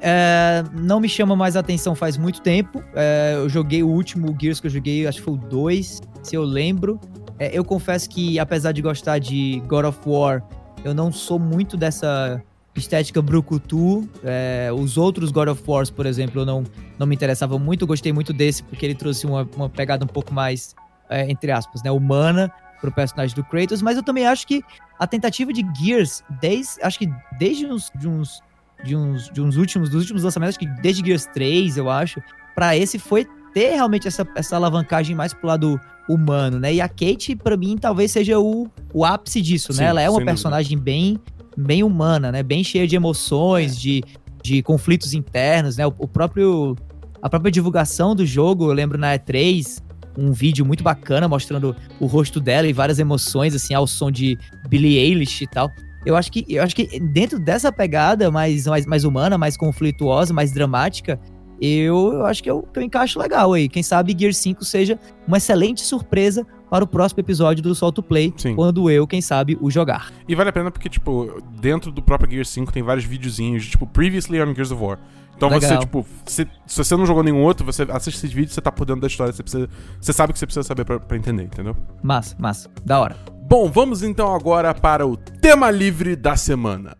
é, 0.00 0.64
não 0.72 0.98
me 1.00 1.08
chama 1.08 1.36
mais 1.36 1.56
atenção 1.56 1.94
faz 1.94 2.16
muito 2.16 2.40
tempo. 2.40 2.82
É, 2.94 3.34
eu 3.36 3.48
joguei 3.48 3.82
o 3.82 3.88
último 3.88 4.34
Gears 4.40 4.60
que 4.60 4.66
eu 4.66 4.70
joguei, 4.70 5.06
acho 5.06 5.18
que 5.18 5.24
foi 5.24 5.34
o 5.34 5.36
2, 5.36 6.00
se 6.22 6.34
eu 6.34 6.42
lembro. 6.42 6.98
É, 7.38 7.50
eu 7.56 7.64
confesso 7.64 8.08
que, 8.08 8.38
apesar 8.38 8.72
de 8.72 8.80
gostar 8.82 9.18
de 9.18 9.62
God 9.66 9.84
of 9.84 9.98
War 10.06 10.42
eu 10.84 10.94
não 10.94 11.12
sou 11.12 11.38
muito 11.38 11.76
dessa 11.76 12.42
estética 12.74 13.20
brucutu. 13.20 14.08
É, 14.24 14.70
os 14.72 14.96
outros 14.96 15.30
God 15.30 15.48
of 15.48 15.62
Wars, 15.66 15.90
por 15.90 16.06
exemplo, 16.06 16.40
eu 16.40 16.46
não, 16.46 16.64
não 16.98 17.06
me 17.06 17.14
interessava 17.14 17.58
muito. 17.58 17.82
Eu 17.82 17.88
gostei 17.88 18.12
muito 18.12 18.32
desse 18.32 18.62
porque 18.62 18.86
ele 18.86 18.94
trouxe 18.94 19.26
uma, 19.26 19.48
uma 19.54 19.68
pegada 19.68 20.04
um 20.04 20.08
pouco 20.08 20.32
mais, 20.32 20.74
é, 21.08 21.30
entre 21.30 21.52
aspas, 21.52 21.82
né, 21.82 21.90
humana 21.90 22.50
pro 22.80 22.92
personagem 22.92 23.34
do 23.34 23.44
Kratos. 23.44 23.82
Mas 23.82 23.96
eu 23.96 24.02
também 24.02 24.26
acho 24.26 24.46
que 24.46 24.62
a 24.98 25.06
tentativa 25.06 25.52
de 25.52 25.64
Gears, 25.78 26.22
desde, 26.40 26.82
acho 26.82 26.98
que 26.98 27.10
desde 27.38 27.66
uns, 27.66 27.90
de 27.94 28.08
uns, 28.08 28.40
de 28.84 28.96
uns, 28.96 29.30
de 29.30 29.40
uns 29.40 29.56
últimos, 29.56 29.90
dos 29.90 30.02
últimos 30.02 30.22
lançamentos, 30.22 30.56
acho 30.56 30.58
que 30.58 30.80
desde 30.80 31.04
Gears 31.04 31.26
3, 31.26 31.76
eu 31.76 31.90
acho, 31.90 32.20
para 32.54 32.76
esse 32.76 32.98
foi 32.98 33.26
ter 33.52 33.74
realmente 33.74 34.06
essa, 34.08 34.26
essa 34.34 34.56
alavancagem 34.56 35.14
mais 35.14 35.34
pro 35.34 35.48
lado 35.48 35.80
humano, 36.08 36.58
né? 36.58 36.74
E 36.74 36.80
a 36.80 36.88
Kate, 36.88 37.36
para 37.36 37.56
mim, 37.56 37.76
talvez 37.76 38.12
seja 38.12 38.38
o, 38.38 38.68
o 38.92 39.04
ápice 39.04 39.40
disso, 39.40 39.72
né? 39.72 39.76
Sim, 39.76 39.82
né? 39.82 39.88
Ela 39.88 40.02
é 40.02 40.10
uma 40.10 40.24
personagem 40.24 40.78
bem, 40.78 41.18
bem 41.56 41.82
humana, 41.82 42.32
né? 42.32 42.42
Bem 42.42 42.64
cheia 42.64 42.86
de 42.86 42.96
emoções, 42.96 43.76
é. 43.76 43.78
de, 43.78 44.04
de 44.42 44.62
conflitos 44.62 45.14
internos, 45.14 45.76
né? 45.76 45.86
O, 45.86 45.94
o, 45.98 46.08
próprio... 46.08 46.76
A 47.22 47.28
própria 47.28 47.50
divulgação 47.50 48.14
do 48.16 48.24
jogo, 48.24 48.70
eu 48.70 48.72
lembro 48.72 48.96
na 48.96 49.14
E3, 49.14 49.82
um 50.20 50.32
vídeo 50.32 50.64
muito 50.66 50.84
bacana 50.84 51.26
mostrando 51.26 51.74
o 51.98 52.06
rosto 52.06 52.40
dela 52.40 52.68
e 52.68 52.72
várias 52.72 52.98
emoções, 52.98 53.54
assim, 53.54 53.72
ao 53.72 53.86
som 53.86 54.10
de 54.10 54.38
Billie 54.68 54.98
Eilish 54.98 55.42
e 55.42 55.46
tal. 55.46 55.72
Eu 56.04 56.16
acho 56.16 56.30
que, 56.30 56.44
eu 56.48 56.62
acho 56.62 56.76
que 56.76 57.00
dentro 57.00 57.38
dessa 57.38 57.72
pegada 57.72 58.30
mais, 58.30 58.66
mais, 58.66 58.86
mais 58.86 59.04
humana, 59.04 59.38
mais 59.38 59.56
conflituosa, 59.56 60.32
mais 60.32 60.52
dramática, 60.52 61.18
eu, 61.60 62.12
eu 62.14 62.26
acho 62.26 62.42
que 62.42 62.50
eu, 62.50 62.62
que 62.62 62.78
eu 62.78 62.82
encaixo 62.82 63.18
legal 63.18 63.52
aí. 63.52 63.68
Quem 63.68 63.82
sabe 63.82 64.16
Gear 64.18 64.32
5 64.32 64.64
seja 64.64 64.98
uma 65.26 65.36
excelente 65.36 65.82
surpresa 65.82 66.46
para 66.70 66.84
o 66.84 66.86
próximo 66.86 67.20
episódio 67.20 67.62
do 67.62 67.74
Solto 67.74 68.02
Play, 68.02 68.32
Sim. 68.36 68.54
quando 68.54 68.88
eu, 68.88 69.06
quem 69.06 69.20
sabe, 69.20 69.58
o 69.60 69.68
jogar. 69.70 70.12
E 70.28 70.34
vale 70.36 70.50
a 70.50 70.52
pena 70.52 70.70
porque, 70.70 70.88
tipo, 70.88 71.42
dentro 71.60 71.90
do 71.90 72.00
próprio 72.00 72.30
Gears 72.30 72.48
5 72.48 72.72
tem 72.72 72.82
vários 72.82 73.04
videozinhos, 73.04 73.66
tipo, 73.66 73.86
previously 73.86 74.40
on 74.40 74.54
Gears 74.54 74.70
of 74.70 74.82
War. 74.82 74.98
Então 75.36 75.48
você, 75.48 75.66
Legal. 75.66 75.80
tipo, 75.80 76.06
se, 76.26 76.46
se 76.66 76.76
você 76.76 76.96
não 76.96 77.06
jogou 77.06 77.22
nenhum 77.22 77.42
outro, 77.42 77.64
você 77.64 77.82
assiste 77.90 78.18
esses 78.18 78.32
vídeos, 78.32 78.54
você 78.54 78.60
tá 78.60 78.70
por 78.70 78.84
dentro 78.84 79.00
da 79.00 79.06
história, 79.06 79.32
você, 79.32 79.42
precisa, 79.42 79.68
você 80.00 80.12
sabe 80.12 80.30
o 80.30 80.32
que 80.34 80.38
você 80.38 80.46
precisa 80.46 80.62
saber 80.62 80.84
pra, 80.84 81.00
pra 81.00 81.16
entender, 81.16 81.44
entendeu? 81.44 81.74
Massa, 82.02 82.36
massa. 82.38 82.70
Da 82.84 83.00
hora. 83.00 83.16
Bom, 83.48 83.68
vamos 83.70 84.02
então 84.02 84.32
agora 84.34 84.72
para 84.74 85.06
o 85.06 85.16
tema 85.16 85.70
livre 85.70 86.14
da 86.14 86.36
semana. 86.36 86.96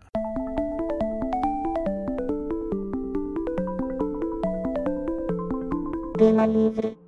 Tema 6.17 6.45
livre. 6.45 7.00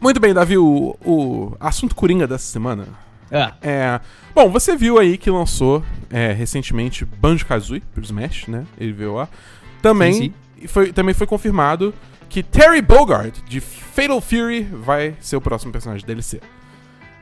Muito 0.00 0.20
bem, 0.20 0.32
Davi, 0.32 0.56
o, 0.56 0.96
o 1.04 1.56
assunto 1.58 1.94
coringa 1.94 2.26
dessa 2.26 2.44
semana 2.44 2.86
Ah, 3.30 3.54
é. 3.60 4.00
Bom, 4.34 4.50
você 4.50 4.76
viu 4.76 4.98
aí 4.98 5.18
que 5.18 5.30
lançou 5.30 5.82
é, 6.10 6.32
recentemente 6.32 7.04
Banjo-Kazooie 7.04 7.82
pro 7.92 8.02
Smash, 8.02 8.46
né? 8.46 8.64
Ele 8.78 8.92
veio 8.92 9.14
lá. 9.14 9.28
Também, 9.82 10.12
Sim, 10.12 10.32
Foi, 10.66 10.92
também 10.92 11.14
foi 11.14 11.26
confirmado 11.26 11.92
que 12.28 12.42
Terry 12.42 12.80
Bogard, 12.82 13.42
de 13.48 13.60
Fatal 13.60 14.20
Fury, 14.20 14.62
vai 14.62 15.14
ser 15.20 15.36
o 15.36 15.40
próximo 15.40 15.72
personagem 15.72 16.06
da 16.06 16.12
DLC. 16.12 16.40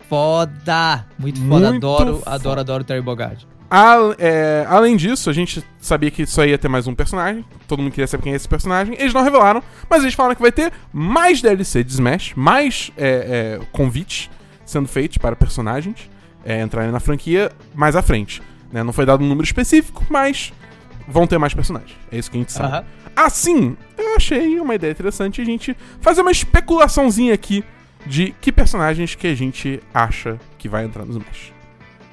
foda! 0.08 1.06
Muito 1.18 1.40
foda. 1.40 1.70
Muito 1.70 1.86
adoro, 1.86 2.18
foda. 2.18 2.30
adoro, 2.30 2.60
adoro 2.60 2.84
Terry 2.84 3.02
Bogard. 3.02 3.46
A- 3.70 4.14
é, 4.18 4.64
além 4.68 4.96
disso, 4.96 5.28
a 5.28 5.32
gente 5.32 5.64
sabia 5.80 6.10
que 6.10 6.24
só 6.26 6.44
ia 6.44 6.56
ter 6.58 6.68
mais 6.68 6.86
um 6.86 6.94
personagem. 6.94 7.44
Todo 7.66 7.82
mundo 7.82 7.90
queria 7.92 8.06
saber 8.06 8.22
quem 8.24 8.32
é 8.32 8.36
esse 8.36 8.48
personagem. 8.48 8.94
Eles 8.98 9.12
não 9.12 9.22
revelaram, 9.22 9.62
mas 9.90 10.02
eles 10.02 10.14
falaram 10.14 10.34
que 10.36 10.42
vai 10.42 10.52
ter 10.52 10.72
mais 10.92 11.40
DLC 11.42 11.82
de 11.82 11.92
Smash, 11.92 12.32
mais 12.36 12.92
é, 12.96 13.58
é, 13.60 13.66
convites 13.72 14.30
sendo 14.64 14.88
feitos 14.88 15.18
para 15.18 15.34
personagens 15.36 16.10
é, 16.44 16.60
entrarem 16.62 16.90
na 16.92 17.00
franquia 17.00 17.50
mais 17.74 17.96
à 17.96 18.02
frente. 18.02 18.40
né? 18.72 18.82
Não 18.82 18.92
foi 18.92 19.04
dado 19.06 19.24
um 19.24 19.28
número 19.28 19.44
específico, 19.44 20.04
mas 20.08 20.52
vão 21.08 21.26
ter 21.26 21.38
mais 21.38 21.54
personagens. 21.54 21.96
É 22.10 22.18
isso 22.18 22.30
que 22.30 22.36
a 22.36 22.40
gente 22.40 22.52
sabe. 22.52 22.68
Assim, 23.16 23.76
eu 23.96 24.14
achei 24.16 24.60
uma 24.60 24.74
ideia 24.74 24.90
interessante 24.92 25.40
a 25.40 25.44
gente 25.44 25.76
fazer 26.00 26.20
uma 26.20 26.30
especulaçãozinha 26.30 27.32
aqui 27.34 27.64
de 28.04 28.32
que 28.40 28.52
personagens 28.52 29.14
que 29.16 29.26
a 29.26 29.34
gente 29.34 29.80
acha 29.92 30.38
que 30.58 30.68
vai 30.68 30.84
entrar 30.84 31.04
no 31.04 31.12
Smash. 31.12 31.52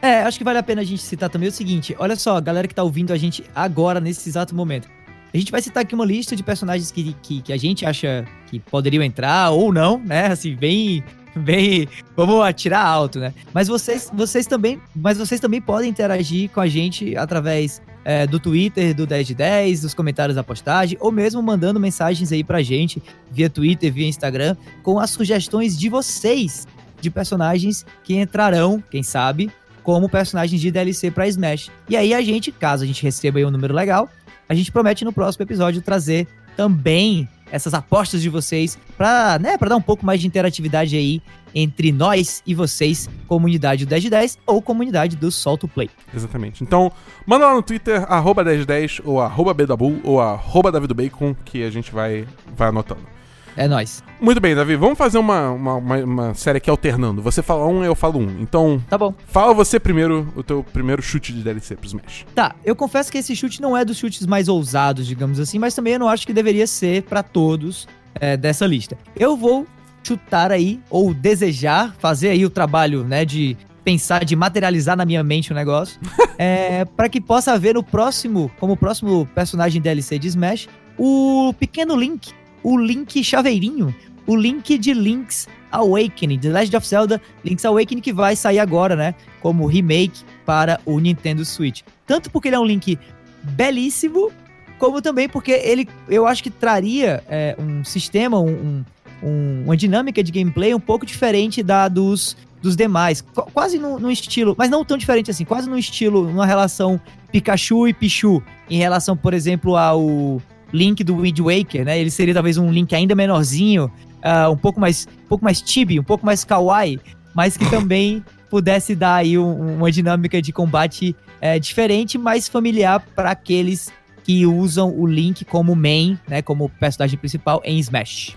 É, 0.04 0.22
acho 0.24 0.38
que 0.38 0.44
vale 0.44 0.60
a 0.60 0.64
pena 0.64 0.82
a 0.82 0.84
gente 0.84 1.02
citar 1.02 1.30
também 1.30 1.48
o 1.48 1.52
seguinte: 1.52 1.96
olha 1.98 2.18
só, 2.18 2.42
galera 2.42 2.68
que 2.68 2.76
tá 2.76 2.84
ouvindo 2.84 3.14
a 3.14 3.18
gente 3.18 3.42
agora, 3.56 4.02
nesse 4.02 4.28
exato 4.28 4.54
momento. 4.54 4.90
A 5.34 5.38
gente 5.38 5.50
vai 5.50 5.62
citar 5.62 5.82
aqui 5.82 5.96
uma 5.96 6.06
lista 6.06 6.36
de 6.36 6.44
personagens 6.44 6.92
que, 6.92 7.16
que, 7.24 7.42
que 7.42 7.54
a 7.54 7.58
gente 7.58 7.86
acha 7.86 8.26
que 8.48 8.60
poderiam 8.60 9.02
entrar 9.02 9.52
ou 9.52 9.72
não, 9.72 9.98
né? 9.98 10.28
Assim, 10.28 10.56
bem. 10.56 11.02
Bem. 11.36 11.88
Vamos 12.16 12.44
atirar 12.44 12.86
alto, 12.86 13.18
né? 13.18 13.34
Mas 13.52 13.68
vocês, 13.68 14.12
vocês 14.14 14.46
também. 14.46 14.80
Mas 14.94 15.18
vocês 15.18 15.40
também 15.40 15.62
podem 15.62 15.90
interagir 15.90 16.50
com 16.50 16.60
a 16.60 16.68
gente 16.68 17.16
através 17.16 17.82
é, 18.06 18.28
do 18.28 18.40
Twitter, 18.40 18.94
do 18.94 19.08
10 19.08 19.28
de 19.28 19.34
10, 19.34 19.82
dos 19.82 19.94
comentários 19.94 20.36
da 20.36 20.44
postagem, 20.44 20.98
ou 21.00 21.12
mesmo 21.12 21.42
mandando 21.42 21.80
mensagens 21.80 22.32
aí 22.32 22.44
pra 22.44 22.62
gente 22.62 23.02
via 23.32 23.50
Twitter, 23.50 23.92
via 23.92 24.08
Instagram, 24.08 24.56
com 24.84 25.00
as 25.00 25.10
sugestões 25.10 25.76
de 25.76 25.90
vocês 25.90 26.68
de 27.02 27.10
personagens 27.10 27.86
que 28.04 28.16
entrarão, 28.16 28.82
quem 28.92 29.02
sabe, 29.02 29.52
como 29.84 30.10
personagens 30.10 30.60
de 30.60 30.72
DLC 30.72 31.12
pra 31.12 31.28
Smash. 31.28 31.70
E 31.90 31.96
aí 31.96 32.14
a 32.14 32.22
gente, 32.22 32.52
caso 32.52 32.84
a 32.84 32.88
gente 32.88 33.04
receba 33.04 33.40
aí 33.40 33.46
um 33.46 33.52
número 33.52 33.74
legal, 33.74 34.10
a 34.48 34.54
gente 34.54 34.72
promete 34.72 35.06
no 35.06 35.14
próximo 35.14 35.44
episódio 35.44 35.82
trazer 35.82 36.28
também 36.56 37.28
essas 37.52 37.74
apostas 37.74 38.22
de 38.22 38.30
vocês 38.30 38.80
pra, 38.98 39.38
né, 39.40 39.58
pra 39.58 39.70
dar 39.70 39.76
um 39.76 39.82
pouco 39.82 40.04
mais 40.04 40.20
de 40.20 40.26
interatividade 40.26 40.96
aí 40.96 41.22
entre 41.54 41.92
nós 41.92 42.42
e 42.48 42.56
vocês, 42.56 43.08
comunidade 43.28 43.86
do 43.86 43.90
10 43.90 44.04
de 44.04 44.10
10 44.10 44.40
ou 44.48 44.60
comunidade 44.60 45.16
do 45.16 45.32
Solto 45.32 45.68
Play. 45.68 45.88
Exatamente. 46.16 46.64
Então, 46.64 46.92
manda 47.28 47.46
lá 47.46 47.54
no 47.54 47.62
Twitter, 47.62 48.12
arroba 48.12 48.44
1010 48.44 49.02
ou 49.06 49.22
arroba 49.22 49.56
ou 50.04 50.20
arroba 50.20 50.72
DavidoBacon, 50.72 51.36
que 51.46 51.64
a 51.64 51.70
gente 51.70 51.92
vai, 51.92 52.26
vai 52.58 52.70
anotando. 52.70 53.13
É 53.56 53.68
nóis. 53.68 54.04
Muito 54.20 54.40
bem, 54.42 54.56
Davi, 54.56 54.76
vamos 54.76 54.98
fazer 54.98 55.18
uma, 55.18 55.52
uma, 55.52 55.76
uma, 55.76 55.98
uma 55.98 56.34
série 56.34 56.58
aqui 56.58 56.70
alternando. 56.70 57.22
Você 57.22 57.42
fala 57.44 57.68
um, 57.68 57.84
eu 57.84 57.94
falo 57.94 58.20
um. 58.20 58.42
Então, 58.42 58.82
Tá 58.90 58.98
bom. 58.98 59.14
fala 59.28 59.54
você 59.54 59.80
primeiro 59.80 60.28
o 60.36 60.42
teu 60.44 60.64
primeiro 60.64 61.02
chute 61.02 61.32
de 61.34 61.42
DLC 61.44 61.76
pro 61.76 61.86
Smash. 61.86 62.26
Tá, 62.34 62.56
eu 62.66 62.76
confesso 62.76 63.12
que 63.12 63.18
esse 63.18 63.36
chute 63.36 63.62
não 63.62 63.78
é 63.78 63.86
dos 63.86 63.98
chutes 63.98 64.26
mais 64.26 64.48
ousados, 64.48 65.06
digamos 65.06 65.40
assim, 65.40 65.60
mas 65.60 65.76
também 65.76 65.94
eu 65.94 66.00
não 66.00 66.10
acho 66.10 66.26
que 66.26 66.34
deveria 66.34 66.66
ser 66.66 67.04
pra 67.04 67.22
todos 67.22 67.88
é, 68.16 68.36
dessa 68.38 68.66
lista. 68.66 68.98
Eu 69.16 69.38
vou 69.38 69.68
chutar 70.04 70.52
aí, 70.52 70.80
ou 70.90 71.14
desejar, 71.14 71.96
fazer 72.00 72.30
aí 72.30 72.46
o 72.46 72.50
trabalho, 72.50 73.04
né, 73.04 73.24
de 73.24 73.56
pensar, 73.84 74.26
de 74.26 74.36
materializar 74.36 74.96
na 74.98 75.06
minha 75.06 75.24
mente 75.24 75.52
o 75.52 75.56
negócio, 75.56 76.00
é, 76.38 76.86
para 76.86 77.08
que 77.08 77.22
possa 77.22 77.54
haver 77.54 77.76
no 77.76 77.84
próximo, 77.84 78.50
como 78.60 78.76
próximo 78.76 79.26
personagem 79.36 79.82
DLC 79.82 80.18
de 80.18 80.28
Smash, 80.28 80.68
o 80.98 81.54
pequeno 81.60 81.96
Link, 81.96 82.32
o 82.64 82.78
Link 82.78 83.24
chaveirinho, 83.24 83.94
o 84.26 84.36
Link 84.36 84.78
de 84.78 84.94
Link's 84.94 85.48
Awakening, 85.72 86.40
The 86.40 86.50
Legend 86.50 86.78
of 86.78 86.88
Zelda 86.88 87.22
Link's 87.44 87.66
Awakening, 87.66 88.02
que 88.02 88.14
vai 88.14 88.36
sair 88.36 88.60
agora, 88.60 88.96
né, 88.96 89.14
como 89.42 89.66
remake 89.66 90.24
para 90.46 90.80
o 90.86 91.00
Nintendo 91.00 91.44
Switch. 91.44 91.82
Tanto 92.08 92.30
porque 92.32 92.48
ele 92.50 92.56
é 92.56 92.60
um 92.60 92.66
Link 92.66 92.98
belíssimo, 93.44 94.32
como 94.80 95.02
também 95.02 95.28
porque 95.30 95.52
ele, 95.52 95.88
eu 96.10 96.26
acho 96.26 96.42
que 96.44 96.50
traria 96.50 97.24
é, 97.28 97.56
um 97.60 97.84
sistema, 97.84 98.40
um, 98.40 98.50
um- 98.50 98.86
um- 99.24 99.64
uma 99.66 99.78
dinâmica 99.78 100.22
de 100.24 100.32
gameplay 100.32 100.74
um 100.74 100.80
pouco 100.80 101.06
diferente 101.06 101.62
da 101.64 101.88
dos, 101.88 102.36
dos 102.62 102.76
demais. 102.76 103.22
Qu- 103.22 103.50
quase 103.54 103.78
no 103.80 104.12
estilo, 104.12 104.56
mas 104.58 104.70
não 104.70 104.84
tão 104.84 104.98
diferente 104.98 105.32
assim, 105.32 105.46
quase 105.46 105.70
no 105.70 105.78
estilo, 105.78 106.26
numa 106.26 106.46
relação 106.46 107.00
Pikachu 107.32 107.88
e 107.88 107.94
Pichu, 107.94 108.42
em 108.70 108.78
relação, 108.78 109.16
por 109.18 109.34
exemplo, 109.34 109.76
ao 109.78 110.42
Link 110.74 111.04
do 111.04 111.18
Wind 111.22 111.40
Waker, 111.40 111.86
né? 111.86 112.00
Ele 112.00 112.10
seria 112.10 112.34
talvez 112.34 112.58
um 112.58 112.72
Link 112.72 112.94
ainda 112.96 113.14
menorzinho, 113.16 113.92
ah, 114.22 114.50
um 114.50 114.58
pouco 114.58 114.80
mais, 114.80 115.08
um 115.26 115.28
pouco 115.28 115.44
mais 115.46 115.64
chibi, 115.66 116.00
um 116.00 116.04
pouco 116.04 116.26
mais 116.26 116.44
kawaii, 116.44 117.00
mas 117.36 117.56
que 117.56 117.70
também 117.70 118.24
pudesse 118.50 118.96
dar 118.96 119.16
aí 119.16 119.38
um- 119.38 119.78
uma 119.78 119.92
dinâmica 119.92 120.42
de 120.42 120.52
combate 120.52 121.16
é, 121.40 121.60
diferente, 121.60 122.18
mais 122.18 122.48
familiar 122.48 123.00
para 123.16 123.32
aqueles 123.32 123.92
que 124.24 124.46
usam 124.46 124.90
o 124.98 125.06
Link 125.06 125.44
como 125.46 125.76
main, 125.76 126.18
né, 126.28 126.42
como 126.42 126.70
personagem 126.70 127.18
principal 127.20 127.62
em 127.66 127.78
Smash. 127.80 128.36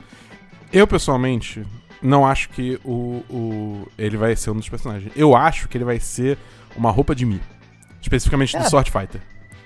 Eu, 0.72 0.86
pessoalmente, 0.86 1.62
não 2.02 2.26
acho 2.26 2.48
que 2.50 2.78
o, 2.84 3.22
o 3.30 3.88
ele 3.96 4.16
vai 4.16 4.34
ser 4.34 4.50
um 4.50 4.56
dos 4.56 4.68
personagens. 4.68 5.12
Eu 5.14 5.36
acho 5.36 5.68
que 5.68 5.76
ele 5.78 5.84
vai 5.84 6.00
ser 6.00 6.36
uma 6.76 6.90
roupa 6.90 7.14
de 7.14 7.24
Mi. 7.24 7.40
Especificamente 8.02 8.56
É. 8.56 8.60
do 8.60 8.68
Sword 8.68 8.90
Fighter. 8.90 9.20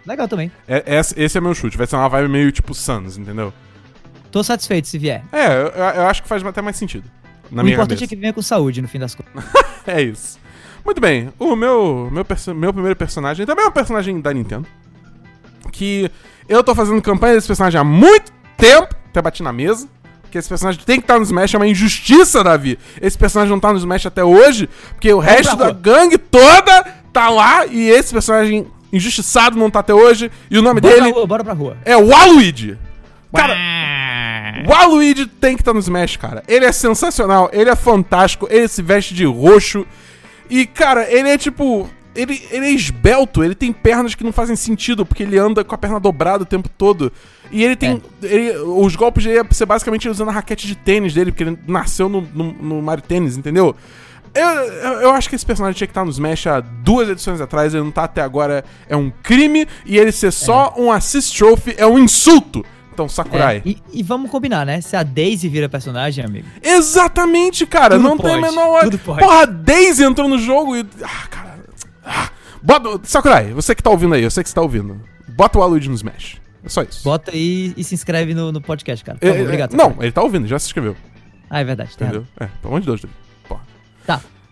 Legal 0.07 0.29
também. 0.29 0.51
É, 0.67 0.97
esse, 0.99 1.21
esse 1.21 1.39
é 1.39 1.41
meu 1.41 1.55
chute. 1.55 1.77
Vai 1.77 1.87
ser 1.87 1.97
uma 1.97 2.09
vibe 2.09 2.29
meio 2.29 2.53
tipo 2.53 2.75
Sans, 2.75 3.19
entendeu? 3.19 3.53
Tô 4.31 4.43
satisfeito 4.43 4.89
se 4.89 4.99
vier. 4.99 5.25
É, 5.33 5.47
eu, 5.49 5.69
eu 5.69 6.07
acho 6.07 6.23
que 6.23 6.29
faz 6.29 6.45
até 6.45 6.63
mais 6.63 6.77
sentido. 6.77 7.05
Na 7.51 7.63
o 7.63 7.65
minha 7.65 7.75
importante 7.75 7.99
cabeça. 7.99 8.05
é 8.05 8.09
que 8.09 8.21
venha 8.21 8.33
com 8.33 8.43
saúde, 8.43 8.81
no 8.81 8.89
fim 8.89 8.99
das 8.99 9.15
contas. 9.15 9.45
É 9.87 10.01
isso. 10.01 10.39
Muito 10.85 11.01
bem, 11.01 11.33
o 11.39 11.57
meu, 11.57 12.11
meu, 12.13 12.25
meu 12.55 12.73
primeiro 12.73 12.95
personagem 12.95 13.45
também 13.47 13.65
é 13.65 13.69
um 13.69 13.73
personagem 13.73 14.21
da 14.21 14.33
Nintendo. 14.33 14.67
Que 15.73 16.11
eu 16.49 16.63
tô 16.63 16.75
fazendo 16.75 17.01
campanha 17.01 17.35
desse 17.35 17.47
personagem 17.47 17.81
há 17.81 17.85
muito 17.85 18.31
tempo, 18.57 18.95
até 19.09 19.21
bati 19.23 19.43
na 19.43 19.53
mesa. 19.53 19.89
Porque 20.23 20.39
esse 20.39 20.49
personagem 20.49 20.81
tem 20.85 20.99
que 20.99 21.05
estar 21.05 21.19
no 21.19 21.25
Smash, 21.25 21.55
é 21.55 21.57
uma 21.57 21.67
injustiça, 21.67 22.45
Davi. 22.45 22.79
Esse 23.01 23.19
personagem 23.19 23.51
não 23.51 23.59
tá 23.59 23.73
no 23.73 23.79
Smash 23.79 24.07
até 24.07 24.23
hoje, 24.23 24.69
porque 24.91 25.13
o 25.13 25.19
resto 25.19 25.57
da 25.57 25.73
gangue 25.73 26.19
toda 26.19 26.83
tá 27.13 27.29
lá 27.31 27.67
e 27.67 27.89
esse 27.89 28.13
personagem 28.13 28.67
injustiçado 28.93 29.59
não 29.59 29.71
tá 29.71 29.81
até 29.81 29.95
hoje. 29.95 30.31
E 30.51 30.59
o 30.59 30.63
nome 30.63 30.81
Bora 30.81 30.95
dele 30.95 31.07
pra 31.11 31.17
rua, 31.19 31.27
bora 31.27 31.45
pra 31.45 31.53
rua. 31.53 31.77
é 31.85 31.97
Waluigi. 31.97 32.77
Cara, 33.35 33.57
o 34.67 34.69
Waluigi 34.71 35.27
tem 35.27 35.55
que 35.57 35.63
estar 35.63 35.73
no 35.73 35.79
Smash, 35.81 36.17
cara. 36.17 36.43
Ele 36.49 36.65
é 36.65 36.73
sensacional, 36.73 37.49
ele 37.53 37.71
é 37.71 37.77
fantástico, 37.77 38.49
ele 38.51 38.67
se 38.69 38.83
veste 38.83 39.15
de 39.15 39.25
roxo. 39.25 39.87
E, 40.49 40.67
cara, 40.67 41.11
ele 41.11 41.29
é 41.29 41.39
tipo. 41.39 41.89
Ele, 42.13 42.43
ele 42.51 42.67
é 42.67 42.71
esbelto, 42.73 43.45
ele 43.45 43.55
tem 43.55 43.73
pernas 43.73 44.17
que 44.17 44.25
não 44.25 44.33
fazem 44.33 44.57
sentido, 44.57 45.07
porque 45.07 45.23
ele 45.23 45.39
anda 45.39 45.63
com 45.63 45.73
a 45.73 45.79
perna 45.79 46.01
dobrada 46.01 46.43
o 46.43 46.47
tempo 46.47 46.69
todo. 46.69 47.13
E 47.53 47.63
ele 47.63 47.77
tem. 47.77 48.03
ele- 48.21 48.59
os 48.59 48.97
golpes 48.97 49.23
dele 49.25 49.37
ia 49.37 49.47
ser 49.53 49.65
basicamente 49.65 50.09
usando 50.09 50.29
a 50.29 50.33
raquete 50.33 50.67
de 50.67 50.75
tênis 50.75 51.15
dele, 51.15 51.31
porque 51.31 51.45
ele 51.45 51.59
nasceu 51.69 52.09
no, 52.09 52.21
no, 52.35 52.53
no 52.53 52.83
Mario 52.83 53.05
Tênis, 53.05 53.37
entendeu? 53.37 53.77
Eu, 54.35 54.47
eu, 54.49 54.93
eu 55.03 55.11
acho 55.11 55.29
que 55.29 55.35
esse 55.35 55.45
personagem 55.45 55.77
tinha 55.77 55.87
que 55.87 55.91
estar 55.91 56.05
no 56.05 56.11
Smash 56.11 56.47
há 56.47 56.61
duas 56.61 57.09
edições 57.09 57.41
atrás, 57.41 57.75
ele 57.75 57.83
não 57.83 57.91
tá 57.91 58.05
até 58.05 58.23
agora. 58.23 58.65
É 58.89 58.97
um 58.97 59.11
crime, 59.23 59.67
e 59.85 59.99
ele 59.99 60.13
ser 60.13 60.31
só 60.31 60.75
um 60.79 60.91
assist 60.93 61.37
trophy 61.37 61.75
é 61.77 61.87
um 61.87 61.99
insulto. 61.99 62.65
Então, 62.93 63.09
Sakurai. 63.09 63.63
É, 63.65 63.69
e, 63.69 63.79
e 63.93 64.03
vamos 64.03 64.31
combinar, 64.31 64.67
né? 64.67 64.81
Se 64.81 64.95
a 64.95 65.03
Daisy 65.03 65.49
vira 65.49 65.69
personagem, 65.69 66.25
amigo. 66.25 66.47
Exatamente, 66.63 67.65
cara. 67.67 67.97
Tudo 67.97 68.03
não 68.09 68.19
tem 68.19 68.35
a 68.35 68.41
pode, 68.41 68.55
menor. 68.55 68.83
tudo 68.85 68.99
pode. 68.99 69.21
Porra, 69.21 69.43
a 69.43 69.47
Daisy 69.47 70.05
entrou 70.05 70.29
no 70.29 70.39
jogo 70.39 70.77
e. 70.77 70.87
Ah, 71.03 71.27
cara. 71.29 71.59
Ah. 72.05 72.29
Bota... 72.63 73.01
Sakurai, 73.05 73.53
você 73.53 73.75
que 73.75 73.83
tá 73.83 73.91
ouvindo 73.91 74.15
aí, 74.15 74.23
eu 74.23 74.31
sei 74.31 74.43
que 74.43 74.49
você 74.51 74.55
tá 74.55 74.61
ouvindo. 74.61 75.01
Bota 75.29 75.59
o 75.59 75.63
Waluigi 75.63 75.89
no 75.89 75.95
Smash. 75.95 76.37
É 76.63 76.69
só 76.69 76.83
isso. 76.83 77.03
Bota 77.03 77.31
aí 77.31 77.73
e 77.77 77.83
se 77.83 77.95
inscreve 77.95 78.35
no, 78.35 78.53
no 78.53 78.61
podcast, 78.61 79.03
cara. 79.03 79.17
Por 79.19 79.25
É, 79.27 79.31
favor, 79.31 79.41
é, 79.41 79.45
obrigado. 79.45 79.75
não, 79.75 79.97
ele 80.01 80.13
tá 80.13 80.23
ouvindo, 80.23 80.47
já 80.47 80.59
se 80.59 80.67
inscreveu. 80.67 80.95
Ah, 81.49 81.61
é 81.61 81.65
verdade. 81.65 81.97
Tá 81.97 82.05
Entendeu? 82.05 82.27
É, 82.39 82.47
pelo 82.61 82.69
amor 82.75 82.81
de 82.81 82.87
Deus, 82.87 83.01
David. 83.01 83.19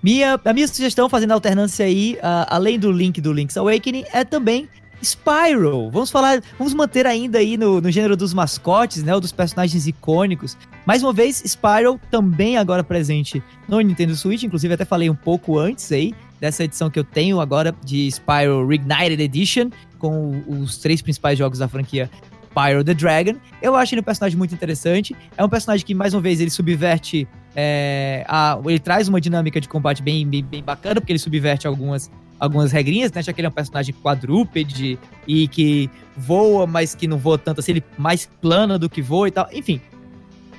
Minha, 0.02 0.40
a 0.44 0.52
minha 0.52 0.68
sugestão, 0.68 1.08
fazendo 1.08 1.32
alternância 1.32 1.84
aí, 1.84 2.18
ah, 2.22 2.46
além 2.50 2.78
do 2.78 2.92
link 2.92 3.20
do 3.20 3.32
Link's 3.32 3.56
Awakening, 3.56 4.04
é 4.12 4.24
também 4.24 4.68
Spyro. 5.02 5.90
Vamos 5.90 6.10
falar, 6.10 6.42
vamos 6.58 6.74
manter 6.74 7.06
ainda 7.06 7.38
aí 7.38 7.56
no, 7.56 7.80
no 7.80 7.90
gênero 7.90 8.16
dos 8.16 8.34
mascotes, 8.34 9.02
né, 9.02 9.14
ou 9.14 9.20
dos 9.20 9.32
personagens 9.32 9.86
icônicos. 9.86 10.56
Mais 10.86 11.02
uma 11.02 11.12
vez, 11.12 11.42
Spyro 11.44 12.00
também 12.10 12.56
agora 12.56 12.82
presente 12.82 13.42
no 13.68 13.80
Nintendo 13.80 14.14
Switch, 14.16 14.42
inclusive 14.42 14.74
até 14.74 14.84
falei 14.84 15.08
um 15.08 15.14
pouco 15.14 15.58
antes 15.58 15.90
aí 15.92 16.14
dessa 16.40 16.64
edição 16.64 16.88
que 16.88 16.98
eu 16.98 17.04
tenho 17.04 17.40
agora 17.40 17.74
de 17.84 18.08
Spyro 18.10 18.66
Reignited 18.66 19.20
Edition, 19.20 19.70
com 19.98 20.42
os 20.46 20.78
três 20.78 21.02
principais 21.02 21.36
jogos 21.36 21.58
da 21.58 21.68
franquia 21.68 22.08
Spyro 22.50 22.82
the 22.84 22.94
Dragon. 22.94 23.34
Eu 23.62 23.74
acho 23.76 23.94
ele 23.94 24.00
um 24.00 24.04
personagem 24.04 24.36
muito 24.38 24.54
interessante. 24.54 25.14
É 25.36 25.44
um 25.44 25.48
personagem 25.48 25.84
que, 25.86 25.94
mais 25.94 26.14
uma 26.14 26.20
vez, 26.20 26.40
ele 26.40 26.50
subverte. 26.50 27.26
é, 27.60 28.24
a- 28.28 28.56
ele 28.66 28.78
traz 28.78 29.08
uma 29.08 29.20
dinâmica 29.20 29.60
de 29.60 29.68
combate 29.68 30.00
bem, 30.02 30.24
bem, 30.26 30.44
bem 30.44 30.62
bacana, 30.62 31.00
porque 31.00 31.10
ele 31.10 31.18
subverte 31.18 31.66
algumas, 31.66 32.08
algumas 32.38 32.70
regrinhas, 32.70 33.10
né? 33.10 33.20
Já 33.20 33.32
que 33.32 33.40
ele 33.40 33.46
é 33.46 33.48
um 33.48 33.52
personagem 33.52 33.92
quadrúpede 34.00 34.96
e 35.26 35.48
que 35.48 35.90
voa, 36.16 36.66
mas 36.68 36.94
que 36.94 37.08
não 37.08 37.18
voa 37.18 37.36
tanto 37.36 37.58
assim, 37.60 37.72
ele 37.72 37.84
mais 37.96 38.28
plana 38.40 38.78
do 38.78 38.88
que 38.88 39.02
voa 39.02 39.26
e 39.26 39.30
tal. 39.32 39.48
Enfim. 39.52 39.80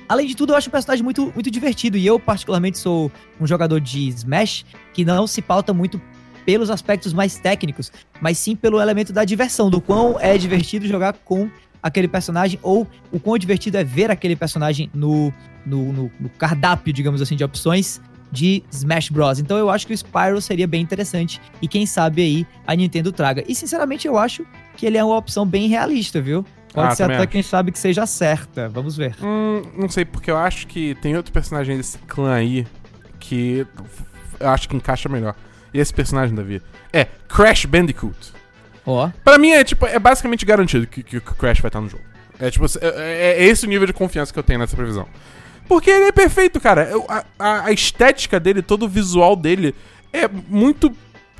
Além 0.08 0.26
de 0.26 0.34
tudo, 0.34 0.52
eu 0.52 0.56
acho 0.56 0.68
um 0.68 0.72
personagem 0.72 1.02
muito, 1.02 1.30
muito 1.32 1.50
divertido. 1.50 1.96
E 1.96 2.04
eu, 2.04 2.18
particularmente, 2.18 2.76
sou 2.78 3.10
um 3.40 3.46
jogador 3.46 3.80
de 3.80 4.08
Smash 4.08 4.66
que 4.92 5.02
não 5.04 5.26
se 5.26 5.40
pauta 5.40 5.72
muito 5.72 5.98
pelos 6.44 6.68
aspectos 6.68 7.12
mais 7.14 7.36
técnicos, 7.38 7.92
mas 8.20 8.36
sim 8.36 8.56
pelo 8.56 8.80
elemento 8.80 9.12
da 9.12 9.24
diversão, 9.24 9.70
do 9.70 9.80
quão 9.80 10.18
é 10.20 10.36
divertido 10.36 10.86
jogar 10.86 11.12
com 11.24 11.48
aquele 11.82 12.08
personagem, 12.08 12.58
ou 12.62 12.86
o 13.10 13.18
quão 13.20 13.36
divertido 13.38 13.76
é 13.78 13.84
ver 13.84 14.10
aquele 14.10 14.36
personagem 14.36 14.90
no, 14.94 15.32
no, 15.64 15.92
no- 15.92 16.10
no 16.20 16.28
cardápio, 16.30 16.92
digamos 16.92 17.20
assim, 17.22 17.36
de 17.36 17.44
opções 17.44 18.00
de 18.32 18.62
Smash 18.70 19.08
Bros. 19.08 19.38
Então 19.40 19.56
eu 19.58 19.68
acho 19.70 19.86
que 19.86 19.92
o 19.92 19.96
Spyro 19.96 20.40
seria 20.40 20.66
bem 20.66 20.80
interessante 20.80 21.40
e 21.60 21.66
quem 21.66 21.84
sabe 21.84 22.22
aí 22.22 22.46
a 22.66 22.74
Nintendo 22.76 23.10
traga. 23.10 23.42
E 23.48 23.54
sinceramente 23.54 24.06
eu 24.06 24.16
acho 24.16 24.46
que 24.76 24.86
ele 24.86 24.96
é 24.96 25.02
uma 25.04 25.16
opção 25.16 25.44
bem 25.44 25.68
realista, 25.68 26.20
viu? 26.20 26.44
Pode 26.72 26.92
Ah, 26.92 26.94
ser 26.94 27.02
até 27.02 27.16
acho. 27.16 27.26
quem 27.28 27.42
sabe 27.42 27.72
que 27.72 27.78
seja 27.78 28.06
certa. 28.06 28.68
Vamos 28.68 28.96
ver. 28.96 29.16
Hum, 29.20 29.62
não 29.76 29.88
sei, 29.88 30.04
porque 30.04 30.30
eu 30.30 30.36
acho 30.36 30.68
que 30.68 30.94
tem 31.02 31.16
outro 31.16 31.32
personagem 31.32 31.76
desse 31.76 31.98
clã 32.06 32.34
aí 32.34 32.64
que 33.18 33.66
eu 34.38 34.48
acho 34.48 34.68
que 34.68 34.76
encaixa 34.76 35.08
melhor. 35.08 35.34
E 35.74 35.80
esse 35.80 35.92
personagem, 35.92 36.34
Davi, 36.34 36.62
é 36.92 37.06
Crash 37.28 37.64
Bandicoot. 37.64 38.32
Ó, 38.86 39.10
Pra 39.24 39.38
mim 39.38 39.50
é 39.50 39.62
tipo, 39.64 39.86
é 39.86 39.98
basicamente 39.98 40.44
garantido 40.46 40.86
que, 40.86 41.02
que 41.02 41.16
o 41.18 41.20
Crash 41.22 41.60
vai 41.60 41.68
estar 41.68 41.80
no 41.80 41.88
jogo. 41.88 42.02
É 42.38 42.50
tipo, 42.50 42.64
é, 42.64 42.86
é- 42.86 43.42
é 43.42 43.44
esse 43.44 43.66
o 43.66 43.68
nível 43.68 43.86
de 43.86 43.92
confiança 43.92 44.32
que 44.32 44.38
eu 44.38 44.42
tenho 44.42 44.58
nessa 44.58 44.74
previsão. 44.76 45.06
Porque 45.68 45.90
ele 45.90 46.06
é 46.06 46.12
perfeito, 46.12 46.58
cara. 46.60 46.84
Eu- 46.84 47.04
a, 47.08 47.24
a- 47.38 47.64
a 47.66 47.72
estética 47.72 48.40
dele, 48.40 48.62
todo 48.62 48.84
o 48.84 48.88
visual 48.88 49.36
dele 49.36 49.74
é 50.12 50.26
muito. 50.28 50.90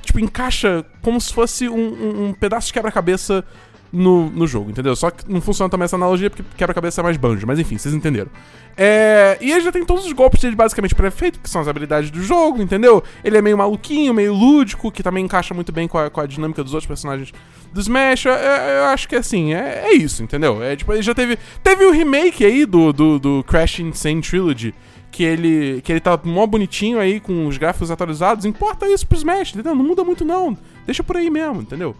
Tipo, 0.02 0.18
encaixa 0.20 0.84
como 1.02 1.20
se 1.20 1.32
fosse 1.32 1.68
um, 1.68 1.74
um- 1.76 2.24
um 2.28 2.32
pedaço 2.32 2.68
de 2.68 2.72
quebra-cabeça 2.72 3.44
no, 3.92 4.30
no 4.30 4.46
jogo, 4.46 4.70
entendeu? 4.70 4.94
Só 4.94 5.10
que 5.10 5.30
não 5.30 5.40
funciona 5.40 5.68
também 5.68 5.84
essa 5.84 5.96
analogia 5.96 6.30
porque 6.30 6.44
quebra-cabeça 6.56 7.00
é 7.00 7.04
mais 7.04 7.16
banjo, 7.16 7.46
mas 7.46 7.58
enfim, 7.58 7.76
vocês 7.76 7.94
entenderam. 7.94 8.30
É, 8.76 9.36
e 9.40 9.50
ele 9.50 9.60
já 9.60 9.72
tem 9.72 9.84
todos 9.84 10.06
os 10.06 10.12
golpes 10.12 10.40
dele 10.40 10.56
basicamente 10.56 10.94
pré-feitos, 10.94 11.40
que 11.42 11.50
são 11.50 11.60
as 11.60 11.68
habilidades 11.68 12.10
do 12.10 12.22
jogo, 12.22 12.62
entendeu? 12.62 13.02
Ele 13.24 13.36
é 13.36 13.42
meio 13.42 13.58
maluquinho, 13.58 14.14
meio 14.14 14.32
lúdico, 14.32 14.90
que 14.90 15.02
também 15.02 15.24
encaixa 15.24 15.52
muito 15.52 15.72
bem 15.72 15.88
com 15.88 15.98
a, 15.98 16.08
com 16.08 16.20
a 16.20 16.26
dinâmica 16.26 16.62
dos 16.62 16.72
outros 16.72 16.86
personagens 16.86 17.32
do 17.72 17.80
Smash. 17.80 18.26
Eu, 18.26 18.32
eu 18.32 18.84
acho 18.84 19.08
que 19.08 19.16
assim, 19.16 19.52
é, 19.54 19.86
é 19.86 19.92
isso, 19.94 20.22
entendeu? 20.22 20.62
É, 20.62 20.76
tipo, 20.76 20.92
ele 20.92 21.02
já 21.02 21.14
teve. 21.14 21.38
Teve 21.62 21.84
o 21.84 21.90
remake 21.90 22.44
aí 22.44 22.64
do, 22.64 22.92
do, 22.92 23.18
do 23.18 23.44
Crash 23.44 23.80
Insane 23.80 24.22
Trilogy. 24.22 24.74
Que 25.12 25.24
ele, 25.24 25.82
que 25.82 25.90
ele 25.90 25.98
tá 25.98 26.18
mó 26.22 26.46
bonitinho 26.46 27.00
aí, 27.00 27.18
com 27.18 27.48
os 27.48 27.58
gráficos 27.58 27.90
atualizados. 27.90 28.44
Importa 28.44 28.88
isso 28.88 29.04
pro 29.04 29.18
Smash, 29.18 29.50
entendeu? 29.52 29.74
Não 29.74 29.84
muda 29.84 30.04
muito, 30.04 30.24
não. 30.24 30.56
Deixa 30.86 31.02
por 31.02 31.16
aí 31.16 31.28
mesmo, 31.28 31.62
entendeu? 31.62 31.96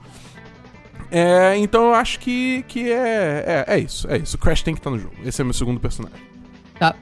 É, 1.11 1.57
então 1.57 1.87
eu 1.87 1.95
acho 1.95 2.21
que, 2.21 2.65
que 2.69 2.91
é, 2.91 3.65
é. 3.67 3.75
É 3.75 3.79
isso, 3.79 4.09
é 4.09 4.19
isso. 4.19 4.37
O 4.37 4.39
Crash 4.39 4.63
tem 4.63 4.75
que 4.75 4.81
estar 4.81 4.91
no 4.91 4.99
jogo. 4.99 5.15
Esse 5.25 5.41
é 5.41 5.45
meu 5.45 5.53
segundo 5.53 5.81
personagem. 5.81 6.21
Tá. 6.79 6.95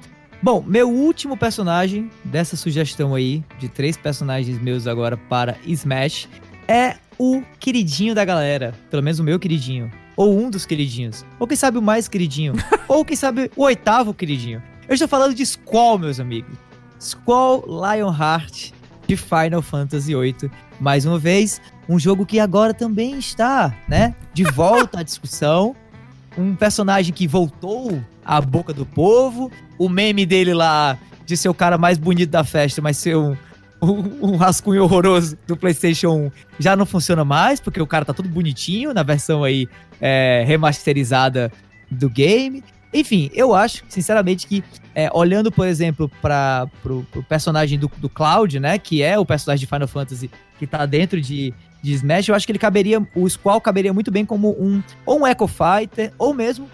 Bom, 0.43 0.65
meu 0.67 0.89
último 0.89 1.37
personagem 1.37 2.11
dessa 2.25 2.57
sugestão 2.57 3.15
aí, 3.15 3.45
de 3.59 3.69
três 3.69 3.97
personagens 3.97 4.61
meus 4.61 4.87
agora 4.87 5.17
para 5.17 5.57
Smash, 5.67 6.29
é 6.67 6.97
o 7.19 7.43
queridinho 7.59 8.15
da 8.15 8.25
galera. 8.25 8.73
Pelo 8.91 9.03
menos 9.03 9.19
o 9.19 9.25
meu 9.25 9.39
queridinho. 9.39 9.91
Ou 10.17 10.39
um 10.39 10.49
dos 10.49 10.65
queridinhos. 10.65 11.25
Ou 11.39 11.47
quem 11.47 11.57
sabe 11.57 11.79
o 11.79 11.83
mais 11.83 12.09
queridinho. 12.09 12.55
ou 12.89 13.05
quem 13.05 13.17
sabe 13.17 13.51
o 13.57 13.65
oitavo 13.65 14.15
queridinho. 14.15 14.63
Eu 14.89 14.95
estou 14.95 15.09
falando 15.09 15.35
de 15.35 15.45
Squall, 15.45 15.99
meus 15.99 16.19
amigos. 16.19 16.57
Squall 17.01 17.65
Lionheart 17.67 18.73
de 19.09 19.17
Final 19.17 19.63
Fantasy 19.63 20.15
VIII. 20.15 20.51
Mais 20.79 21.05
uma 21.07 21.19
vez, 21.19 21.61
um 21.89 21.99
jogo 21.99 22.27
que 22.27 22.39
agora 22.39 22.75
também 22.75 23.19
está, 23.19 23.75
né, 23.89 24.15
de 24.33 24.45
volta 24.45 25.01
à 25.01 25.03
discussão. 25.03 25.75
Um 26.37 26.55
personagem 26.55 27.13
que 27.13 27.27
voltou 27.27 28.01
à 28.25 28.41
boca 28.41 28.73
do 28.73 28.87
povo. 28.87 29.51
O 29.77 29.89
meme 29.89 30.25
dele 30.25 30.55
lá 30.55 30.97
de 31.25 31.37
ser 31.37 31.49
o 31.49 31.55
cara 31.55 31.77
mais 31.77 31.99
bonito 31.99 32.31
da 32.31 32.45
festa, 32.45 32.81
mas 32.81 32.97
ser 32.97 33.17
um, 33.17 33.37
um, 33.83 34.31
um 34.33 34.37
rascunho 34.37 34.83
horroroso 34.85 35.37
do 35.47 35.57
PlayStation 35.57 36.27
1 36.27 36.31
já 36.59 36.77
não 36.77 36.87
funciona 36.87 37.25
mais, 37.25 37.61
porque 37.61 37.81
o 37.81 37.87
cara 37.87 38.05
tá 38.05 38.15
todo 38.15 38.29
bonitinho 38.29 38.95
na 38.95 39.03
versão 39.03 39.43
aí 39.43 39.67
é, 40.01 40.45
remasterizada 40.47 41.51
do 41.91 42.09
game. 42.09 42.63
Enfim, 42.93 43.31
eu 43.35 43.55
acho, 43.55 43.85
sinceramente, 43.89 44.47
que 44.47 44.65
é, 44.95 45.11
olhando, 45.13 45.53
por 45.53 45.67
exemplo, 45.67 46.11
para 46.23 46.67
pro 46.83 47.05
personagem 47.29 47.79
do, 47.79 47.91
do 47.99 48.09
Cloud, 48.09 48.59
né? 48.59 48.79
Que 48.79 49.03
é 49.03 49.19
o 49.19 49.27
personagem 49.27 49.61
de 49.61 49.67
Final 49.67 49.89
Fantasy 49.89 50.31
que 50.59 50.67
tá 50.67 50.85
dentro 50.87 51.21
de, 51.21 51.55
de 51.83 51.93
Smash, 51.93 52.29
eu 52.29 52.35
acho 52.35 52.47
que 52.47 52.53
ele 52.53 52.59
caberia. 52.59 53.07
O 53.15 53.29
Squall 53.29 53.61
caberia 53.61 53.93
muito 53.93 54.11
bem 54.11 54.25
como 54.25 54.51
um. 54.51 54.83
Ou 55.05 55.21
um 55.21 55.27
Echo 55.27 55.47
Fighter, 55.47 56.13
ou 56.19 56.35
mesmo 56.35 56.69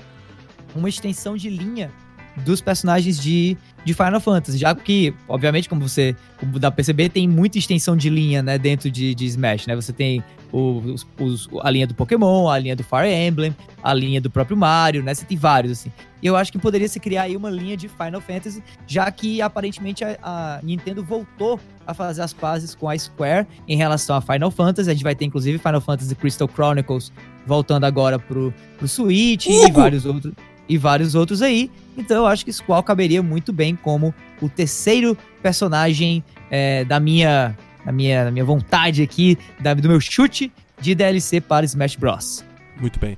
uma 0.75 0.89
extensão 0.89 1.37
de 1.37 1.49
linha 1.49 1.91
dos 2.39 2.61
personagens 2.61 3.19
de, 3.19 3.57
de 3.85 3.93
Final 3.95 4.21
Fantasy. 4.21 4.59
Já 4.59 4.75
que, 4.75 5.15
obviamente, 5.29 5.69
como 5.69 5.87
você 5.87 6.17
como 6.39 6.59
dá 6.59 6.71
pra 6.71 6.77
perceber, 6.77 7.09
tem 7.09 7.29
muita 7.29 7.59
extensão 7.59 7.97
de 7.97 8.09
linha, 8.11 8.43
né, 8.43 8.59
dentro 8.59 8.91
de, 8.91 9.15
de 9.15 9.25
Smash, 9.27 9.67
né? 9.67 9.75
Você 9.77 9.93
tem 9.93 10.23
os, 10.53 11.07
os- 11.19 11.49
a 11.63 11.71
linha 11.71 11.87
do 11.87 11.95
Pokémon, 11.95 12.49
a 12.49 12.59
linha 12.59 12.77
do 12.77 12.83
Fire 12.85 13.09
Emblem, 13.13 13.55
a 13.83 13.93
linha 13.95 14.21
do 14.21 14.31
próprio 14.31 14.57
Mario, 14.57 15.03
né? 15.03 15.13
Você 15.15 15.25
tem 15.25 15.37
vários, 15.37 15.73
assim. 15.73 15.91
E 16.23 16.27
eu 16.27 16.37
acho 16.37 16.51
que 16.51 16.59
poderia 16.59 16.89
se 16.89 16.99
criar 16.99 17.23
aí 17.23 17.37
uma 17.37 17.51
linha 17.51 17.77
de 17.77 17.89
Final 17.89 18.21
Fantasy, 18.21 18.63
já 18.87 19.11
que 19.11 19.43
aparentemente 19.43 20.03
a, 20.05 20.17
a 20.23 20.61
Nintendo 20.63 21.05
voltou 21.05 21.61
a 21.87 21.93
fazer 21.93 22.23
as 22.23 22.33
pazes 22.33 22.75
com 22.75 22.89
a 22.89 22.97
Square 22.99 23.47
em 23.69 23.77
relação 23.77 24.17
a 24.17 24.21
Final 24.23 24.51
Fantasy. 24.51 24.89
A 24.91 24.95
gente 24.95 25.03
vai 25.05 25.15
ter, 25.15 25.27
inclusive, 25.27 25.59
Final 25.59 25.81
Fantasy 25.83 26.15
Crystal 26.15 26.49
Chronicles 26.49 27.13
voltando 27.47 27.85
agora 27.85 28.19
pro, 28.19 28.55
pro 28.79 28.89
Switch 28.89 29.47
e 29.47 29.71
vários 29.71 30.07
outros 30.07 30.33
e 30.69 30.77
vários 30.79 31.15
outros 31.15 31.43
aí. 31.43 31.71
Então 31.97 32.17
eu 32.19 32.27
acho 32.27 32.45
que 32.45 32.53
Squall 32.53 32.83
caberia 32.83 33.23
muito 33.23 33.53
bem 33.53 33.77
como 33.77 34.15
o 34.41 34.49
terceiro 34.49 35.17
personagem 35.43 36.23
é, 36.51 36.85
da 36.85 36.99
minha 37.01 37.57
da 37.85 37.93
minha, 37.93 38.25
da 38.25 38.31
minha 38.31 38.45
vontade 38.47 39.03
aqui, 39.03 39.39
da- 39.61 39.75
do 39.75 39.87
meu 39.89 40.01
chute 40.01 40.51
de 40.81 40.95
DLC 40.95 41.39
para 41.41 41.67
Smash 41.67 41.97
Bros. 41.97 42.43
Muito 42.81 42.99
bem. 42.99 43.15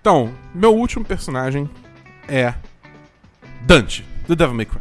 Então, 0.00 0.32
meu 0.52 0.74
último 0.74 1.04
personagem 1.04 1.70
é 2.28 2.52
Dante, 3.62 4.04
do 4.26 4.34
Devil 4.34 4.54
May 4.54 4.66
Cry. 4.66 4.80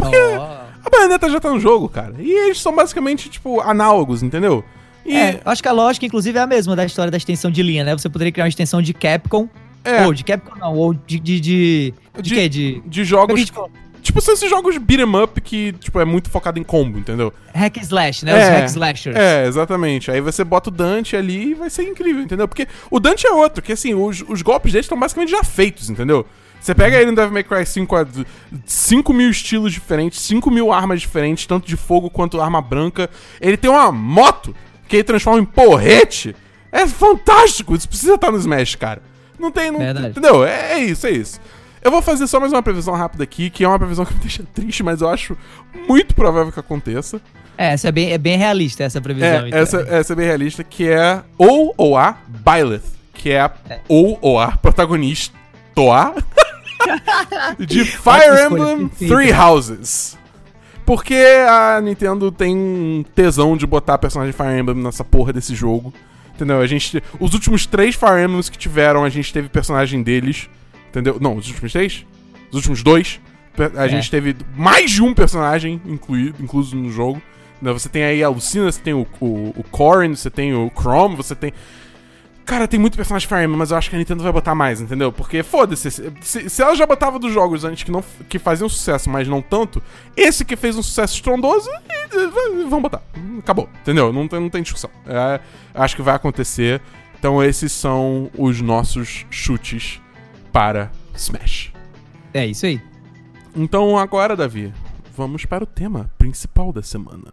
Ó. 0.00 0.60
A 0.84 0.90
Bayonetta 0.90 1.28
já 1.30 1.40
tá 1.40 1.50
no 1.50 1.60
jogo, 1.60 1.88
cara. 1.88 2.14
E 2.18 2.30
eles 2.30 2.60
são 2.60 2.74
basicamente, 2.74 3.28
tipo, 3.28 3.60
análogos, 3.60 4.22
entendeu? 4.22 4.64
E 5.04 5.14
É, 5.16 5.40
acho 5.44 5.62
que 5.62 5.68
a 5.68 5.72
lógica, 5.72 6.04
inclusive, 6.06 6.38
é 6.38 6.42
a 6.42 6.46
mesma 6.46 6.74
da 6.76 6.84
história 6.84 7.10
da 7.10 7.16
extensão 7.16 7.50
de 7.50 7.62
linha, 7.62 7.84
né? 7.84 7.92
Você 7.96 8.08
poderia 8.08 8.32
criar 8.32 8.44
uma 8.44 8.48
extensão 8.48 8.80
de 8.82 8.92
Capcom, 8.92 9.48
é, 9.84 10.06
ou 10.06 10.14
de 10.14 10.24
Capcom 10.24 10.58
não, 10.58 10.74
ou 10.74 10.94
de... 10.94 11.18
De, 11.18 11.40
de, 11.40 11.94
de, 12.16 12.22
De- 12.22 12.34
quê? 12.34 12.48
De... 12.48 12.80
de 12.86 13.00
a 13.00 13.04
jogos. 13.04 13.52
Tipo, 14.02 14.20
são 14.22 14.32
esses 14.32 14.48
jogos 14.48 14.78
beat 14.78 15.00
'em 15.00 15.22
up 15.22 15.38
que, 15.42 15.72
tipo, 15.74 16.00
é 16.00 16.06
muito 16.06 16.30
focado 16.30 16.58
em 16.58 16.62
combo, 16.64 16.98
entendeu? 16.98 17.32
Hack 17.54 17.76
and 17.76 17.82
Slash, 17.82 18.24
né? 18.24 18.32
Os 18.32 18.38
É, 18.38 18.50
Hack 18.60 18.68
Slashers. 18.70 19.16
É, 19.16 19.46
exatamente. 19.46 20.10
Aí 20.10 20.22
você 20.22 20.42
bota 20.42 20.70
o 20.70 20.72
Dante 20.72 21.16
ali 21.16 21.50
e 21.50 21.54
vai 21.54 21.68
ser 21.68 21.82
incrível, 21.82 22.22
entendeu? 22.22 22.48
Porque 22.48 22.66
o 22.90 22.98
Dante 22.98 23.26
é 23.26 23.30
outro, 23.30 23.62
que 23.62 23.72
assim, 23.72 23.94
os, 23.94 24.24
os 24.26 24.40
golpes 24.40 24.72
dele 24.72 24.80
estão 24.80 24.98
basicamente 24.98 25.30
já 25.30 25.44
feitos, 25.44 25.90
entendeu? 25.90 26.24
Você 26.58 26.74
pega 26.74 26.96
ele 26.96 27.10
no 27.10 27.16
Devil 27.16 27.32
May 27.32 27.44
Cry 27.44 27.64
5, 27.66 27.94
5 28.64 29.12
mil 29.12 29.30
estilos 29.30 29.72
diferentes, 29.72 30.20
5 30.20 30.50
mil 30.50 30.72
armas 30.72 31.00
diferentes, 31.00 31.46
tanto 31.46 31.66
de 31.66 31.76
fogo 31.76 32.08
quanto 32.10 32.40
arma 32.40 32.60
branca. 32.62 33.08
Ele 33.40 33.56
tem 33.56 33.70
uma 33.70 33.92
moto 33.92 34.54
que 34.88 34.96
ele 34.96 35.04
transforma 35.04 35.40
em 35.40 35.44
porrete. 35.44 36.34
É 36.72 36.86
fantástico! 36.86 37.74
Isso 37.74 37.88
precisa 37.88 38.14
estar 38.14 38.30
no 38.30 38.38
Smash, 38.38 38.74
cara. 38.76 39.02
Não 39.40 39.50
tem. 39.50 39.70
Não, 39.70 39.78
Verdade. 39.78 40.08
entendeu? 40.10 40.44
É, 40.44 40.74
é 40.74 40.78
isso, 40.78 41.06
é 41.06 41.10
isso. 41.10 41.40
Eu 41.82 41.90
vou 41.90 42.02
fazer 42.02 42.26
só 42.26 42.38
mais 42.38 42.52
uma 42.52 42.62
previsão 42.62 42.94
rápida 42.94 43.24
aqui, 43.24 43.48
que 43.48 43.64
é 43.64 43.68
uma 43.68 43.78
previsão 43.78 44.04
que 44.04 44.12
me 44.12 44.20
deixa 44.20 44.44
triste, 44.54 44.82
mas 44.82 45.00
eu 45.00 45.08
acho 45.08 45.36
muito 45.88 46.14
provável 46.14 46.52
que 46.52 46.60
aconteça. 46.60 47.20
É, 47.56 47.72
essa 47.72 47.88
é 47.88 47.92
bem, 47.92 48.12
é 48.12 48.18
bem 48.18 48.36
realista, 48.36 48.84
essa 48.84 49.00
previsão. 49.00 49.28
É, 49.28 49.48
então. 49.48 49.58
essa, 49.58 49.80
essa 49.88 50.12
é 50.12 50.16
bem 50.16 50.26
realista, 50.26 50.62
que 50.62 50.88
é 50.88 51.22
ou 51.38 51.74
ou 51.76 51.96
a 51.96 52.16
Byleth, 52.28 52.82
que 53.14 53.30
é, 53.30 53.40
a, 53.40 53.50
ou, 53.88 54.18
ou 54.20 54.38
a 54.38 54.56
protagonista 54.56 55.36
Toa 55.74 56.14
de 57.58 57.84
Fire 57.84 58.46
Emblem. 58.46 58.88
Three 58.88 59.32
Houses. 59.32 60.18
Porque 60.84 61.14
a 61.48 61.80
Nintendo 61.80 62.32
tem 62.32 62.56
um 62.56 63.04
tesão 63.14 63.56
de 63.56 63.66
botar 63.66 63.96
personagem 63.98 64.32
de 64.32 64.36
Fire 64.36 64.58
Emblem 64.58 64.82
nessa 64.82 65.04
porra 65.04 65.32
desse 65.32 65.54
jogo. 65.54 65.92
Entendeu? 66.40 66.60
A 66.60 66.66
gente. 66.66 67.02
Os 67.18 67.34
últimos 67.34 67.66
três 67.66 67.94
Fire 67.94 68.22
Emblems 68.24 68.48
que 68.48 68.56
tiveram, 68.56 69.04
a 69.04 69.08
gente 69.10 69.30
teve 69.32 69.48
personagem 69.48 70.02
deles. 70.02 70.48
Entendeu? 70.88 71.18
Não, 71.20 71.36
os 71.36 71.46
últimos 71.48 71.70
três? 71.72 72.06
Os 72.50 72.56
últimos 72.56 72.82
dois. 72.82 73.20
A 73.76 73.84
É. 73.84 73.88
gente 73.90 74.10
teve 74.10 74.34
mais 74.56 74.90
de 74.90 75.02
um 75.02 75.12
personagem 75.12 75.80
incluído, 75.84 76.36
incluso 76.42 76.74
no 76.74 76.90
jogo. 76.90 77.20
Né, 77.60 77.70
Você 77.74 77.90
tem 77.90 78.04
aí 78.04 78.24
a 78.24 78.28
Lucina, 78.30 78.72
você 78.72 78.80
tem 78.80 78.94
o, 78.94 79.06
o, 79.20 79.52
o 79.54 79.64
Corrin, 79.70 80.14
você 80.14 80.30
tem 80.30 80.54
o 80.54 80.70
Chrome, 80.74 81.14
você 81.14 81.34
tem. 81.34 81.52
Cara, 82.50 82.66
tem 82.66 82.80
muito 82.80 82.96
personagem 82.96 83.28
Fire 83.28 83.44
Emblem, 83.44 83.56
mas 83.56 83.70
eu 83.70 83.76
acho 83.76 83.88
que 83.88 83.94
a 83.94 83.98
Nintendo 84.00 84.24
vai 84.24 84.32
botar 84.32 84.56
mais, 84.56 84.80
entendeu? 84.80 85.12
Porque, 85.12 85.40
foda-se, 85.44 85.88
se, 85.88 86.50
se- 86.50 86.60
ela 86.62 86.74
já 86.74 86.84
botava 86.84 87.16
dos 87.16 87.32
jogos 87.32 87.62
antes 87.64 87.84
que, 87.84 87.92
não, 87.92 88.02
que 88.28 88.40
faziam 88.40 88.68
sucesso, 88.68 89.08
mas 89.08 89.28
não 89.28 89.40
tanto, 89.40 89.80
esse 90.16 90.44
que 90.44 90.56
fez 90.56 90.76
um 90.76 90.82
sucesso 90.82 91.14
estrondoso, 91.14 91.70
v- 92.10 92.64
vamos 92.68 92.82
botar. 92.82 93.02
Acabou, 93.38 93.68
entendeu? 93.82 94.12
Não 94.12 94.26
tem, 94.26 94.40
não 94.40 94.50
tem 94.50 94.62
discussão. 94.62 94.90
É, 95.06 95.38
acho 95.72 95.94
que 95.94 96.02
vai 96.02 96.16
acontecer. 96.16 96.82
Então, 97.16 97.40
esses 97.40 97.70
são 97.70 98.28
os 98.36 98.60
nossos 98.60 99.24
chutes 99.30 100.00
para 100.52 100.90
Smash. 101.14 101.72
É 102.34 102.46
isso 102.46 102.66
aí. 102.66 102.80
Então, 103.54 103.96
agora, 103.96 104.34
Davi, 104.34 104.74
vamos 105.16 105.44
para 105.44 105.62
o 105.62 105.66
tema 105.68 106.10
principal 106.18 106.72
da 106.72 106.82
semana. 106.82 107.30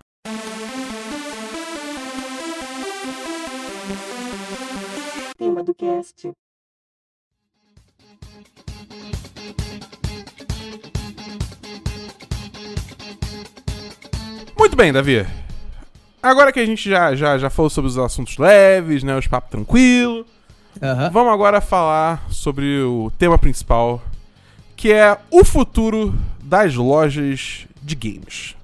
Tema 5.37 5.63
do 5.63 5.73
cast. 5.73 6.33
Muito 14.57 14.75
bem, 14.75 14.91
Davi. 14.91 15.25
Agora 16.21 16.51
que 16.51 16.59
a 16.59 16.65
gente 16.65 16.89
já, 16.89 17.15
já, 17.15 17.37
já 17.37 17.49
falou 17.49 17.69
sobre 17.69 17.89
os 17.89 17.97
assuntos 17.97 18.37
leves, 18.37 19.03
né? 19.03 19.15
Os 19.17 19.27
papos 19.27 19.49
tranquilos. 19.51 20.25
Aham. 20.81 21.09
Vamos 21.11 21.33
agora 21.33 21.61
falar 21.61 22.25
sobre 22.29 22.81
o 22.81 23.11
tema 23.17 23.37
principal, 23.37 24.01
que 24.75 24.91
é 24.91 25.17
o 25.31 25.43
futuro 25.43 26.13
das 26.43 26.75
lojas 26.75 27.65
de 27.81 27.95
games. 27.95 28.55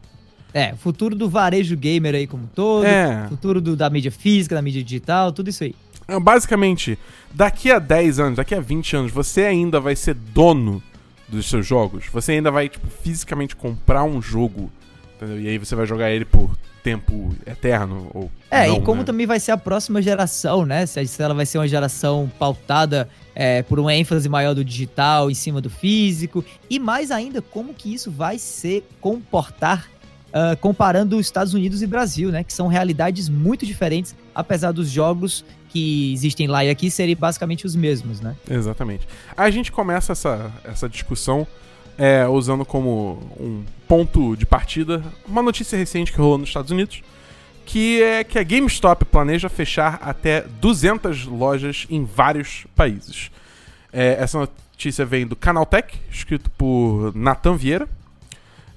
É, 0.54 0.76
futuro 0.76 1.16
do 1.16 1.28
varejo 1.28 1.76
gamer 1.76 2.14
aí 2.14 2.28
como 2.28 2.44
um 2.44 2.48
todo. 2.48 2.86
É. 2.86 3.26
Futuro 3.28 3.60
do- 3.60 3.76
da 3.76 3.90
mídia 3.90 4.12
física, 4.12 4.54
da 4.54 4.62
mídia 4.62 4.84
digital, 4.84 5.32
tudo 5.32 5.50
isso 5.50 5.64
aí. 5.64 5.74
É, 6.08 6.20
Basicamente, 6.20 6.98
daqui 7.34 7.72
a 7.72 7.80
10 7.80 8.20
anos, 8.20 8.38
daqui 8.38 8.56
a 8.56 8.60
20 8.60 8.96
anos, 8.96 9.12
você 9.12 9.44
ainda 9.44 9.80
vai 9.80 9.96
ser 9.96 10.14
dono 10.14 10.82
dos 11.28 11.50
seus 11.50 11.66
jogos. 11.66 12.06
Você 12.12 12.34
ainda 12.34 12.52
vai, 12.52 12.70
tipo, 12.70 12.88
fisicamente 12.88 13.56
comprar 13.56 14.04
um 14.04 14.22
jogo, 14.22 14.72
entendeu? 15.16 15.42
E 15.42 15.48
aí 15.48 15.58
você 15.58 15.76
vai 15.76 15.86
jogar 15.86 16.12
ele 16.12 16.26
por 16.26 16.50
tempo 16.84 17.34
eterno 17.46 18.12
ou 18.14 18.30
É, 18.52 18.68
não, 18.68 18.76
e 18.76 18.82
como 18.82 19.00
né? 19.00 19.06
também 19.06 19.26
vai 19.26 19.40
ser 19.40 19.52
a 19.52 19.58
próxima 19.58 20.02
geração, 20.02 20.66
né? 20.66 20.86
Se 20.86 21.24
ela 21.24 21.34
vai 21.34 21.46
ser 21.46 21.58
uma 21.58 21.68
geração 21.68 22.30
pautada 22.38 23.08
é, 23.34 23.64
por 23.64 23.80
uma 23.80 23.96
ênfase 23.96 24.28
maior 24.28 24.54
do 24.54 24.66
digital 24.66 25.32
em 25.32 25.34
cima 25.34 25.62
do 25.62 25.70
físico. 25.70 26.44
E 26.70 26.80
mais 26.80 27.10
ainda, 27.10 27.42
como 27.42 27.74
que 27.74 27.94
isso 27.94 28.12
vai 28.12 28.38
se 28.38 28.84
comportar 29.00 29.88
ah, 30.34 30.56
comparando 30.60 31.16
os 31.16 31.28
Estados 31.28 31.54
Unidos 31.54 31.84
e 31.84 31.88
Brasil, 31.88 32.32
né? 32.32 32.44
Que 32.44 32.52
são 32.52 32.68
realidades 32.68 33.30
muito 33.30 33.68
diferentes, 33.68 34.16
apesar 34.34 34.72
dos 34.72 34.90
jogos 34.90 35.46
que 35.74 36.14
existem 36.14 36.48
lá 36.48 36.64
e 36.64 36.70
aqui 36.70 36.92
serem 36.92 37.16
basicamente 37.16 37.66
os 37.66 37.76
mesmos, 37.76 38.22
né? 38.22 38.36
Exatamente. 38.48 39.08
A 39.36 39.50
gente 39.50 39.72
começa 39.72 40.12
essa, 40.12 40.52
essa 40.64 40.88
discussão 40.88 41.48
é, 41.98 42.28
usando 42.28 42.64
como 42.64 43.20
um 43.40 43.64
ponto 43.88 44.36
de 44.38 44.46
partida 44.46 45.04
uma 45.28 45.42
notícia 45.42 45.76
recente 45.76 46.12
que 46.12 46.18
rolou 46.20 46.38
nos 46.38 46.50
Estados 46.50 46.70
Unidos, 46.70 47.02
que 47.66 48.04
é 48.04 48.24
que 48.24 48.38
a 48.38 48.44
GameStop 48.44 49.04
planeja 49.06 49.50
fechar 49.50 50.00
até 50.04 50.42
200 50.42 51.26
lojas 51.26 51.88
em 51.90 52.06
vários 52.06 52.68
países. 52.76 53.32
É, 53.92 54.18
essa 54.20 54.38
notícia 54.38 55.04
vem 55.06 55.26
do 55.26 55.36
Canaltech, 55.36 56.00
escrito 56.12 56.52
por 56.52 57.16
Nathan 57.16 57.56
Vieira. 57.56 57.88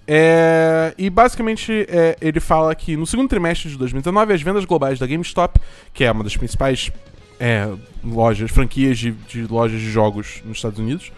É, 0.08 0.94
e 0.96 1.10
basicamente 1.10 1.84
é, 1.88 2.16
ele 2.20 2.38
fala 2.38 2.74
que 2.74 2.96
no 2.96 3.06
segundo 3.06 3.28
trimestre 3.28 3.68
de 3.68 3.76
2019 3.76 4.32
as 4.32 4.40
vendas 4.40 4.64
globais 4.64 4.98
da 4.98 5.06
GameStop, 5.06 5.58
que 5.92 6.04
é 6.04 6.12
uma 6.12 6.22
das 6.22 6.36
principais 6.36 6.92
é, 7.40 7.68
lojas, 8.04 8.50
franquias 8.50 8.98
de, 8.98 9.10
de 9.10 9.46
lojas 9.46 9.80
de 9.80 9.90
jogos 9.90 10.42
nos 10.44 10.58
Estados 10.58 10.78
Unidos 10.78 11.10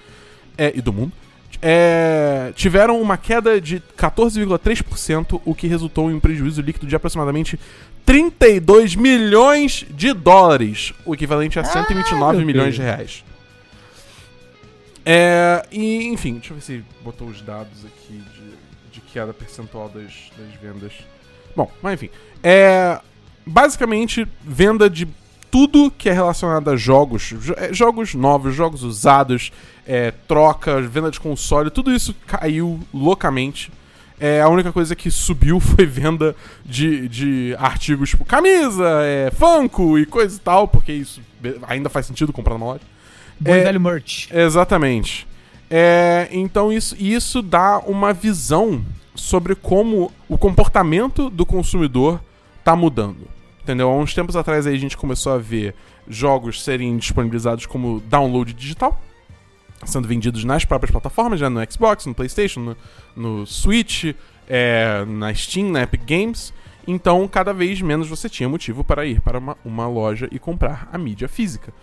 é, 0.56 0.72
e 0.74 0.80
do 0.80 0.92
mundo, 0.92 1.12
é, 1.60 2.52
tiveram 2.54 3.00
uma 3.00 3.16
queda 3.16 3.60
de 3.60 3.82
14,3%, 3.96 5.40
o 5.44 5.54
que 5.54 5.66
resultou 5.66 6.10
em 6.10 6.14
um 6.14 6.20
prejuízo 6.20 6.62
líquido 6.62 6.86
de 6.86 6.96
aproximadamente 6.96 7.58
32 8.06 8.94
milhões 8.94 9.84
de 9.90 10.12
dólares, 10.12 10.94
o 11.04 11.14
equivalente 11.14 11.58
a 11.58 11.64
129 11.64 12.38
meu 12.38 12.46
milhões 12.46 12.74
de 12.74 12.80
reais. 12.80 13.24
É, 15.04 15.66
e, 15.72 16.06
enfim, 16.08 16.34
deixa 16.34 16.52
eu 16.52 16.56
ver 16.56 16.62
se 16.62 16.84
botou 17.02 17.28
os 17.28 17.40
dados 17.40 17.84
aqui 17.84 18.22
de, 18.34 18.37
de 19.08 19.12
queda 19.12 19.32
percentual 19.32 19.88
das, 19.88 20.12
das 20.36 20.54
vendas. 20.60 20.92
Bom, 21.56 21.70
mas 21.82 21.94
enfim. 21.94 22.10
É, 22.42 23.00
basicamente, 23.46 24.26
venda 24.44 24.88
de 24.88 25.08
tudo 25.50 25.90
que 25.90 26.08
é 26.08 26.12
relacionado 26.12 26.68
a 26.70 26.76
jogos, 26.76 27.22
jo- 27.40 27.54
é, 27.56 27.72
jogos 27.72 28.14
novos, 28.14 28.54
jogos 28.54 28.82
usados, 28.82 29.50
é, 29.86 30.10
troca, 30.28 30.80
venda 30.82 31.10
de 31.10 31.18
console, 31.18 31.70
tudo 31.70 31.92
isso 31.92 32.14
caiu 32.26 32.78
loucamente. 32.92 33.72
É, 34.20 34.40
a 34.42 34.48
única 34.48 34.72
coisa 34.72 34.94
que 34.96 35.10
subiu 35.10 35.58
foi 35.60 35.86
venda 35.86 36.34
de, 36.64 37.08
de 37.08 37.56
artigos 37.58 38.10
tipo 38.10 38.24
camisa, 38.24 38.84
é, 39.02 39.30
Funko 39.30 39.98
e 39.98 40.04
coisa 40.04 40.36
e 40.36 40.40
tal, 40.40 40.68
porque 40.68 40.92
isso 40.92 41.22
ainda 41.66 41.88
faz 41.88 42.04
sentido 42.06 42.32
comprar 42.32 42.54
numa 42.54 42.66
loja. 42.66 42.80
Bom 43.40 43.52
É, 43.54 43.62
velho 43.64 43.80
merch. 43.80 44.28
Exatamente. 44.32 45.26
É, 45.70 46.28
então 46.32 46.72
isso, 46.72 46.96
isso 46.98 47.40
dá 47.42 47.78
uma 47.78 48.12
visão 48.12 48.84
sobre 49.18 49.54
como 49.54 50.12
o 50.28 50.38
comportamento 50.38 51.28
do 51.28 51.44
consumidor 51.44 52.20
tá 52.62 52.76
mudando. 52.76 53.28
Entendeu? 53.62 53.90
Há 53.90 53.96
uns 53.96 54.14
tempos 54.14 54.36
atrás 54.36 54.66
aí 54.66 54.74
a 54.74 54.78
gente 54.78 54.96
começou 54.96 55.32
a 55.32 55.38
ver 55.38 55.74
jogos 56.08 56.62
serem 56.62 56.96
disponibilizados 56.96 57.66
como 57.66 58.00
download 58.00 58.54
digital, 58.54 58.98
sendo 59.84 60.08
vendidos 60.08 60.44
nas 60.44 60.64
próprias 60.64 60.90
plataformas, 60.90 61.40
já 61.40 61.50
no 61.50 61.60
Xbox, 61.70 62.06
no 62.06 62.14
PlayStation, 62.14 62.60
no, 62.60 62.76
no 63.14 63.46
Switch, 63.46 64.14
é, 64.48 65.04
na 65.04 65.34
Steam, 65.34 65.70
na 65.70 65.82
Epic 65.82 66.02
Games. 66.06 66.54
Então, 66.86 67.28
cada 67.28 67.52
vez 67.52 67.82
menos 67.82 68.08
você 68.08 68.28
tinha 68.28 68.48
motivo 68.48 68.82
para 68.82 69.04
ir 69.04 69.20
para 69.20 69.38
uma, 69.38 69.56
uma 69.62 69.86
loja 69.86 70.28
e 70.32 70.38
comprar 70.38 70.88
a 70.90 70.96
mídia 70.96 71.28
física. 71.28 71.74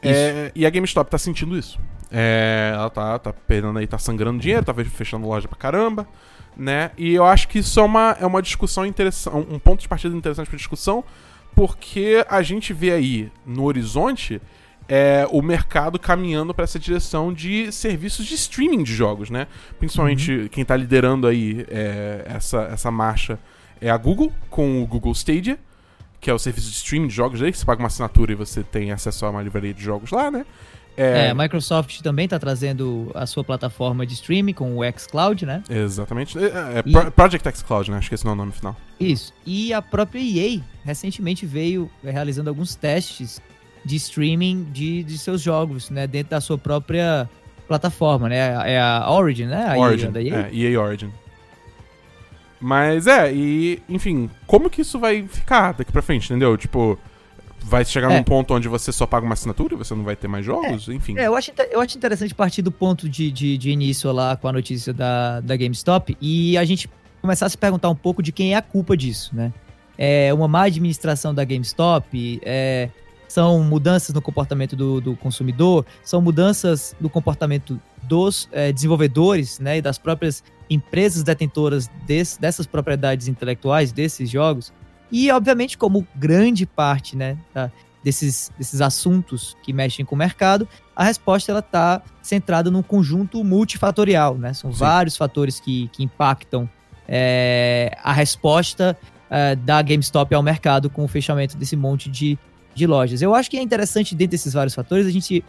É, 0.00 0.52
e 0.54 0.64
a 0.64 0.70
GameStop 0.70 1.10
tá 1.10 1.18
sentindo 1.18 1.56
isso. 1.58 1.78
É, 2.10 2.70
ela 2.72 2.90
tá, 2.90 3.18
tá 3.18 3.32
perdendo 3.32 3.78
aí, 3.78 3.86
tá 3.86 3.98
sangrando 3.98 4.38
dinheiro, 4.38 4.64
tá 4.64 4.72
fechando 4.72 5.26
loja 5.26 5.48
pra 5.48 5.58
caramba, 5.58 6.06
né? 6.56 6.90
E 6.96 7.14
eu 7.14 7.24
acho 7.24 7.48
que 7.48 7.58
isso 7.58 7.80
é 7.80 7.82
uma, 7.82 8.16
é 8.20 8.26
uma 8.26 8.42
discussão 8.42 8.86
interessante, 8.86 9.36
um 9.36 9.58
ponto 9.58 9.80
de 9.80 9.88
partida 9.88 10.16
interessante 10.16 10.48
pra 10.48 10.56
discussão, 10.56 11.04
porque 11.54 12.24
a 12.28 12.42
gente 12.42 12.72
vê 12.72 12.92
aí 12.92 13.32
no 13.46 13.64
horizonte 13.64 14.40
é, 14.88 15.26
o 15.30 15.40
mercado 15.40 15.98
caminhando 15.98 16.52
para 16.52 16.64
essa 16.64 16.78
direção 16.78 17.32
de 17.32 17.72
serviços 17.72 18.26
de 18.26 18.34
streaming 18.34 18.82
de 18.82 18.94
jogos, 18.94 19.30
né? 19.30 19.46
Principalmente 19.78 20.48
quem 20.50 20.64
tá 20.64 20.76
liderando 20.76 21.26
aí 21.26 21.64
é, 21.68 22.24
essa, 22.26 22.62
essa 22.72 22.90
marcha 22.90 23.38
é 23.80 23.90
a 23.90 23.96
Google, 23.96 24.32
com 24.50 24.82
o 24.82 24.86
Google 24.86 25.12
Stadia, 25.12 25.58
que 26.20 26.30
é 26.30 26.34
o 26.34 26.38
serviço 26.38 26.70
de 26.70 26.76
streaming 26.76 27.08
de 27.08 27.14
jogos 27.14 27.42
aí, 27.42 27.52
que 27.52 27.58
você 27.58 27.64
paga 27.64 27.80
uma 27.80 27.88
assinatura 27.88 28.32
e 28.32 28.34
você 28.34 28.62
tem 28.62 28.92
acesso 28.92 29.26
a 29.26 29.30
uma 29.30 29.42
livraria 29.42 29.74
de 29.74 29.82
jogos 29.82 30.10
lá, 30.10 30.30
né? 30.30 30.44
É, 30.96 31.30
a 31.30 31.34
Microsoft 31.34 32.00
também 32.02 32.28
tá 32.28 32.38
trazendo 32.38 33.10
a 33.14 33.26
sua 33.26 33.42
plataforma 33.42 34.06
de 34.06 34.14
streaming 34.14 34.52
com 34.52 34.76
o 34.78 34.80
xCloud, 34.96 35.44
né? 35.44 35.62
Exatamente. 35.68 36.38
É, 36.38 36.42
é 36.44 36.82
E- 36.86 36.92
Pro- 36.92 37.10
Project 37.10 37.48
X 37.48 37.62
Cloud, 37.62 37.90
né? 37.90 37.96
Acho 37.98 38.08
que 38.08 38.14
esse 38.14 38.24
não 38.24 38.30
é 38.30 38.34
o 38.34 38.36
nome 38.38 38.52
final. 38.52 38.76
Isso. 39.00 39.32
E 39.44 39.72
a 39.72 39.82
própria 39.82 40.20
EA 40.20 40.60
recentemente 40.84 41.44
veio 41.46 41.90
realizando 42.02 42.48
alguns 42.48 42.74
testes 42.76 43.42
de 43.84 43.96
streaming 43.96 44.68
de, 44.72 45.02
de 45.02 45.18
seus 45.18 45.40
jogos, 45.42 45.90
né? 45.90 46.06
Dentro 46.06 46.30
da 46.30 46.40
sua 46.40 46.56
própria 46.56 47.28
plataforma, 47.66 48.28
né? 48.28 48.72
É 48.72 48.80
a 48.80 49.10
Origin, 49.10 49.46
né? 49.46 49.66
A 49.68 49.76
Origin. 49.78 50.12
EA, 50.14 50.20
EA. 50.22 50.48
É, 50.50 50.54
EA 50.54 50.80
Origin. 50.80 51.10
Mas 52.60 53.06
é, 53.06 53.32
e, 53.32 53.82
enfim, 53.88 54.30
como 54.46 54.70
que 54.70 54.80
isso 54.80 54.98
vai 54.98 55.26
ficar 55.28 55.72
daqui 55.72 55.92
pra 55.92 56.00
frente, 56.00 56.24
entendeu? 56.26 56.56
Tipo, 56.56 56.98
vai 57.64 57.84
chegar 57.84 58.10
É. 58.12 58.16
num 58.16 58.22
ponto 58.22 58.54
onde 58.54 58.68
você 58.68 58.92
só 58.92 59.06
paga 59.06 59.24
uma 59.24 59.32
assinatura 59.32 59.74
e 59.74 59.76
você 59.76 59.94
não 59.94 60.04
vai 60.04 60.14
ter 60.14 60.28
mais 60.28 60.44
jogos? 60.44 60.88
Enfim. 60.88 61.18
É, 61.18 61.26
eu 61.26 61.34
acho, 61.34 61.50
eu 61.70 61.80
acho 61.80 61.96
interessante 61.96 62.34
partir 62.34 62.62
do 62.62 62.70
ponto 62.70 63.08
de, 63.08 63.30
de, 63.30 63.56
de 63.58 63.70
início 63.70 64.10
lá 64.12 64.36
com 64.36 64.46
a 64.48 64.52
notícia 64.52 64.92
da, 64.92 65.40
da 65.40 65.56
GameStop 65.56 66.16
e 66.20 66.56
a 66.58 66.64
gente 66.64 66.88
começar 67.22 67.46
a 67.46 67.48
se 67.48 67.56
perguntar 67.58 67.88
um 67.88 67.94
pouco 67.96 68.22
de 68.22 68.30
quem 68.32 68.52
é 68.54 68.56
a 68.56 68.62
culpa 68.62 68.96
disso, 68.96 69.34
né? 69.34 69.52
É 69.96 70.34
uma 70.34 70.46
má 70.48 70.64
administração 70.64 71.32
da 71.34 71.44
GameStop, 71.44 72.40
é, 72.44 72.90
são 73.28 73.62
mudanças 73.64 74.14
no 74.14 74.20
comportamento 74.20 74.76
do, 74.76 75.00
do 75.00 75.16
consumidor, 75.16 75.86
são 76.02 76.20
mudanças 76.20 76.94
no 77.00 77.08
comportamento 77.08 77.80
dos 78.02 78.48
eh, 78.52 78.70
desenvolvedores 78.72 79.58
né, 79.58 79.78
e 79.78 79.82
das 79.82 79.96
próprias 79.96 80.44
empresas 80.68 81.22
detentoras 81.22 81.88
desse- 82.06 82.38
dessas 82.40 82.66
propriedades 82.66 83.26
intelectuais, 83.28 83.90
desses 83.92 84.28
jogos. 84.28 84.72
E, 85.10 85.30
obviamente, 85.30 85.78
como 85.78 86.06
grande 86.14 86.66
parte 86.66 87.16
né, 87.16 87.36
da- 87.52 87.70
desses, 88.02 88.50
desses 88.58 88.80
assuntos 88.80 89.56
que 89.62 89.72
mexem 89.72 90.04
com 90.04 90.14
o 90.14 90.18
mercado, 90.18 90.68
a 90.94 91.04
resposta 91.04 91.58
está 91.58 92.02
centrada 92.22 92.70
num 92.70 92.82
conjunto 92.82 93.42
multifatorial. 93.42 94.36
Né? 94.36 94.52
São 94.52 94.72
Sim. 94.72 94.78
vários 94.78 95.16
fatores 95.16 95.58
que, 95.58 95.88
que 95.88 96.02
impactam 96.02 96.68
eh, 97.08 97.96
a 98.02 98.12
resposta 98.12 98.96
eh, 99.30 99.56
da 99.56 99.80
GameStop 99.80 100.34
ao 100.34 100.42
mercado 100.42 100.90
com 100.90 101.04
o 101.04 101.08
fechamento 101.08 101.56
desse 101.56 101.76
monte 101.76 102.10
de, 102.10 102.38
de 102.74 102.86
lojas. 102.86 103.22
Eu 103.22 103.34
acho 103.34 103.50
que 103.50 103.56
é 103.56 103.62
interessante, 103.62 104.14
dentro 104.14 104.32
desses 104.32 104.52
vários 104.52 104.74
fatores, 104.74 105.06
a 105.06 105.10
gente 105.10 105.44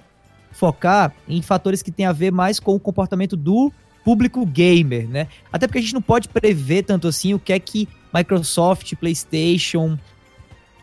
focar 0.51 1.13
em 1.27 1.41
fatores 1.41 1.81
que 1.81 1.91
têm 1.91 2.05
a 2.05 2.13
ver 2.13 2.31
mais 2.31 2.59
com 2.59 2.73
o 2.73 2.79
comportamento 2.79 3.35
do 3.35 3.71
público 4.05 4.45
gamer, 4.45 5.09
né? 5.09 5.27
Até 5.51 5.65
porque 5.65 5.79
a 5.79 5.81
gente 5.81 5.95
não 5.95 6.01
pode 6.01 6.29
prever 6.29 6.83
tanto 6.83 7.07
assim 7.07 7.33
o 7.33 7.39
que 7.39 7.51
é 7.51 7.59
que 7.59 7.89
Microsoft, 8.13 8.93
PlayStation 8.95 9.97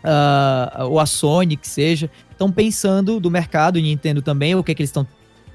ah, 0.02 0.84
ou 0.88 0.98
a 0.98 1.06
Sony, 1.06 1.56
que 1.56 1.68
seja, 1.68 2.10
estão 2.32 2.50
pensando 2.50 3.20
do 3.20 3.30
mercado, 3.30 3.78
e 3.78 3.82
Nintendo 3.82 4.20
também, 4.20 4.56
o 4.56 4.64
que 4.64 4.72
é 4.72 4.74
que 4.74 4.82
eles 4.82 4.90
estão 4.90 5.06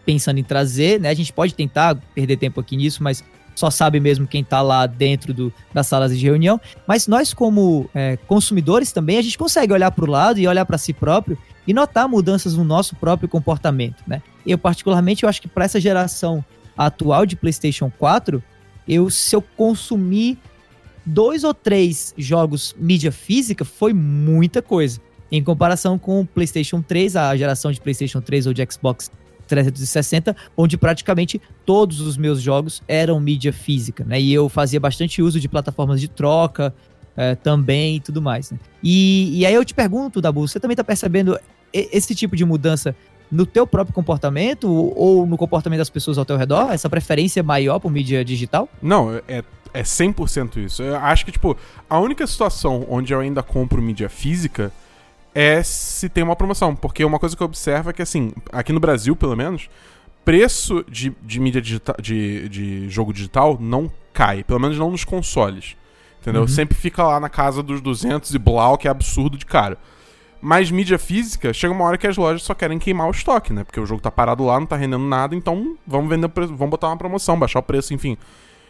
pensando 0.05 0.39
em 0.39 0.43
trazer, 0.43 1.01
né? 1.01 1.09
A 1.09 1.13
gente 1.13 1.33
pode 1.33 1.53
tentar 1.53 1.95
perder 2.15 2.37
tempo 2.37 2.61
aqui 2.61 2.77
nisso, 2.77 3.03
mas 3.03 3.21
só 3.53 3.69
sabe 3.69 3.99
mesmo 3.99 4.25
quem 4.25 4.43
tá 4.43 4.61
lá 4.61 4.87
dentro 4.87 5.33
do, 5.33 5.53
das 5.73 5.87
salas 5.87 6.17
de 6.17 6.23
reunião. 6.23 6.61
Mas 6.87 7.05
nós, 7.05 7.33
como 7.33 7.89
é, 7.93 8.15
consumidores 8.27 8.93
também, 8.93 9.17
a 9.17 9.21
gente 9.21 9.37
consegue 9.37 9.73
olhar 9.73 9.91
para 9.91 10.05
o 10.05 10.09
lado 10.09 10.39
e 10.39 10.47
olhar 10.47 10.65
para 10.65 10.77
si 10.77 10.93
próprio 10.93 11.37
e 11.67 11.73
notar 11.73 12.07
mudanças 12.07 12.53
no 12.53 12.63
nosso 12.63 12.95
próprio 12.95 13.27
comportamento, 13.27 14.01
né? 14.07 14.21
Eu, 14.45 14.57
particularmente, 14.57 15.23
eu 15.23 15.29
acho 15.29 15.41
que 15.41 15.49
para 15.49 15.65
essa 15.65 15.81
geração 15.81 16.45
atual 16.77 17.25
de 17.25 17.35
PlayStation 17.35 17.91
4, 17.97 18.43
eu, 18.87 19.09
se 19.09 19.35
eu 19.35 19.41
consumir 19.41 20.37
dois 21.05 21.43
ou 21.43 21.53
três 21.53 22.13
jogos 22.17 22.75
mídia 22.77 23.11
física, 23.11 23.65
foi 23.65 23.93
muita 23.93 24.61
coisa. 24.61 24.99
Em 25.31 25.43
comparação 25.43 25.97
com 25.97 26.21
o 26.21 26.25
PlayStation 26.25 26.81
3, 26.81 27.15
a 27.15 27.35
geração 27.35 27.71
de 27.71 27.81
PlayStation 27.81 28.21
3 28.21 28.47
ou 28.47 28.53
de 28.53 28.65
Xbox 28.69 29.11
360, 29.47 30.35
onde 30.55 30.77
praticamente 30.77 31.41
todos 31.65 32.01
os 32.01 32.17
meus 32.17 32.41
jogos 32.41 32.83
eram 32.87 33.19
mídia 33.19 33.51
física, 33.51 34.03
né? 34.05 34.19
E 34.19 34.33
eu 34.33 34.47
fazia 34.49 34.79
bastante 34.79 35.21
uso 35.21 35.39
de 35.39 35.47
plataformas 35.47 35.99
de 35.99 36.07
troca 36.07 36.73
eh, 37.15 37.35
também 37.35 37.95
e 37.95 37.99
tudo 37.99 38.21
mais. 38.21 38.51
né? 38.51 38.59
E, 38.83 39.39
e 39.39 39.45
aí 39.45 39.53
eu 39.53 39.65
te 39.65 39.73
pergunto, 39.73 40.21
Dabu, 40.21 40.47
você 40.47 40.59
também 40.59 40.75
tá 40.75 40.83
percebendo 40.83 41.39
esse 41.73 42.13
tipo 42.13 42.35
de 42.35 42.45
mudança 42.45 42.95
no 43.31 43.45
teu 43.45 43.67
próprio 43.67 43.93
comportamento 43.93 44.69
ou 44.69 45.25
no 45.25 45.37
comportamento 45.37 45.79
das 45.79 45.89
pessoas 45.89 46.17
ao 46.17 46.25
teu 46.25 46.37
redor? 46.37 46.71
Essa 46.71 46.89
preferência 46.89 47.43
maior 47.43 47.79
por 47.79 47.91
mídia 47.91 48.23
digital? 48.23 48.69
Não, 48.81 49.13
é, 49.27 49.43
é 49.73 49.83
100% 49.83 50.57
isso. 50.57 50.81
Eu 50.81 50.95
acho 50.97 51.25
que, 51.25 51.31
tipo, 51.31 51.55
a 51.89 51.99
única 51.99 52.25
situação 52.25 52.85
onde 52.89 53.13
eu 53.13 53.19
ainda 53.19 53.43
compro 53.43 53.81
mídia 53.81 54.09
física 54.09 54.71
é 55.35 55.61
se 55.61 56.09
tem 56.09 56.23
uma 56.23 56.35
promoção. 56.35 56.75
Porque 56.75 57.03
uma 57.05 57.19
coisa 57.19 57.35
que 57.35 57.43
eu 57.43 57.45
observo 57.45 57.89
é 57.89 57.93
que, 57.93 58.01
assim, 58.01 58.31
aqui 58.51 58.73
no 58.73 58.79
Brasil, 58.79 59.15
pelo 59.15 59.35
menos, 59.35 59.69
preço 60.25 60.83
de, 60.89 61.15
de 61.21 61.39
mídia 61.39 61.61
digital, 61.61 61.95
de, 62.01 62.49
de 62.49 62.89
jogo 62.89 63.13
digital 63.13 63.57
não 63.59 63.91
cai. 64.13 64.43
Pelo 64.43 64.59
menos 64.59 64.77
não 64.77 64.89
nos 64.89 65.03
consoles. 65.03 65.75
Entendeu? 66.21 66.41
Uhum. 66.41 66.47
Sempre 66.47 66.75
fica 66.75 67.03
lá 67.03 67.19
na 67.19 67.29
casa 67.29 67.61
dos 67.61 67.79
200 67.81 68.33
e 68.33 68.39
blau, 68.39 68.77
que 68.77 68.87
é 68.87 68.91
absurdo 68.91 69.37
de 69.37 69.45
caro. 69.45 69.77
Mas 70.41 70.69
mídia 70.69 70.99
física, 70.99 71.51
chega 71.53 71.73
uma 71.73 71.83
hora 71.85 71.97
que 71.97 72.05
as 72.07 72.15
lojas 72.15 72.43
só 72.43 72.53
querem 72.53 72.77
queimar 72.77 73.07
o 73.07 73.11
estoque, 73.11 73.51
né? 73.51 73.63
Porque 73.63 73.79
o 73.79 73.85
jogo 73.85 74.01
tá 74.01 74.11
parado 74.11 74.45
lá, 74.45 74.59
não 74.59 74.67
tá 74.67 74.75
rendendo 74.75 75.05
nada, 75.05 75.35
então 75.35 75.75
vamos 75.85 76.09
vender, 76.09 76.29
vamos 76.35 76.69
botar 76.69 76.87
uma 76.87 76.97
promoção, 76.97 77.37
baixar 77.39 77.59
o 77.59 77.63
preço, 77.63 77.93
enfim. 77.93 78.15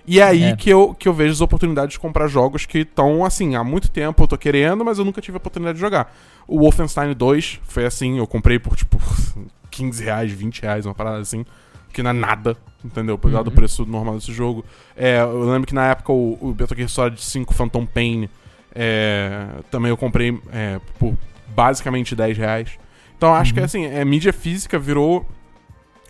E 0.09 0.21
é 0.21 0.23
aí 0.23 0.43
É. 0.43 0.55
que, 0.55 0.69
eu, 0.69 0.93
que 0.97 1.07
eu 1.09 1.13
vejo 1.13 1.33
as 1.33 1.41
oportunidades 1.41 1.93
de 1.93 1.99
comprar 1.99 2.27
jogos 2.29 2.65
que 2.65 2.79
estão, 2.79 3.25
assim, 3.25 3.55
há 3.55 3.63
muito 3.65 3.91
tempo 3.91 4.23
eu 4.23 4.27
tô 4.27 4.37
querendo, 4.37 4.85
mas 4.85 4.97
eu 4.97 5.03
nunca 5.03 5.19
tive 5.19 5.35
a 5.35 5.39
oportunidade 5.39 5.75
de 5.75 5.81
jogar. 5.81 6.15
O 6.47 6.59
Wolfenstein 6.61 7.13
2 7.13 7.59
foi 7.63 7.85
assim, 7.85 8.17
eu 8.17 8.25
comprei 8.25 8.57
por, 8.57 8.75
tipo, 8.77 8.97
15 9.69 10.03
reais, 10.03 10.31
20 10.31 10.61
reais, 10.61 10.85
uma 10.85 10.95
parada 10.95 11.17
assim, 11.19 11.45
que 11.91 12.01
não 12.01 12.11
é 12.11 12.13
nada, 12.13 12.55
entendeu? 12.85 13.17
Do 13.17 13.27
Uhum. 13.37 13.43
preço 13.51 13.85
normal 13.85 14.15
desse 14.15 14.31
jogo. 14.31 14.63
É, 14.95 15.19
eu 15.19 15.49
lembro 15.51 15.67
que 15.67 15.75
na 15.75 15.87
época 15.87 16.13
o, 16.13 16.35
o 16.39 16.55
Metal 16.57 16.77
Gear 16.77 16.87
Solid 16.89 17.21
5 17.21 17.53
Phantom 17.53 17.85
Pain 17.85 18.29
é, 18.73 19.45
também 19.69 19.89
eu 19.89 19.97
comprei 19.97 20.39
é, 20.53 20.79
por 20.99 21.15
basicamente 21.57 22.15
10 22.15 22.37
reais. 22.37 22.69
Então 23.17 23.33
acho 23.33 23.51
que, 23.51 23.59
assim, 23.59 23.85
é, 23.85 24.05
mídia 24.05 24.31
física 24.31 24.77
virou 24.77 25.25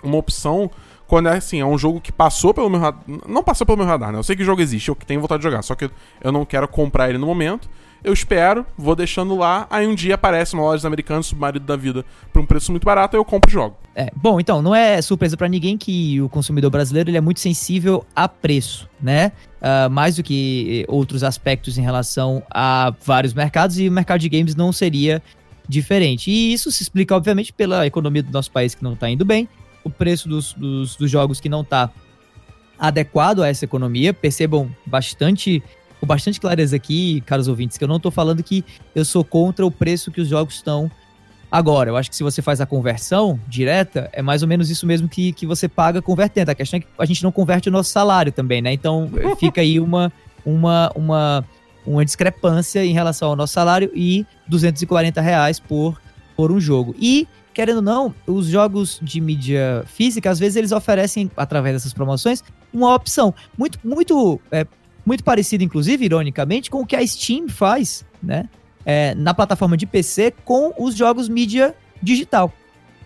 uma 0.04 0.18
opção 0.18 0.70
quando 1.08 1.30
é 1.30 1.38
assim, 1.38 1.62
é 1.62 1.66
um 1.66 1.78
jogo 1.78 2.02
que 2.02 2.12
passou 2.12 2.54
pelo 2.54 2.70
meu 2.70 2.82
radar. 2.82 3.02
Não 3.26 3.42
passou 3.42 3.66
pelo 3.66 3.78
meu 3.78 3.88
radar, 3.88 4.12
né? 4.12 4.20
Eu 4.20 4.24
sei 4.24 4.36
que 4.36 4.42
o 4.42 4.46
jogo 4.46 4.62
existe, 4.62 4.90
eu 4.90 4.96
tenho 4.96 5.22
vontade 5.22 5.40
de 5.40 5.46
jogar, 5.46 5.62
só 5.62 5.74
que 5.74 5.90
eu 6.22 6.32
não 6.34 6.46
quero 6.46 6.68
comprar 6.68 7.08
ele 7.08 7.18
no 7.18 7.26
momento. 7.26 7.70
Eu 8.04 8.12
espero, 8.12 8.66
vou 8.78 8.94
deixando 8.94 9.36
lá, 9.36 9.66
aí 9.70 9.88
um 9.88 9.96
dia 9.96 10.16
aparece 10.16 10.54
uma 10.54 10.64
loja 10.64 10.86
americana, 10.86 11.24
submarido 11.24 11.66
da 11.66 11.76
vida, 11.76 12.06
por 12.32 12.42
um 12.42 12.46
preço 12.46 12.72
muito 12.72 12.84
barato, 12.84 13.16
eu 13.16 13.26
compro 13.26 13.50
e 13.50 13.54
jogo. 13.54 13.76
É, 13.96 14.12
bom, 14.16 14.40
então, 14.40 14.62
não 14.62 14.76
é 14.76 15.02
surpresa 15.02 15.36
pra 15.36 15.48
ninguém 15.48 15.78
que 15.78 16.22
o 16.22 16.30
consumidor 16.30 16.70
brasileiro 16.70 17.10
ele 17.10 17.18
é 17.18 17.22
muito 17.22 17.40
sensível 17.40 18.06
a 18.16 18.28
preço, 18.28 18.88
né? 19.02 19.32
Ah, 19.60 19.90
mais 19.90 20.16
do 20.16 20.24
que 20.24 20.86
eh, 20.88 20.92
outros 20.92 21.24
aspectos 21.24 21.78
em 21.78 21.82
relação 21.82 22.44
a 22.50 22.94
vários 23.04 23.34
mercados, 23.34 23.80
e 23.80 23.90
o 23.90 23.92
mercado 23.92 24.22
de 24.22 24.30
games 24.30 24.56
não 24.56 24.72
seria 24.72 25.22
diferente. 25.68 26.30
E 26.32 26.54
isso 26.54 26.72
se 26.72 26.84
explica, 26.84 27.16
obviamente, 27.16 27.52
pela 27.52 27.86
economia 27.86 28.24
do 28.24 28.32
nosso 28.32 28.52
país 28.52 28.74
que 28.74 28.84
não 28.84 28.96
tá 28.96 29.10
indo 29.10 29.26
bem, 29.26 29.48
o 29.84 29.90
preço 29.90 30.28
dos, 30.28 30.54
dos, 30.54 30.96
dos 30.96 31.10
jogos 31.10 31.40
que 31.40 31.50
não 31.50 31.64
tá 31.64 31.90
adequado 32.78 33.42
a 33.42 33.48
essa 33.48 33.66
economia. 33.66 34.14
Percebam 34.14 34.70
bastante, 34.86 35.64
com 36.00 36.08
bastante 36.08 36.40
clareza 36.40 36.76
aqui, 36.76 37.22
caros 37.22 37.48
ouvintes, 37.48 37.78
que 37.78 37.84
eu 37.84 37.88
não 37.88 38.00
tô 38.00 38.12
falando 38.12 38.44
que 38.44 38.64
eu 38.96 39.04
sou 39.06 39.24
contra 39.24 39.66
o 39.66 39.72
preço 39.72 40.12
que 40.12 40.22
os 40.22 40.28
jogos 40.28 40.56
estão 40.56 40.92
Agora, 41.50 41.90
eu 41.90 41.96
acho 41.96 42.10
que 42.10 42.16
se 42.16 42.24
você 42.24 42.42
faz 42.42 42.60
a 42.60 42.66
conversão 42.66 43.40
direta, 43.48 44.10
é 44.12 44.22
mais 44.22 44.42
ou 44.42 44.50
menos 44.50 44.70
isso 44.70 44.86
mesmo 44.86 45.08
que, 45.08 45.32
que 45.32 45.46
você 45.46 45.70
paga 45.70 46.02
convertendo. 46.02 46.52
A 46.52 46.56
questão 46.56 46.78
é 46.78 46.82
que 46.82 46.88
a 46.98 47.06
gente 47.06 47.24
não 47.24 47.32
converte 47.32 47.70
o 47.70 47.72
nosso 47.72 47.90
salário 47.90 48.34
também, 48.34 48.62
né? 48.62 48.74
Então 48.74 49.10
fica 49.40 49.62
aí 49.62 49.80
uma, 49.80 50.12
uma, 50.46 50.92
uma, 50.94 51.46
uma 51.88 52.04
discrepância 52.06 52.86
em 52.86 52.94
relação 52.94 53.30
ao 53.30 53.36
nosso 53.36 53.54
salário 53.54 53.90
e 53.96 54.26
240 54.48 55.22
reais 55.22 55.60
por, 55.60 56.00
por 56.36 56.52
um 56.52 56.60
jogo. 56.60 56.96
E, 57.00 57.28
querendo 57.54 57.78
ou 57.78 57.82
não, 57.82 58.16
os 58.28 58.48
jogos 58.48 59.00
de 59.02 59.20
mídia 59.22 59.84
física, 59.88 60.30
às 60.30 60.38
vezes 60.38 60.56
eles 60.58 60.72
oferecem, 60.72 61.32
através 61.38 61.76
dessas 61.76 61.94
promoções, 61.94 62.44
uma 62.74 62.94
opção 62.94 63.34
muito, 63.58 63.80
muito, 63.84 64.40
é, 64.52 64.68
muito 65.06 65.24
parecida, 65.24 65.64
inclusive, 65.64 66.06
ironicamente, 66.06 66.70
com 66.70 66.82
o 66.82 66.86
que 66.86 66.96
a 66.96 67.06
Steam 67.08 67.48
faz, 67.48 68.06
né? 68.22 68.50
é, 68.86 69.16
na 69.16 69.34
plataforma 69.34 69.76
de 69.76 69.86
PC 69.86 70.34
com 70.46 70.74
os 70.78 70.96
jogos 70.96 71.28
mídia 71.28 71.76
digital. 72.02 72.54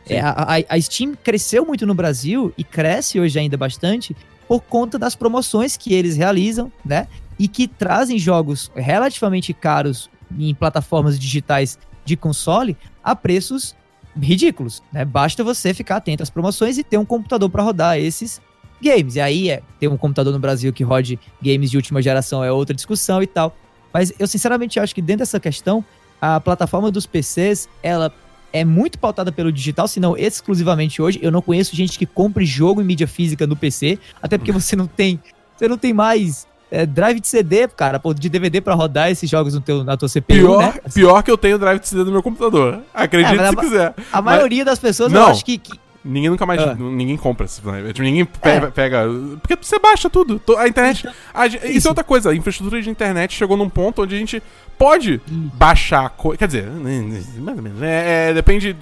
É, 0.07 0.19
a, 0.19 0.29
a- 0.31 0.75
a 0.75 0.81
Steam 0.81 1.13
cresceu 1.23 1.65
muito 1.65 1.85
no 1.85 1.93
Brasil 1.93 2.51
e 2.57 2.63
cresce 2.63 3.19
hoje 3.19 3.37
ainda 3.39 3.55
bastante 3.57 4.15
por 4.47 4.59
conta 4.61 4.99
das 4.99 5.15
promoções 5.15 5.77
que 5.77 5.93
eles 5.93 6.17
realizam, 6.17 6.71
né? 6.83 7.07
E 7.41 7.47
que 7.47 7.67
trazem 7.67 8.19
jogos 8.19 8.71
relativamente 8.75 9.51
caros 9.51 10.11
em 10.37 10.53
plataformas 10.53 11.19
digitais 11.19 11.79
de 12.05 12.15
console 12.15 12.77
a 13.03 13.15
preços 13.15 13.75
ridículos, 14.15 14.83
né? 14.93 15.03
Basta 15.03 15.43
você 15.43 15.73
ficar 15.73 15.95
atento 15.95 16.21
às 16.21 16.29
promoções 16.29 16.77
e 16.77 16.83
ter 16.83 16.99
um 16.99 17.05
computador 17.05 17.49
para 17.49 17.63
rodar 17.63 17.97
esses 17.97 18.39
games. 18.79 19.15
E 19.15 19.21
aí 19.21 19.49
é 19.49 19.63
ter 19.79 19.87
um 19.87 19.97
computador 19.97 20.31
no 20.31 20.37
Brasil 20.37 20.71
que 20.71 20.83
rode 20.83 21.19
games 21.41 21.71
de 21.71 21.77
última 21.77 21.99
geração 21.99 22.43
é 22.43 22.51
outra 22.51 22.75
discussão 22.75 23.23
e 23.23 23.27
tal. 23.27 23.57
Mas 23.91 24.13
eu 24.19 24.27
sinceramente 24.27 24.79
acho 24.79 24.93
que 24.93 25.01
dentro 25.01 25.21
dessa 25.21 25.39
questão, 25.39 25.83
a 26.21 26.39
plataforma 26.39 26.91
dos 26.91 27.07
PCs, 27.07 27.67
ela 27.81 28.13
é 28.53 28.63
muito 28.63 28.99
pautada 28.99 29.31
pelo 29.31 29.51
digital, 29.51 29.87
se 29.87 29.99
não 29.99 30.15
exclusivamente 30.15 31.01
hoje. 31.01 31.17
Eu 31.23 31.31
não 31.31 31.41
conheço 31.41 31.75
gente 31.75 31.97
que 31.97 32.05
compre 32.05 32.45
jogo 32.45 32.83
em 32.83 32.85
mídia 32.85 33.07
física 33.07 33.47
no 33.47 33.55
PC, 33.55 33.97
até 34.21 34.37
porque 34.37 34.51
você 34.51 34.75
não 34.75 34.85
tem, 34.85 35.19
você 35.57 35.67
não 35.67 35.77
tem 35.79 35.91
mais 35.91 36.45
é, 36.71 36.85
drive 36.85 37.19
de 37.19 37.27
CD, 37.27 37.67
cara, 37.67 37.99
pô, 37.99 38.13
de 38.13 38.29
DVD 38.29 38.61
pra 38.61 38.73
rodar 38.73 39.11
esses 39.11 39.29
jogos 39.29 39.53
no 39.53 39.59
teu, 39.61 39.83
na 39.83 39.97
tua 39.97 40.07
CPU, 40.07 40.23
Pior, 40.25 40.59
né? 40.61 40.73
pior 40.93 41.21
que 41.21 41.29
eu 41.29 41.37
tenho 41.37 41.59
drive 41.59 41.79
de 41.81 41.87
CD 41.89 42.03
no 42.05 42.11
meu 42.11 42.23
computador. 42.23 42.79
Acredite 42.93 43.33
É, 43.33 43.37
mas 43.37 43.49
se 43.49 43.55
a- 43.55 43.59
quiser. 43.61 43.93
A 44.11 44.21
maioria 44.21 44.63
das 44.65 44.79
pessoas, 44.79 45.11
Não. 45.11 45.21
eu 45.21 45.27
acho 45.27 45.43
que, 45.45 45.57
que- 45.57 45.79
Ninguém 46.03 46.31
nunca 46.31 46.47
mais. 46.47 46.59
Ah. 46.59 46.73
Ninguém 46.73 47.15
compra. 47.15 47.45
Tipo, 47.45 47.69
ninguém 48.01 48.25
pe- 48.25 48.49
É. 48.49 48.59
pega. 48.71 49.03
Porque 49.39 49.55
você 49.61 49.77
baixa 49.77 50.09
tudo. 50.09 50.41
A 50.57 50.67
internet. 50.67 51.07
a 51.31 51.47
gen- 51.47 51.59
isso. 51.65 51.77
Isso. 51.77 51.87
é 51.87 51.91
outra 51.91 52.03
coisa. 52.03 52.31
A 52.31 52.35
infraestrutura 52.35 52.81
de 52.81 52.89
internet 52.89 53.35
chegou 53.35 53.55
num 53.55 53.69
ponto 53.69 54.01
onde 54.01 54.15
a 54.15 54.17
gente 54.17 54.41
pode 54.79 55.21
baixar. 55.27 56.09
Co... 56.09 56.31
Quer 56.35 56.47
dizer, 56.47 56.65
mais 56.71 57.55
ou 57.55 57.61
menos. 57.61 57.83
É, 57.83 58.29
é, 58.29 58.33
depende. 58.33 58.75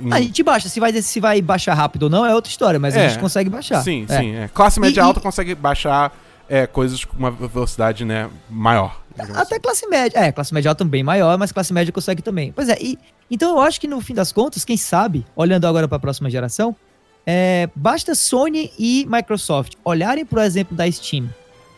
em- 0.00 0.12
a 0.12 0.20
gente 0.20 0.40
baixa. 0.44 0.68
Se 0.68 0.78
vai, 0.78 0.92
se 1.02 1.18
vai 1.18 1.42
baixar 1.42 1.74
rápido 1.74 2.04
ou 2.04 2.08
não 2.10 2.24
é 2.24 2.32
outra 2.32 2.48
história, 2.50 2.78
mas 2.78 2.94
É. 2.94 3.06
a 3.06 3.08
gente 3.08 3.18
consegue 3.18 3.50
baixar. 3.50 3.82
Sim, 3.82 4.06
É. 4.08 4.18
sim. 4.20 4.34
é. 4.36 4.48
Classe 4.54 4.78
média 4.78 5.00
E- 5.00 5.02
alta 5.02 5.18
e- 5.18 5.22
consegue 5.24 5.56
baixar 5.56 6.12
é, 6.48 6.66
coisas 6.66 7.04
com 7.04 7.16
uma 7.16 7.30
velocidade 7.30 8.04
né, 8.04 8.28
maior. 8.48 9.02
Até 9.34 9.58
classe 9.58 9.86
média. 9.88 10.18
É, 10.18 10.32
classe 10.32 10.54
média 10.54 10.70
alta 10.70 10.84
bem 10.84 11.02
maior, 11.02 11.36
mas 11.38 11.52
classe 11.52 11.72
média 11.72 11.92
consegue 11.92 12.22
também. 12.22 12.52
Pois 12.52 12.68
é, 12.68 12.76
e, 12.80 12.98
então 13.30 13.50
eu 13.50 13.60
acho 13.60 13.80
que 13.80 13.88
no 13.88 14.00
fim 14.00 14.14
das 14.14 14.32
contas, 14.32 14.64
quem 14.64 14.76
sabe, 14.76 15.26
olhando 15.34 15.66
agora 15.66 15.88
para 15.88 15.96
a 15.96 16.00
próxima 16.00 16.30
geração, 16.30 16.74
é, 17.26 17.68
basta 17.74 18.14
Sony 18.14 18.72
e 18.78 19.06
Microsoft 19.10 19.74
olharem 19.84 20.24
pro 20.24 20.40
exemplo 20.40 20.76
da 20.76 20.90
Steam 20.90 21.28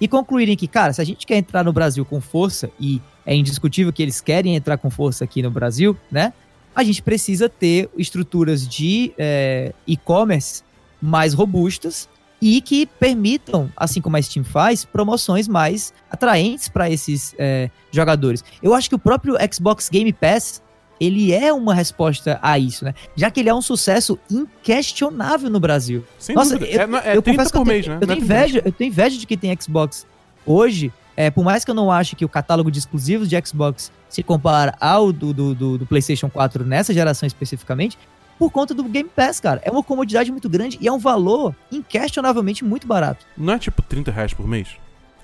e 0.01 0.07
concluírem 0.07 0.57
que, 0.57 0.69
cara, 0.69 0.93
se 0.93 1.01
a 1.01 1.05
gente 1.05 1.27
quer 1.27 1.37
entrar 1.37 1.65
no 1.65 1.73
Brasil 1.73 2.05
com 2.05 2.21
força, 2.21 2.71
e 2.79 3.01
é 3.27 3.35
indiscutível 3.35 3.93
que 3.93 4.03
eles 4.03 4.21
querem 4.21 4.57
entrar 4.57 4.79
com 4.79 4.89
força 4.89 5.25
aqui 5.25 5.43
no 5.43 5.51
Brasil, 5.51 5.97
né? 6.11 6.33
A 6.75 6.83
gente 6.83 7.03
precisa 7.03 7.49
ter 7.49 7.91
estruturas 7.99 8.67
de 8.67 9.13
é, 9.19 9.75
e-commerce 9.87 10.63
mais 11.03 11.35
robustas 11.35 12.09
e 12.41 12.61
que 12.61 12.87
permitam, 12.87 13.71
assim 13.77 14.01
como 14.01 14.17
a 14.17 14.23
Steam 14.23 14.45
faz, 14.45 14.85
promoções 14.85 15.47
mais 15.47 15.93
atraentes 16.11 16.69
para 16.69 16.89
esses 16.91 17.35
é, 17.39 17.69
jogadores. 17.93 18.43
Eu 18.63 18.75
acho 18.75 18.89
que 18.89 18.95
o 18.95 18.99
próprio 18.99 19.37
Xbox 19.53 19.89
Game 19.91 20.13
Pass 20.13 20.63
ele 20.99 21.33
é 21.33 21.53
uma 21.53 21.75
resposta 21.75 22.39
a 22.43 22.59
isso, 22.59 22.85
né? 22.85 22.95
Já 23.17 23.31
que 23.31 23.41
ele 23.41 23.49
é 23.49 23.55
um 23.55 23.63
sucesso 23.63 24.19
inquestionável 24.31 25.51
no 25.51 25.59
Brasil. 25.59 26.05
Sem 26.19 26.35
Nossa, 26.35 26.59
dúvida. 26.59 26.71
eu- 26.83 26.97
é, 26.99 27.09
é 27.13 27.17
eu 27.17 27.23
30 27.23 27.37
confesso 27.39 27.53
que 27.53 27.59
eu 27.59 27.65
mês, 27.65 27.85
tenho, 27.87 27.99
né? 27.99 28.01
eu 28.01 28.05
é 28.05 28.07
tenho 28.07 28.19
30 28.19 28.27
por 28.27 28.29
mês. 28.29 28.51
inveja, 28.51 28.63
eu 28.67 28.73
tenho 28.73 28.89
inveja 28.89 29.19
de 29.19 29.27
quem 29.27 29.39
tem 29.39 29.57
Xbox 29.61 30.07
hoje. 30.45 30.93
É, 31.17 31.31
por 31.31 31.45
mais 31.45 31.65
que 31.65 31.71
eu 31.71 31.75
não 31.75 31.91
ache 31.91 32.17
que 32.17 32.25
o 32.25 32.29
catálogo 32.29 32.71
de 32.71 32.79
exclusivos 32.79 33.29
de 33.29 33.37
Xbox 33.45 33.91
se 34.09 34.23
compara 34.23 34.75
ao 34.81 35.13
do, 35.13 35.33
do, 35.35 35.55
do- 35.55 35.79
do 35.79 35.87
PlayStation 35.87 36.31
4 36.31 36.65
nessa 36.65 36.95
geração 36.95 37.27
especificamente, 37.27 37.99
por 38.41 38.51
conta 38.51 38.73
do 38.73 38.83
Game 38.85 39.09
Pass, 39.15 39.39
cara. 39.39 39.61
É 39.63 39.71
uma 39.71 39.83
comodidade 39.83 40.33
muito 40.33 40.49
grande 40.49 40.79
e 40.81 40.89
é 40.89 40.93
um 40.93 40.99
valor 40.99 41.55
inquestionavelmente 41.71 42.65
muito 42.65 42.87
barato. 42.87 43.27
Não 43.37 43.53
é 43.53 43.59
tipo 43.59 43.83
30 43.83 44.11
reais 44.11 44.33
por 44.33 44.49
mês? 44.49 44.69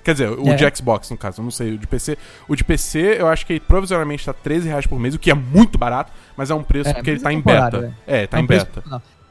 Quer 0.03 0.11
dizer, 0.11 0.29
o 0.29 0.47
É. 0.47 0.53
de 0.55 0.77
Xbox, 0.77 1.09
no 1.09 1.17
caso, 1.17 1.41
eu 1.41 1.43
não 1.43 1.49
sei. 1.51 1.73
O 1.73 1.77
de 1.79 1.87
PC. 1.87 2.15
O 2.47 2.55
de 2.55 2.63
PC, 2.63 3.17
eu 3.19 3.27
acho 3.27 3.43
que 3.43 3.59
provisoriamente 3.59 4.23
tá 4.23 4.31
13 4.33 4.67
reais 4.69 4.85
por 4.85 4.99
mês, 4.99 5.15
o 5.15 5.19
que 5.19 5.31
é 5.31 5.33
muito 5.33 5.79
barato, 5.79 6.11
mas 6.37 6.51
é 6.51 6.53
um 6.53 6.61
preço 6.61 6.91
É, 6.91 6.93
porque 6.93 7.09
ele 7.09 7.19
tá 7.19 7.31
é 7.31 7.33
em 7.33 7.41
beta. 7.41 7.93
É, 8.05 8.27
tá 8.27 8.37
É 8.37 8.39
um 8.39 8.43
em 8.43 8.47
beta. 8.47 8.83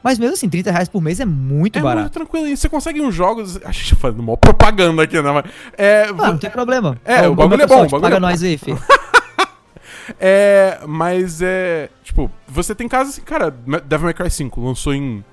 Mas 0.03 0.19
mesmo 0.19 0.33
assim, 0.33 0.49
30 0.49 0.69
reais 0.69 0.89
por 0.89 1.01
mês 1.01 1.19
é 1.21 1.25
muito 1.25 1.79
é 1.79 1.81
barato. 1.81 2.01
muito 2.01 2.13
tranquilo. 2.13 2.45
E 2.47 2.57
você 2.57 2.67
consegue 2.67 3.01
uns 3.01 3.15
jogos. 3.15 3.57
A 3.63 3.71
gente 3.71 3.91
tá 3.95 3.99
fazendo 4.01 4.19
uma 4.19 4.35
propaganda 4.37 5.01
aqui, 5.03 5.19
né? 5.21 5.31
Mas, 5.31 5.45
é, 5.77 6.03
Ah, 6.09 6.31
não 6.31 6.37
tem 6.37 6.49
problema. 6.51 6.97
É, 7.05 7.27
Ó, 7.27 7.31
o 7.31 7.35
bagulho 7.35 7.61
é 7.63 7.67
bom, 7.67 7.75
o 7.75 7.83
bagulho 7.85 8.01
Paga 8.01 8.17
é 8.17 8.19
nós 8.19 8.43
aí, 8.43 8.57
filho. 8.57 8.77
É, 10.19 10.79
mas 10.87 11.41
é. 11.41 11.89
Tipo, 12.03 12.31
você 12.47 12.73
tem 12.73 12.87
casos 12.87 13.13
assim, 13.13 13.21
cara, 13.21 13.51
Devil 13.51 14.05
May 14.05 14.13
Cry 14.13 14.29
5 14.29 14.61
lançou 14.61 14.93
em 14.93 15.23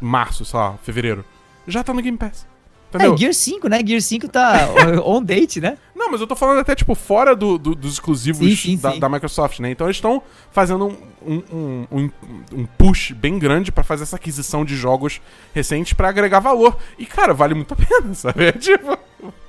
março, 0.00 0.44
sei 0.44 0.58
lá, 0.58 0.76
fevereiro. 0.82 1.24
Já 1.66 1.82
tá 1.82 1.92
no 1.92 2.02
Game 2.02 2.16
Pass. 2.18 2.46
Entendeu? 2.94 3.14
É, 3.14 3.16
Gear 3.16 3.34
5, 3.34 3.68
né? 3.68 3.80
Gear 3.84 4.00
5 4.00 4.28
tá 4.28 4.68
on 5.04 5.22
date, 5.22 5.60
né? 5.60 5.76
Não, 5.94 6.10
mas 6.10 6.20
eu 6.20 6.26
tô 6.26 6.36
falando 6.36 6.60
até, 6.60 6.74
tipo, 6.74 6.94
fora 6.94 7.34
do, 7.34 7.56
do- 7.58 7.74
dos 7.74 7.94
exclusivos 7.94 8.38
Sim, 8.46 8.56
sim, 8.56 8.76
da, 8.76 8.92
sim. 8.92 9.00
da 9.00 9.08
Microsoft, 9.08 9.58
né? 9.60 9.70
Então 9.70 9.86
eles 9.86 9.96
estão 9.96 10.22
fazendo 10.52 10.86
um, 11.24 11.42
um, 11.52 11.86
um, 11.90 12.10
um- 12.52 12.66
push 12.78 13.12
bem 13.12 13.38
grande 13.38 13.72
pra 13.72 13.82
fazer 13.84 14.02
essa 14.02 14.16
aquisição 14.16 14.64
de 14.64 14.76
jogos 14.76 15.20
recentes 15.54 15.92
pra 15.92 16.08
agregar 16.08 16.40
valor. 16.40 16.76
E, 16.98 17.06
cara, 17.06 17.32
vale 17.34 17.54
muito 17.54 17.72
a 17.74 17.76
pena, 17.84 18.14
sabe? 18.14 18.44
É, 18.46 18.52
tipo, 18.52 18.98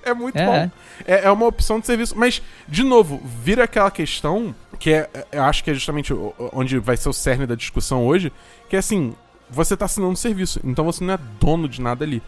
é 0.04 0.14
muito 0.14 0.38
É. 0.38 0.46
bom. 0.46 0.72
É, 1.06 1.26
é 1.26 1.32
uma 1.32 1.46
opção 1.46 1.80
de 1.80 1.86
serviço. 1.86 2.18
Mas, 2.18 2.41
de 2.68 2.84
novo, 2.84 3.22
vira 3.43 3.64
aquela 3.66 3.91
questão 3.91 4.56
que 4.80 4.91
é, 4.91 5.10
eu 5.32 5.43
acho 5.43 5.64
que 5.64 5.72
é 5.72 5.74
justamente 5.74 6.14
onde 6.52 6.78
vai 6.80 6.98
ser 6.98 7.10
o 7.10 7.14
cerne 7.14 7.46
da 7.46 7.56
discussão 7.56 8.06
hoje, 8.06 8.32
que 8.70 8.76
é 8.76 8.80
assim, 8.80 9.14
você 9.50 9.76
tá 9.78 9.86
assinando 9.86 10.12
um 10.12 10.16
serviço, 10.16 10.60
então 10.64 10.84
você 10.84 11.04
não 11.04 11.14
é 11.14 11.20
dono 11.39 11.68
de 11.70 11.82
nada 11.82 12.04
ali. 12.04 12.22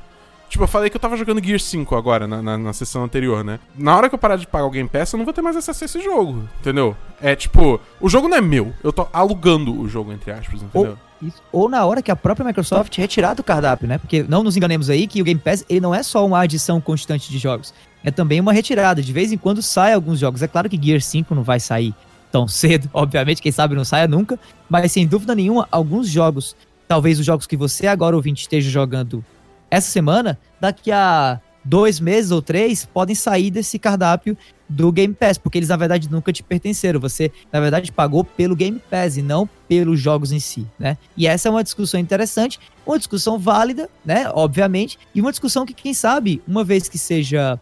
Tipo, 0.49 0.63
eu 0.63 0.67
falei 0.67 0.89
que 0.89 0.95
eu 0.95 1.01
tava 1.01 1.17
jogando 1.17 1.43
Gear 1.43 1.59
5 1.59 1.95
agora, 1.95 2.25
na, 2.25 2.41
na, 2.41 2.57
na 2.57 2.73
sessão 2.73 3.03
anterior, 3.03 3.43
né? 3.43 3.59
Na 3.75 3.95
hora 3.95 4.07
que 4.07 4.15
eu 4.15 4.19
parar 4.19 4.37
de 4.37 4.47
pagar 4.47 4.65
o 4.65 4.71
Game 4.71 4.87
Pass, 4.87 5.11
eu 5.11 5.17
não 5.17 5.25
vou 5.25 5.33
ter 5.33 5.41
mais 5.41 5.57
acesso 5.57 5.83
a 5.83 5.85
esse 5.85 6.01
jogo, 6.01 6.47
entendeu? 6.59 6.95
É 7.21 7.35
tipo, 7.35 7.79
o 7.99 8.09
jogo 8.09 8.27
não 8.27 8.37
é 8.37 8.41
meu, 8.41 8.73
eu 8.83 8.93
tô 8.93 9.07
alugando 9.11 9.77
o 9.77 9.89
jogo, 9.89 10.13
entre 10.13 10.31
aspas, 10.31 10.61
entendeu? 10.61 10.97
Isso. 11.21 11.41
Ou 11.51 11.67
na 11.67 11.83
hora 11.85 12.01
que 12.01 12.11
a 12.11 12.15
própria 12.15 12.45
Microsoft 12.45 12.95
retirar 12.97 13.33
do 13.33 13.43
cardápio, 13.43 13.87
né? 13.87 13.97
Porque 13.97 14.23
não 14.23 14.43
nos 14.43 14.55
enganemos 14.55 14.89
aí 14.89 15.07
que 15.07 15.21
o 15.21 15.25
Game 15.25 15.39
Pass 15.39 15.65
ele 15.67 15.79
não 15.79 15.93
é 15.93 16.03
só 16.03 16.25
uma 16.25 16.39
adição 16.39 16.79
constante 16.79 17.31
de 17.31 17.37
jogos. 17.37 17.73
É 18.03 18.11
também 18.11 18.39
uma 18.39 18.53
retirada. 18.53 19.01
De 19.01 19.11
vez 19.11 19.31
em 19.31 19.37
quando 19.37 19.61
sai 19.61 19.93
alguns 19.93 20.19
jogos. 20.19 20.43
É 20.43 20.47
claro 20.47 20.69
que 20.69 20.79
Gear 20.81 21.01
5 21.01 21.33
não 21.33 21.43
vai 21.43 21.59
sair 21.59 21.93
tão 22.31 22.47
cedo, 22.47 22.89
obviamente, 22.93 23.41
quem 23.41 23.51
sabe 23.51 23.75
não 23.75 23.83
saia 23.83 24.07
nunca. 24.07 24.39
Mas 24.69 24.91
sem 24.91 25.07
dúvida 25.07 25.33
nenhuma, 25.33 25.67
alguns 25.71 26.07
jogos, 26.07 26.55
talvez 26.87 27.19
os 27.19 27.25
jogos 27.25 27.47
que 27.47 27.57
você 27.57 27.87
agora 27.87 28.15
ouvinte 28.15 28.41
esteja 28.41 28.69
jogando 28.69 29.25
essa 29.69 29.89
semana, 29.89 30.39
daqui 30.59 30.91
a 30.91 31.39
dois 31.63 31.99
meses 31.99 32.31
ou 32.31 32.41
três, 32.41 32.85
podem 32.85 33.13
sair 33.15 33.51
desse 33.51 33.77
cardápio 33.77 34.37
do 34.69 34.91
Game 34.91 35.13
Pass, 35.13 35.37
porque 35.37 35.57
eles 35.57 35.69
na 35.69 35.75
verdade 35.75 36.09
nunca 36.09 36.31
te 36.31 36.41
pertenceram. 36.41 36.99
Você, 36.99 37.31
na 37.51 37.59
verdade, 37.59 37.91
pagou 37.91 38.23
pelo 38.23 38.55
Game 38.55 38.81
Pass 38.89 39.17
e 39.17 39.21
não 39.21 39.47
pelos 39.67 39.99
jogos 39.99 40.31
em 40.31 40.39
si, 40.39 40.65
né? 40.79 40.97
E 41.15 41.27
essa 41.27 41.47
é 41.47 41.51
uma 41.51 41.63
discussão 41.63 41.99
interessante, 41.99 42.59
uma 42.85 42.97
discussão 42.97 43.37
válida, 43.37 43.89
né? 44.05 44.29
Obviamente, 44.33 44.97
e 45.13 45.21
uma 45.21 45.31
discussão 45.31 45.65
que, 45.65 45.73
quem 45.73 45.93
sabe, 45.93 46.41
uma 46.47 46.63
vez 46.63 46.87
que 46.87 46.97
seja 46.97 47.59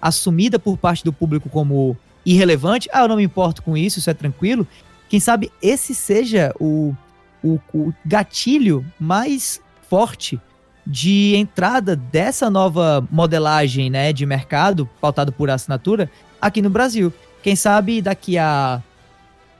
assumida 0.00 0.58
por 0.58 0.76
parte 0.76 1.02
do 1.04 1.12
público 1.12 1.48
como 1.48 1.96
irrelevante, 2.24 2.88
ah, 2.92 3.02
eu 3.02 3.08
não 3.08 3.16
me 3.16 3.22
importo 3.22 3.62
com 3.62 3.76
isso, 3.76 3.98
isso 3.98 4.10
é 4.10 4.14
tranquilo. 4.14 4.66
Quem 5.08 5.20
sabe 5.20 5.50
esse 5.62 5.94
seja 5.94 6.52
o, 6.58 6.94
o, 7.42 7.58
o 7.72 7.94
gatilho 8.04 8.84
mais 8.98 9.60
forte 9.88 10.40
de 10.86 11.34
entrada 11.34 11.96
dessa 11.96 12.48
nova 12.48 13.06
modelagem 13.10 13.90
né, 13.90 14.12
de 14.12 14.24
mercado, 14.24 14.88
pautado 15.00 15.32
por 15.32 15.50
assinatura, 15.50 16.10
aqui 16.40 16.62
no 16.62 16.70
Brasil. 16.70 17.12
Quem 17.42 17.56
sabe 17.56 18.00
daqui 18.00 18.38
a 18.38 18.80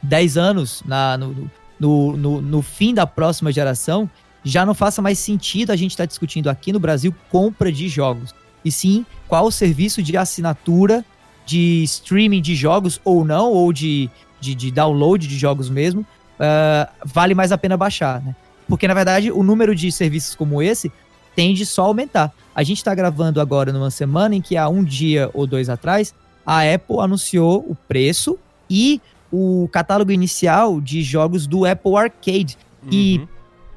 10 0.03 0.37
anos, 0.37 0.83
na, 0.87 1.19
no, 1.19 1.51
no, 1.81 2.17
no, 2.17 2.41
no 2.41 2.63
fim 2.63 2.95
da 2.95 3.07
próxima 3.07 3.51
geração, 3.51 4.09
já 4.45 4.65
não 4.65 4.75
faça 4.75 5.03
mais 5.03 5.19
sentido 5.19 5.73
a 5.73 5.77
gente 5.77 5.91
estar 5.91 6.07
discutindo 6.07 6.49
aqui 6.49 6.73
no 6.73 6.79
Brasil 6.79 7.15
compra 7.31 7.73
de 7.73 7.89
jogos. 7.89 8.33
E 8.65 8.71
sim, 8.71 9.05
qual 9.27 9.47
o 9.47 9.51
serviço 9.51 10.03
de 10.03 10.17
assinatura, 10.17 11.05
de 11.45 11.83
streaming 11.83 12.41
de 12.41 12.55
jogos 12.55 13.01
ou 13.05 13.25
não, 13.25 13.51
ou 13.51 13.73
de, 13.73 14.09
de, 14.41 14.55
de 14.55 14.71
download 14.71 15.27
de 15.27 15.37
jogos 15.37 15.69
mesmo, 15.69 16.07
ah, 16.39 16.89
vale 17.05 17.35
mais 17.35 17.51
a 17.51 17.59
pena 17.59 17.77
baixar, 17.77 18.23
né? 18.23 18.35
Porque, 18.69 18.89
na 18.89 18.95
verdade, 18.95 19.31
o 19.31 19.43
número 19.43 19.75
de 19.75 19.93
serviços 19.93 20.35
como 20.35 20.61
esse 20.61 20.91
tende 21.37 21.65
só 21.67 21.83
a 21.83 21.87
aumentar. 21.87 22.35
A 22.55 22.63
gente 22.63 22.79
está 22.79 22.95
gravando 22.95 23.41
agora 23.41 23.73
numa 23.73 23.91
semana 23.91 24.35
em 24.35 24.41
que 24.41 24.57
há 24.57 24.69
um 24.69 24.83
dia 24.83 25.31
ou 25.35 25.47
dois 25.47 25.69
atrás, 25.69 26.15
a 26.45 26.63
Apple 26.63 26.99
anunciou 26.99 27.59
o 27.69 27.77
preço 27.87 28.39
e 28.69 29.01
o 29.31 29.69
catálogo 29.71 30.11
inicial 30.11 30.81
de 30.81 31.03
jogos 31.03 31.47
do 31.47 31.67
Apple 31.67 31.95
Arcade. 31.95 32.57
E 32.91 33.19
Uhum. 33.19 33.29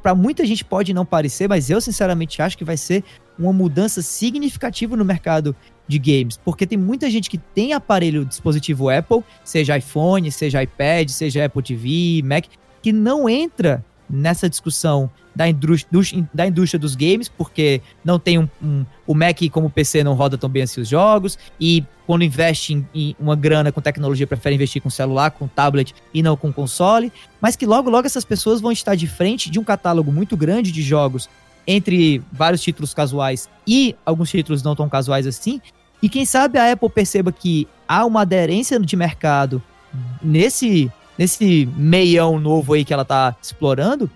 para 0.02 0.16
muita 0.16 0.46
gente 0.46 0.64
pode 0.64 0.94
não 0.94 1.06
parecer, 1.06 1.50
mas 1.50 1.70
eu 1.70 1.82
sinceramente 1.82 2.42
acho 2.42 2.58
que 2.58 2.64
vai 2.64 2.78
ser 2.78 3.04
uma 3.38 3.52
mudança 3.52 4.02
significativa 4.02 4.96
no 4.96 5.04
mercado 5.04 5.56
de 5.88 5.98
games, 5.98 6.38
porque 6.38 6.68
tem 6.68 6.78
muita 6.78 7.10
gente 7.10 7.30
que 7.30 7.38
tem 7.38 7.74
aparelho 7.74 8.24
dispositivo 8.24 8.90
Apple, 8.90 9.24
seja 9.44 9.78
iPhone, 9.78 10.32
seja 10.32 10.62
iPad, 10.62 11.10
seja 11.10 11.46
Apple 11.46 11.64
TV, 11.64 12.22
Mac, 12.24 12.46
que 12.82 12.94
não 12.94 13.28
entra 13.28 13.84
nessa 14.10 14.48
discussão 14.50 15.10
da 15.40 15.48
indústria, 15.48 16.28
da 16.34 16.46
indústria 16.46 16.78
dos 16.78 16.96
games, 16.96 17.30
porque 17.30 17.82
não 18.04 18.20
tem 18.20 18.38
um, 18.38 18.50
um- 18.62 18.86
o 19.08 19.16
Mac 19.16 19.40
como 19.50 19.68
o 19.68 19.70
PC 19.70 20.04
não 20.04 20.14
roda 20.14 20.38
tão 20.38 20.50
bem 20.50 20.64
assim 20.64 20.82
os 20.82 20.90
jogos, 20.90 21.40
e 21.58 21.82
quando 22.06 22.26
investe 22.26 22.74
em, 22.74 22.86
em 22.94 23.16
uma 23.18 23.38
grana 23.38 23.72
com 23.72 23.80
tecnologia, 23.80 24.28
prefere 24.28 24.56
investir 24.56 24.82
com 24.82 24.90
celular, 24.90 25.32
com 25.32 25.48
tablet 25.48 25.96
e 26.14 26.22
não 26.22 26.36
com 26.36 26.52
console, 26.52 27.10
mas 27.40 27.56
que 27.56 27.66
logo, 27.66 27.90
logo 27.90 28.06
essas 28.06 28.26
pessoas 28.26 28.60
vão 28.60 28.70
estar 28.70 28.96
de 28.96 29.08
frente 29.08 29.50
de 29.50 29.58
um 29.58 29.64
catálogo 29.64 30.12
muito 30.12 30.36
grande 30.36 30.74
de 30.74 30.82
jogos, 30.82 31.30
entre 31.66 32.22
vários 32.34 32.62
títulos 32.62 32.94
casuais 32.94 33.48
e 33.66 33.96
alguns 34.06 34.30
títulos 34.30 34.62
não 34.62 34.76
tão 34.76 34.90
casuais 34.90 35.26
assim, 35.26 35.62
e 36.04 36.10
quem 36.10 36.26
sabe 36.26 36.60
a 36.60 36.70
Apple 36.70 36.90
perceba 36.90 37.32
que 37.32 37.66
há 37.88 38.06
uma 38.06 38.24
aderência 38.24 38.78
de 38.78 38.96
mercado 38.98 39.64
nesse, 40.22 40.92
nesse 41.18 41.66
meião 41.78 42.38
novo 42.38 42.74
aí 42.74 42.84
que 42.84 42.94
ela 42.94 43.06
tá 43.06 43.34
explorando, 43.42 44.12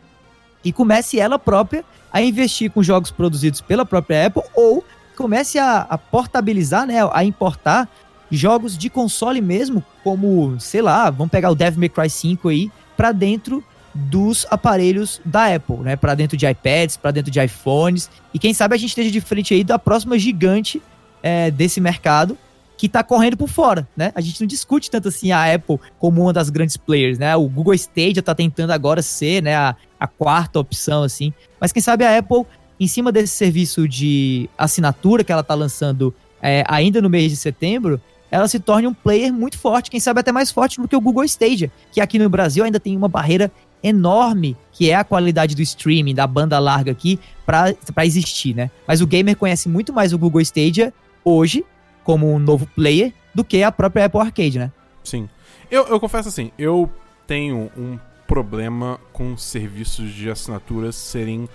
e 0.64 0.72
comece 0.72 1.20
ela 1.20 1.38
própria 1.38 1.84
a 2.12 2.22
investir 2.22 2.70
com 2.72 2.84
jogos 2.84 3.12
produzidos 3.12 3.62
pela 3.62 3.86
própria 3.86 4.28
Apple 4.28 4.44
ou 4.56 4.84
comece 5.16 5.58
a, 5.60 5.80
a 5.90 5.98
portabilizar, 5.98 6.86
né, 6.86 6.98
a 7.12 7.24
importar 7.24 7.90
jogos 8.30 8.78
de 8.78 8.90
console 8.90 9.42
mesmo, 9.42 9.84
como, 10.04 10.60
sei 10.60 10.82
lá, 10.82 11.10
vamos 11.10 11.32
pegar 11.32 11.52
o 11.52 11.56
Devil 11.56 11.80
May 11.80 11.90
Cry 11.90 12.10
5 12.10 12.50
aí, 12.50 12.72
para 12.98 13.12
dentro 13.12 13.64
dos 13.94 14.46
aparelhos 14.50 15.22
da 15.24 15.54
Apple, 15.54 15.78
né, 15.78 15.96
para 15.96 16.16
dentro 16.16 16.36
de 16.36 16.48
iPads, 16.48 16.98
para 16.98 17.12
dentro 17.12 17.32
de 17.32 17.40
iPhones, 17.40 18.10
e 18.34 18.40
quem 18.40 18.54
sabe 18.54 18.76
a 18.76 18.78
gente 18.78 18.90
esteja 18.90 19.12
de 19.12 19.22
frente 19.22 19.54
aí 19.54 19.64
da 19.64 19.78
próxima 19.78 20.18
gigante 20.18 20.82
é, 21.22 21.52
desse 21.52 21.80
mercado 21.80 22.38
que 22.76 22.90
tá 22.90 23.04
correndo 23.04 23.38
por 23.38 23.48
fora, 23.48 23.88
né? 23.96 24.12
A 24.14 24.20
gente 24.20 24.42
não 24.42 24.48
discute 24.48 24.92
tanto 24.92 25.08
assim 25.08 25.32
a 25.32 25.54
Apple 25.54 25.80
como 25.98 26.22
uma 26.22 26.34
das 26.34 26.50
grandes 26.50 26.76
players, 26.76 27.18
né? 27.18 27.34
O 27.34 27.48
Google 27.48 27.74
Stadia 27.76 28.22
tá 28.22 28.36
tentando 28.36 28.72
agora 28.72 29.02
ser, 29.02 29.42
né, 29.42 29.56
a, 29.56 29.74
a 30.04 30.08
quarta 30.08 30.60
opção, 30.60 31.02
assim. 31.02 31.34
Mas 31.62 31.72
quem 31.72 31.82
sabe 31.82 32.04
a 32.04 32.18
Apple, 32.18 32.46
em 32.78 32.88
cima 32.88 33.10
desse 33.10 33.34
serviço 33.34 33.88
de 33.88 34.50
assinatura 34.58 35.24
que 35.24 35.32
ela 35.32 35.44
tá 35.44 35.56
lançando 35.56 36.14
é, 36.42 36.62
ainda 36.68 37.02
no 37.02 37.10
mês 37.10 37.32
de 37.32 37.38
setembro, 37.38 38.02
ela 38.30 38.46
se 38.50 38.60
torne 38.60 38.86
um 38.86 38.94
player 38.94 39.32
muito 39.32 39.58
forte, 39.58 39.90
quem 39.90 40.02
sabe 40.02 40.20
até 40.20 40.30
mais 40.30 40.52
forte 40.52 40.82
do 40.82 40.90
que 40.90 40.96
o 40.96 41.00
Google 41.00 41.24
Stadia, 41.24 41.72
que 41.90 42.02
aqui 42.02 42.20
no 42.20 42.30
Brasil 42.30 42.66
ainda 42.66 42.82
tem 42.82 42.98
uma 42.98 43.08
barreira 43.08 43.50
enorme, 43.82 44.58
que 44.74 44.90
é 44.90 44.96
a 44.96 45.06
qualidade 45.06 45.56
do 45.56 45.62
streaming, 45.62 46.16
da 46.16 46.28
banda 46.28 46.60
larga 46.60 46.92
aqui, 46.92 47.18
para 47.46 47.74
existir, 48.04 48.54
né? 48.54 48.70
Mas 48.86 49.00
o 49.00 49.08
gamer 49.08 49.38
conhece 49.38 49.70
muito 49.70 49.94
mais 49.94 50.12
o 50.12 50.18
Google 50.18 50.42
Stadia 50.42 50.94
hoje, 51.24 51.64
como 52.04 52.30
um 52.30 52.40
novo 52.40 52.68
player, 52.76 53.14
do 53.34 53.44
que 53.44 53.64
a 53.64 53.72
própria 53.72 54.06
Apple 54.06 54.20
Arcade, 54.20 54.60
né? 54.60 54.72
Sim. 55.02 55.30
Eu, 55.72 55.88
eu 55.88 56.00
confesso 56.00 56.28
assim, 56.28 56.52
eu 56.58 56.90
tenho 57.26 57.72
um 57.78 57.98
problema 58.28 59.00
com 59.12 59.38
serviços 59.38 60.12
de 60.12 60.30
assinatura 60.30 60.92
serem 60.92 61.48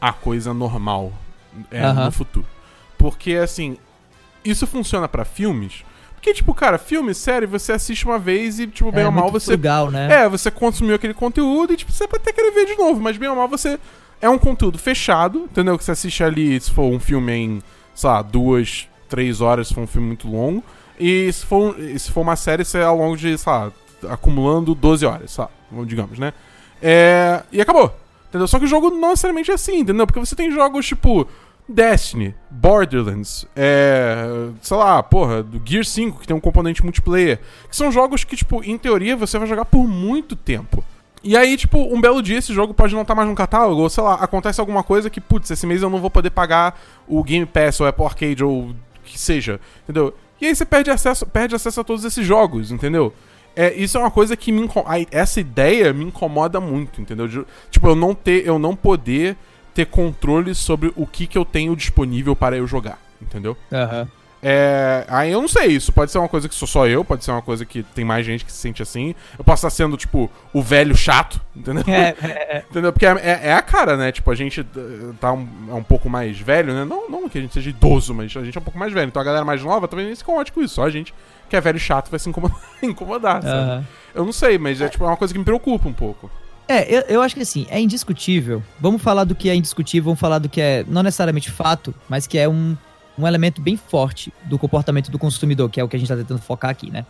a 0.00 0.12
coisa 0.12 0.54
normal 0.54 1.12
é, 1.70 1.92
no 1.92 2.12
futuro. 2.12 2.46
Porque, 2.96 3.34
assim, 3.34 3.76
isso 4.44 4.66
funciona 4.66 5.08
pra 5.08 5.24
filmes. 5.24 5.84
Porque, 6.14 6.34
tipo, 6.34 6.52
cara, 6.52 6.76
filme, 6.76 7.14
série, 7.14 7.46
você 7.46 7.72
assiste 7.72 8.04
uma 8.04 8.18
vez 8.18 8.60
e, 8.60 8.66
tipo, 8.66 8.92
bem 8.92 9.04
é 9.04 9.06
ou 9.06 9.12
mal, 9.12 9.30
você. 9.30 9.52
frugal, 9.52 9.90
né? 9.90 10.24
É, 10.24 10.28
você 10.28 10.50
consumiu 10.50 10.94
aquele 10.94 11.14
conteúdo 11.14 11.72
e, 11.72 11.76
tipo, 11.76 11.90
você 11.90 12.06
pode 12.06 12.22
até 12.22 12.32
querer 12.32 12.50
ver 12.50 12.66
de 12.66 12.76
novo, 12.76 13.00
mas 13.00 13.16
bem 13.16 13.28
ou 13.28 13.36
mal 13.36 13.48
você. 13.48 13.78
É 14.20 14.28
um 14.28 14.36
conteúdo 14.36 14.78
fechado, 14.78 15.48
entendeu? 15.50 15.78
Que 15.78 15.84
você 15.84 15.92
assiste 15.92 16.22
ali, 16.22 16.60
se 16.60 16.70
for 16.70 16.84
um 16.84 17.00
filme 17.00 17.32
em, 17.32 17.62
sei 17.94 18.10
lá, 18.10 18.20
duas, 18.20 18.86
três 19.08 19.40
horas, 19.40 19.68
se 19.68 19.74
for 19.74 19.80
um 19.80 19.86
filme 19.86 20.08
muito 20.08 20.28
longo. 20.28 20.62
E 20.98 21.32
se 21.32 21.46
for, 21.46 21.74
se 21.98 22.12
for 22.12 22.20
uma 22.20 22.36
série, 22.36 22.66
você 22.66 22.78
é 22.78 22.84
ao 22.84 22.98
longo 22.98 23.16
de, 23.16 23.38
sei 23.38 23.50
lá, 23.50 23.72
acumulando 24.08 24.74
12 24.74 25.04
horas, 25.04 25.36
vamos- 25.70 25.86
digamos, 25.88 26.18
né? 26.18 26.32
É, 26.82 27.42
e 27.52 27.60
acabou. 27.60 27.94
Entendeu? 28.28 28.46
Só 28.46 28.58
que 28.58 28.64
o 28.64 28.68
jogo 28.68 28.90
não 28.90 29.10
necessariamente 29.10 29.50
é 29.50 29.54
assim, 29.54 29.78
entendeu? 29.80 30.06
Porque 30.06 30.20
você 30.20 30.36
tem 30.36 30.50
jogos 30.52 30.86
tipo 30.86 31.26
Destiny, 31.68 32.34
Borderlands, 32.50 33.46
é. 33.54 34.48
sei 34.62 34.76
lá, 34.76 35.02
porra, 35.02 35.42
do 35.42 35.60
Gear 35.64 35.84
5, 35.84 36.20
que 36.20 36.26
tem 36.26 36.36
um 36.36 36.40
componente 36.40 36.82
multiplayer. 36.82 37.38
Que 37.68 37.76
são 37.76 37.90
jogos 37.92 38.24
que, 38.24 38.36
tipo, 38.36 38.62
em 38.64 38.76
teoria, 38.78 39.16
você 39.16 39.38
vai 39.38 39.46
jogar 39.48 39.64
por 39.64 39.86
muito 39.86 40.34
tempo. 40.36 40.82
E 41.22 41.36
aí, 41.36 41.56
tipo, 41.56 41.78
um 41.94 42.00
belo 42.00 42.22
dia 42.22 42.38
esse 42.38 42.54
jogo 42.54 42.72
pode 42.72 42.94
não 42.94 43.02
estar 43.02 43.14
mais 43.14 43.28
no 43.28 43.34
catálogo, 43.34 43.82
ou 43.82 43.90
sei 43.90 44.02
lá, 44.02 44.14
acontece 44.14 44.58
alguma 44.60 44.82
coisa 44.82 45.10
que, 45.10 45.20
putz, 45.20 45.50
esse 45.50 45.66
mês 45.66 45.82
eu 45.82 45.90
não 45.90 46.00
vou 46.00 46.08
poder 46.10 46.30
pagar 46.30 46.80
o 47.06 47.22
Game 47.22 47.44
Pass 47.46 47.78
ou 47.80 47.86
Apple 47.86 48.04
Arcade 48.04 48.42
ou 48.42 48.74
que 49.04 49.18
seja, 49.18 49.60
entendeu? 49.84 50.14
E 50.40 50.46
aí 50.46 50.54
você 50.56 50.64
perde 50.64 50.90
acesso, 50.90 51.26
perde 51.26 51.54
acesso 51.54 51.80
a 51.80 51.84
todos 51.84 52.04
esses 52.04 52.24
jogos, 52.26 52.70
entendeu? 52.72 53.12
É, 53.56 53.72
isso 53.74 53.96
é 53.98 54.00
uma 54.00 54.10
coisa 54.10 54.36
que 54.36 54.52
me 54.52 54.68
essa 55.10 55.40
ideia 55.40 55.92
me 55.92 56.04
incomoda 56.04 56.60
muito, 56.60 57.00
entendeu? 57.00 57.26
De- 57.28 57.44
tipo, 57.70 57.88
eu 57.88 57.94
não 57.96 58.14
ter, 58.14 58.46
eu 58.46 58.58
não 58.58 58.74
poder 58.76 59.36
ter 59.74 59.86
controle 59.86 60.54
sobre 60.54 60.92
o 60.96 61.06
que 61.06 61.26
que 61.26 61.36
eu 61.38 61.44
tenho 61.44 61.74
disponível 61.76 62.34
para 62.36 62.56
eu 62.56 62.66
jogar, 62.66 62.98
entendeu? 63.20 63.56
Aham. 63.72 64.08
É, 64.42 65.04
aí 65.08 65.30
eu 65.30 65.40
não 65.42 65.48
sei, 65.48 65.66
isso 65.66 65.92
pode 65.92 66.10
ser 66.10 66.16
uma 66.16 66.28
coisa 66.28 66.48
que 66.48 66.54
sou 66.54 66.66
só 66.66 66.86
eu, 66.86 67.04
pode 67.04 67.22
ser 67.22 67.30
uma 67.30 67.42
coisa 67.42 67.66
que 67.66 67.82
tem 67.82 68.06
mais 68.06 68.24
gente 68.24 68.42
que 68.42 68.50
se 68.50 68.56
sente 68.56 68.82
assim. 68.82 69.14
Eu 69.38 69.44
posso 69.44 69.66
estar 69.66 69.68
sendo, 69.68 69.98
tipo, 69.98 70.30
o 70.52 70.62
velho 70.62 70.96
chato, 70.96 71.38
entendeu? 71.54 71.84
É, 71.86 72.14
é, 72.22 72.56
é. 72.56 72.64
Entendeu? 72.70 72.90
Porque 72.90 73.04
é, 73.04 73.10
é- 73.10 73.40
é 73.48 73.52
a 73.52 73.60
cara, 73.60 73.98
né? 73.98 74.10
Tipo, 74.10 74.30
a 74.30 74.34
gente 74.34 74.60
eh, 74.62 75.12
tá 75.20 75.30
um, 75.34 75.46
é 75.68 75.74
um 75.74 75.82
pouco 75.82 76.08
mais 76.08 76.38
velho, 76.40 76.72
né? 76.72 76.86
Não, 76.86 77.10
não 77.10 77.28
que 77.28 77.36
a 77.36 77.40
gente 77.42 77.52
seja 77.52 77.68
idoso, 77.68 78.14
mas 78.14 78.34
a 78.34 78.42
gente 78.42 78.56
é 78.56 78.60
um 78.60 78.64
pouco 78.64 78.78
mais 78.78 78.94
velho. 78.94 79.08
Então 79.08 79.20
a 79.20 79.24
galera 79.26 79.44
mais 79.44 79.62
nova 79.62 79.86
também 79.86 80.06
nem 80.06 80.14
se 80.14 80.22
incomode 80.22 80.52
com 80.52 80.62
isso. 80.62 80.76
Só 80.76 80.84
a 80.84 80.90
gente 80.90 81.12
que 81.50 81.56
é 81.56 81.60
velho 81.60 81.78
chato 81.78 82.08
vai 82.08 82.18
se 82.18 82.28
incomodar, 82.28 82.58
incomodar 82.82 83.42
sabe? 83.42 83.70
Aham. 83.70 83.86
Eu 84.14 84.24
não 84.24 84.32
sei, 84.32 84.56
mas 84.56 84.80
é, 84.80 84.88
tipo, 84.88 85.04
é 85.04 85.08
uma 85.08 85.16
coisa 85.16 85.34
que 85.34 85.38
me 85.38 85.44
preocupa 85.44 85.88
um 85.88 85.92
pouco. 85.92 86.30
É, 86.66 86.88
eu, 86.88 87.00
eu 87.02 87.22
acho 87.22 87.34
que 87.34 87.42
assim, 87.42 87.66
é 87.68 87.80
indiscutível. 87.80 88.62
Vamos 88.78 89.02
falar 89.02 89.24
do 89.24 89.34
que 89.34 89.50
é 89.50 89.54
indiscutível, 89.54 90.04
vamos 90.06 90.20
falar 90.20 90.38
do 90.38 90.48
que 90.48 90.60
é 90.60 90.84
não 90.88 91.02
necessariamente 91.02 91.50
fato, 91.50 91.92
mas 92.08 92.26
que 92.26 92.38
é 92.38 92.48
um, 92.48 92.76
um 93.18 93.26
elemento 93.26 93.60
bem 93.60 93.76
forte 93.76 94.32
do 94.44 94.58
comportamento 94.58 95.10
do 95.10 95.18
consumidor, 95.18 95.68
que 95.68 95.80
é 95.80 95.84
o 95.84 95.88
que 95.88 95.96
a 95.96 95.98
gente 95.98 96.08
tá 96.08 96.16
tentando 96.16 96.40
focar 96.40 96.70
aqui, 96.70 96.90
né? 96.90 97.04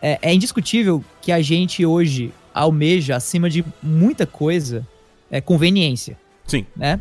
É, 0.00 0.18
é 0.22 0.34
indiscutível 0.34 1.04
que 1.20 1.32
a 1.32 1.42
gente 1.42 1.84
hoje 1.84 2.32
almeja, 2.52 3.16
acima 3.16 3.50
de 3.50 3.64
muita 3.82 4.26
coisa, 4.26 4.86
é 5.30 5.40
conveniência, 5.40 6.16
Sim. 6.46 6.64
né? 6.76 7.00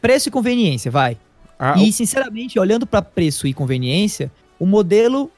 Preço 0.00 0.28
e 0.28 0.32
conveniência, 0.32 0.90
vai. 0.90 1.16
Ah, 1.58 1.74
E, 1.76 1.92
sinceramente, 1.92 2.58
olhando 2.58 2.86
para 2.86 3.02
preço 3.02 3.46
e 3.46 3.54
conveniência, 3.54 4.30
o 4.58 4.66
modelo 4.66 5.30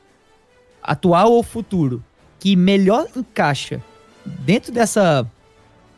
atual 0.86 1.32
ou 1.32 1.42
futuro 1.42 2.02
que 2.38 2.54
melhor 2.56 3.06
encaixa 3.16 3.82
dentro 4.24 4.72
dessa 4.72 5.26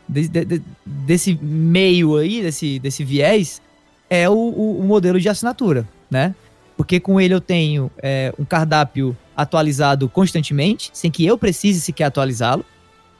de- 0.07 0.27
de- 0.27 0.45
de- 0.45 0.61
desse 0.85 1.37
meio 1.41 2.17
aí, 2.17 2.41
desse, 2.41 2.79
desse 2.79 3.03
viés, 3.03 3.61
é 4.09 4.27
o, 4.29 4.33
o- 4.33 4.79
o 4.79 4.83
modelo 4.83 5.19
de 5.19 5.29
assinatura, 5.29 5.87
né? 6.09 6.33
Porque 6.75 6.99
com 6.99 7.19
ele 7.21 7.33
eu 7.33 7.41
tenho 7.41 7.91
é, 8.01 8.33
um 8.39 8.45
cardápio 8.45 9.15
atualizado 9.35 10.09
constantemente, 10.09 10.89
sem 10.93 11.11
que 11.11 11.25
eu 11.25 11.37
precise 11.37 11.79
sequer 11.81 12.05
atualizá-lo. 12.05 12.65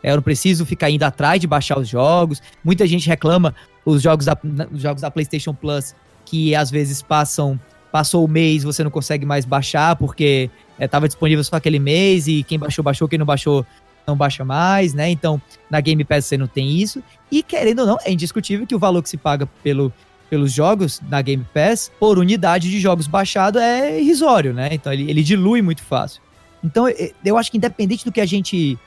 É, 0.02 0.12
Eu 0.12 0.16
não 0.16 0.24
preciso 0.24 0.66
ficar 0.66 0.90
indo 0.90 1.04
atrás 1.04 1.40
de 1.42 1.46
baixar 1.46 1.78
os 1.78 1.88
jogos. 1.88 2.42
Muita 2.64 2.88
gente 2.88 3.08
reclama 3.08 3.54
os 3.86 4.02
jogos 4.02 4.26
da, 4.26 4.38
os 4.72 4.82
jogos 4.82 5.02
da 5.02 5.12
PlayStation 5.12 5.54
Plus 5.54 5.94
que 6.26 6.56
às 6.56 6.72
vezes 6.72 7.02
passam 7.02 7.60
passou 7.92 8.24
o 8.24 8.28
mês 8.28 8.64
você 8.64 8.84
não 8.84 8.92
consegue 8.92 9.26
mais 9.26 9.46
baixar 9.46 9.96
porque 9.96 10.50
estava 10.86 11.08
disponível 11.08 11.44
só 11.44 11.56
aquele 11.56 11.80
mês 11.80 12.28
e 12.28 12.44
quem 12.44 12.58
baixou 12.60 12.84
baixou, 12.84 13.08
quem 13.08 13.20
não 13.20 13.26
baixou 13.26 13.66
não 14.08 14.16
baixa 14.16 14.44
mais, 14.44 14.94
né? 14.94 15.10
Então 15.10 15.40
na 15.70 15.80
Game 15.82 16.04
Pass 16.04 16.26
você 16.26 16.38
não 16.38 16.48
tem 16.48 16.70
isso 16.78 17.04
e 17.32 17.44
querendo 17.44 17.80
ou 17.80 17.86
não 17.86 17.98
é 18.04 18.12
indiscutível 18.12 18.66
que 18.66 18.74
o 18.76 18.80
valor 18.80 19.04
que 19.04 19.10
se 19.10 19.18
paga 19.18 19.46
pelo 19.64 19.92
pelos 20.30 20.52
jogos 20.52 21.02
na 21.10 21.22
Game 21.24 21.44
Pass 21.54 21.92
por 22.00 22.20
unidade 22.20 22.70
de 22.70 22.80
jogos 22.80 23.08
baixado 23.08 23.58
é 23.60 24.00
irrisório, 24.00 24.54
né? 24.54 24.70
Então 24.72 24.94
ele, 24.94 25.10
ele 25.10 25.24
dilui 25.24 25.62
muito 25.62 25.82
fácil. 25.84 26.22
Então 26.64 26.88
eu- 26.88 27.12
eu 27.26 27.38
acho 27.38 27.50
que 27.52 27.58
independente 27.58 28.06
do 28.06 28.12
que 28.12 28.22
a 28.22 28.26
gente 28.26 28.78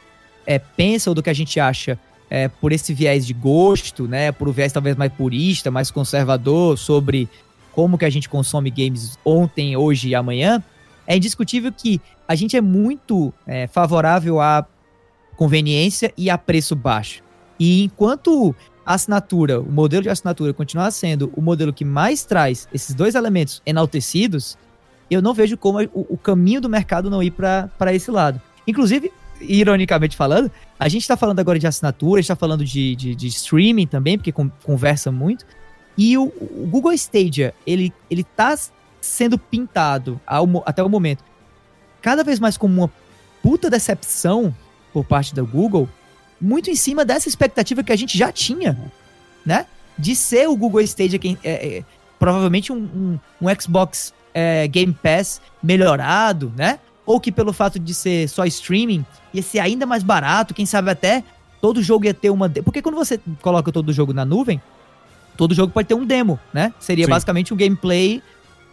é, 0.46 0.58
pensa 0.58 1.10
ou 1.10 1.14
do 1.14 1.22
que 1.22 1.30
a 1.30 1.34
gente 1.34 1.58
acha 1.60 1.98
é, 2.30 2.48
por 2.48 2.72
esse 2.72 2.94
viés 2.94 3.26
de 3.26 3.32
gosto, 3.34 4.08
né? 4.08 4.32
Por 4.32 4.48
um 4.48 4.52
viés 4.52 4.72
talvez 4.72 4.96
mais 4.96 5.12
purista, 5.12 5.70
mais 5.70 5.90
conservador 5.90 6.78
sobre 6.78 7.28
como 7.72 7.96
que 7.98 8.04
a 8.04 8.10
gente 8.10 8.28
consome 8.28 8.70
games 8.70 9.18
ontem, 9.24 9.76
hoje 9.76 10.08
e 10.08 10.14
amanhã, 10.14 10.62
é 11.06 11.16
indiscutível 11.16 11.72
que 11.72 12.00
a 12.26 12.34
gente 12.34 12.56
é 12.56 12.60
muito 12.60 13.32
é, 13.46 13.66
favorável 13.66 14.40
à 14.40 14.66
conveniência 15.36 16.12
e 16.16 16.30
a 16.30 16.38
preço 16.38 16.76
baixo. 16.76 17.22
E 17.58 17.82
enquanto 17.82 18.54
a 18.84 18.94
assinatura, 18.94 19.60
o 19.60 19.70
modelo 19.70 20.02
de 20.02 20.08
assinatura 20.08 20.52
continuar 20.52 20.90
sendo 20.90 21.32
o 21.36 21.40
modelo 21.40 21.72
que 21.72 21.84
mais 21.84 22.24
traz 22.24 22.68
esses 22.72 22.94
dois 22.94 23.14
elementos 23.14 23.62
enaltecidos, 23.64 24.58
eu 25.10 25.20
não 25.20 25.34
vejo 25.34 25.56
como 25.56 25.80
o, 25.92 26.14
o 26.14 26.16
caminho 26.16 26.60
do 26.60 26.68
mercado 26.68 27.10
não 27.10 27.22
ir 27.22 27.30
para 27.30 27.94
esse 27.94 28.10
lado. 28.10 28.40
Inclusive, 28.66 29.12
ironicamente 29.40 30.16
falando, 30.16 30.50
a 30.78 30.88
gente 30.88 31.02
está 31.02 31.16
falando 31.16 31.38
agora 31.40 31.58
de 31.58 31.66
assinatura, 31.66 32.20
está 32.20 32.36
falando 32.36 32.64
de, 32.64 32.96
de, 32.96 33.14
de 33.14 33.26
streaming 33.26 33.86
também, 33.86 34.16
porque 34.16 34.32
con- 34.32 34.50
conversa 34.64 35.12
muito. 35.12 35.44
E 35.98 36.16
o, 36.16 36.24
o 36.24 36.66
Google 36.70 36.92
Stadia, 36.92 37.54
ele, 37.66 37.92
ele 38.10 38.24
tá 38.24 38.56
sendo 39.02 39.36
pintado 39.36 40.18
ao 40.26 40.46
até 40.64 40.82
o 40.82 40.88
momento 40.88 41.22
cada 42.02 42.24
vez 42.24 42.40
mais 42.40 42.56
como 42.56 42.82
uma 42.82 42.90
puta 43.42 43.70
decepção 43.70 44.54
por 44.92 45.04
parte 45.04 45.34
da 45.34 45.42
Google, 45.42 45.88
muito 46.40 46.68
em 46.68 46.74
cima 46.74 47.04
dessa 47.04 47.28
expectativa 47.28 47.82
que 47.82 47.92
a 47.92 47.96
gente 47.96 48.18
já 48.18 48.30
tinha, 48.32 48.76
né? 49.46 49.66
De 49.96 50.14
ser 50.16 50.48
o 50.48 50.56
Google 50.56 50.80
Stadia 50.82 51.18
quem, 51.18 51.38
é, 51.42 51.78
é, 51.78 51.84
provavelmente 52.18 52.72
um, 52.72 52.76
um, 52.76 53.18
um 53.40 53.60
Xbox 53.60 54.12
é, 54.34 54.66
Game 54.66 54.92
Pass 54.92 55.40
melhorado, 55.62 56.52
né? 56.56 56.80
Ou 57.06 57.20
que 57.20 57.32
pelo 57.32 57.52
fato 57.52 57.78
de 57.78 57.94
ser 57.94 58.28
só 58.28 58.44
streaming 58.44 59.06
ia 59.32 59.42
ser 59.42 59.60
ainda 59.60 59.86
mais 59.86 60.02
barato, 60.02 60.52
quem 60.52 60.66
sabe 60.66 60.90
até 60.90 61.24
todo 61.60 61.82
jogo 61.82 62.04
ia 62.04 62.14
ter 62.14 62.30
uma. 62.30 62.48
Porque 62.48 62.82
quando 62.82 62.96
você 62.96 63.20
coloca 63.40 63.70
todo 63.72 63.92
jogo 63.92 64.12
na 64.12 64.24
nuvem, 64.24 64.60
todo 65.36 65.54
jogo 65.54 65.72
pode 65.72 65.88
ter 65.88 65.94
um 65.94 66.04
demo, 66.04 66.38
né? 66.52 66.74
Seria 66.78 67.04
Sim. 67.04 67.10
basicamente 67.10 67.54
um 67.54 67.56
gameplay, 67.56 68.22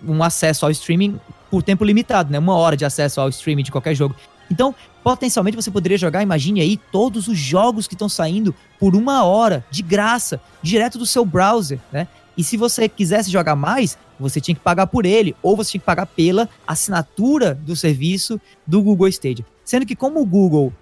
um 0.05 0.23
acesso 0.23 0.65
ao 0.65 0.71
streaming 0.71 1.19
por 1.49 1.63
tempo 1.63 1.83
limitado, 1.83 2.31
né? 2.31 2.39
Uma 2.39 2.55
hora 2.55 2.77
de 2.77 2.85
acesso 2.85 3.19
ao 3.19 3.29
streaming 3.29 3.63
de 3.63 3.71
qualquer 3.71 3.95
jogo. 3.95 4.15
Então, 4.51 4.73
potencialmente 5.03 5.55
você 5.55 5.69
poderia 5.69 5.97
jogar, 5.97 6.23
imagine 6.23 6.61
aí, 6.61 6.77
todos 6.91 7.27
os 7.27 7.37
jogos 7.37 7.87
que 7.87 7.93
estão 7.93 8.09
saindo 8.09 8.53
por 8.79 8.95
uma 8.95 9.23
hora, 9.23 9.63
de 9.69 9.81
graça, 9.81 10.41
direto 10.61 10.97
do 10.97 11.05
seu 11.05 11.23
browser, 11.23 11.79
né? 11.91 12.07
E 12.37 12.43
se 12.43 12.55
você 12.55 12.87
quisesse 12.87 13.29
jogar 13.29 13.55
mais, 13.55 13.97
você 14.19 14.39
tinha 14.39 14.55
que 14.55 14.61
pagar 14.61 14.87
por 14.87 15.05
ele, 15.05 15.35
ou 15.41 15.55
você 15.55 15.71
tinha 15.71 15.79
que 15.79 15.85
pagar 15.85 16.05
pela 16.05 16.47
assinatura 16.65 17.53
do 17.53 17.75
serviço 17.75 18.39
do 18.65 18.81
Google 18.81 19.07
Stadia. 19.09 19.45
Sendo 19.63 19.85
que 19.85 19.95
como 19.95 20.21
o 20.21 20.25
Google, 20.25 20.73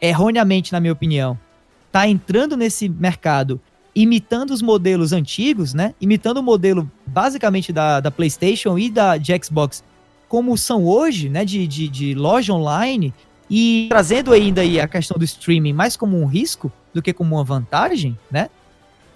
erroneamente 0.00 0.72
na 0.72 0.80
minha 0.80 0.92
opinião, 0.92 1.38
tá 1.90 2.08
entrando 2.08 2.56
nesse 2.56 2.88
mercado 2.88 3.60
imitando 3.94 4.50
os 4.50 4.60
modelos 4.60 5.12
antigos, 5.12 5.72
né? 5.72 5.94
Imitando 6.00 6.38
o 6.38 6.42
modelo 6.42 6.90
basicamente 7.06 7.72
da, 7.72 8.00
da 8.00 8.10
PlayStation 8.10 8.78
e 8.78 8.90
da 8.90 9.16
de 9.16 9.32
Xbox, 9.42 9.84
como 10.28 10.56
são 10.58 10.84
hoje, 10.84 11.28
né? 11.28 11.44
De, 11.44 11.66
de, 11.66 11.88
de 11.88 12.14
loja 12.14 12.52
online 12.52 13.14
e 13.48 13.86
trazendo 13.88 14.32
ainda 14.32 14.62
aí 14.62 14.80
a 14.80 14.88
questão 14.88 15.16
do 15.16 15.24
streaming 15.24 15.72
mais 15.72 15.96
como 15.96 16.20
um 16.20 16.26
risco 16.26 16.72
do 16.92 17.02
que 17.02 17.12
como 17.12 17.36
uma 17.36 17.44
vantagem, 17.44 18.18
né? 18.30 18.48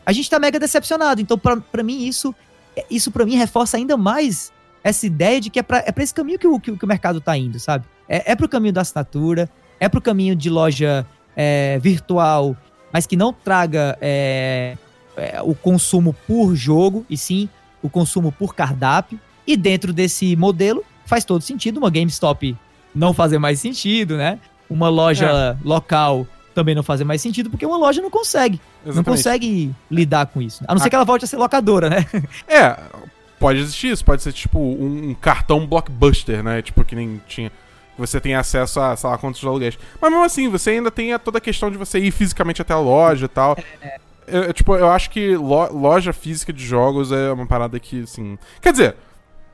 A 0.07 0.13
gente 0.13 0.31
tá 0.31 0.39
mega 0.39 0.59
decepcionado. 0.59 1.21
Então, 1.21 1.37
pra 1.37 1.83
mim, 1.83 2.07
isso 2.07 2.35
isso 2.91 3.11
para 3.11 3.27
mim 3.27 3.37
reforça 3.37 3.77
ainda 3.77 3.97
mais 3.97 4.53
essa 4.85 5.07
ideia 5.07 5.41
de 5.41 5.51
que 5.51 5.59
é 5.59 5.63
pra, 5.63 5.79
é 5.79 5.93
esse 5.99 6.15
caminho 6.15 6.39
que 6.39 6.47
o, 6.47 6.61
que, 6.61 6.77
que 6.77 6.85
o 6.85 6.89
mercado 6.89 7.21
tá 7.21 7.37
indo, 7.37 7.59
sabe? 7.59 7.85
É, 8.09 8.33
é 8.33 8.37
pro 8.37 8.49
caminho 8.49 8.73
da 8.73 8.83
assinatura, 8.83 9.51
é 9.81 9.89
pro 9.89 10.01
caminho 10.01 10.37
de 10.37 10.49
loja 10.49 11.07
é, 11.37 11.79
virtual, 11.81 12.57
mas 12.93 13.07
que 13.07 13.17
não 13.17 13.33
traga 13.33 13.97
é, 14.01 14.77
é, 15.17 15.41
o 15.43 15.55
consumo 15.55 16.15
por 16.27 16.55
jogo, 16.55 17.05
e 17.09 17.17
sim 17.17 17.49
o 17.83 17.89
consumo 17.89 18.33
por 18.33 18.55
cardápio. 18.55 19.19
E 19.47 19.57
dentro 19.57 19.93
desse 19.93 20.37
modelo, 20.37 20.85
faz 21.07 21.25
todo 21.25 21.41
sentido 21.43 21.79
uma 21.79 21.91
GameStop 21.91 22.57
não 22.95 23.15
fazer 23.15 23.39
mais 23.39 23.61
sentido, 23.61 24.17
né? 24.17 24.39
Uma 24.69 24.89
loja 24.89 25.57
local 25.65 26.27
também 26.55 26.75
não 26.75 26.83
fazer 26.83 27.05
mais 27.05 27.23
sentido, 27.23 27.49
porque 27.49 27.65
uma 27.65 27.77
loja 27.79 28.03
não 28.03 28.11
consegue. 28.11 28.61
Não 28.85 28.93
Exatamente. 28.93 29.17
consegue 29.17 29.75
lidar 29.91 30.27
com 30.27 30.43
isso. 30.43 30.65
A 30.67 30.75
não 30.75 30.81
ser 30.81 30.89
A- 30.89 30.91
que 30.91 30.97
ela 30.97 31.05
volte 31.05 31.25
a 31.25 31.29
ser 31.29 31.37
locadora, 31.37 31.89
né? 31.89 32.05
É, 32.49 32.77
pode 33.39 33.61
existir 33.61 33.93
isso, 33.93 34.05
pode 34.05 34.23
ser 34.23 34.33
tipo 34.33 34.59
um, 34.59 35.11
um 35.11 35.15
cartão 35.15 35.65
blockbuster, 35.67 36.43
né? 36.43 36.61
Tipo, 36.61 36.85
que 36.85 36.97
nem 36.97 37.21
tinha. 37.29 37.53
Você 37.99 38.21
tem 38.21 38.35
acesso 38.35 38.81
a, 38.81 38.97
sei 38.97 39.11
lá, 39.11 39.19
quantos 39.19 39.45
aluguéis. 39.45 39.77
Mas 40.01 40.11
mesmo 40.11 40.25
assim, 40.25 40.49
você 40.49 40.71
ainda 40.71 40.91
tem 40.91 41.13
a- 41.13 41.19
toda 41.19 41.39
a 41.39 41.41
questão 41.41 41.71
de 41.71 41.77
você 41.77 41.99
ir 41.99 42.11
fisicamente 42.13 42.63
até 42.63 42.73
a 42.73 42.79
loja 42.79 43.27
e 43.27 43.29
tal. 43.29 43.59
Eu, 44.27 44.45
eu, 44.45 44.53
tipo, 44.53 44.75
eu 44.77 44.89
acho 44.89 45.11
que 45.11 45.35
lo- 45.37 45.73
loja 45.73 46.13
física 46.13 46.53
de 46.53 46.65
jogos 46.65 47.11
é 47.11 47.33
uma 47.33 47.47
parada 47.47 47.79
que, 47.81 48.03
assim. 48.03 48.39
Quer 48.61 48.73
dizer, 48.73 48.97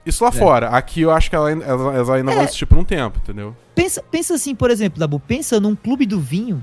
isso 0.05 0.22
lá 0.22 0.28
É. 0.30 0.32
fora. 0.32 0.68
Aqui 0.68 1.01
eu 1.01 1.11
acho 1.11 1.30
que 1.30 1.36
ela, 1.36 1.49
ainda- 1.49 1.64
ela, 1.64 1.95
ela 1.95 2.16
ainda 2.16 2.32
vai 2.32 2.40
É. 2.40 2.45
existir 2.45 2.66
por 2.66 2.76
um 2.78 2.84
tempo, 2.84 3.18
entendeu? 3.22 3.57
Pensa, 3.74 4.03
pensa 4.11 4.34
assim, 4.34 4.55
por 4.55 4.70
exemplo, 4.70 4.99
Dabu, 5.01 5.18
pensa 5.18 5.59
num 5.59 5.74
clube 5.74 6.05
do 6.07 6.20
vinho, 6.20 6.62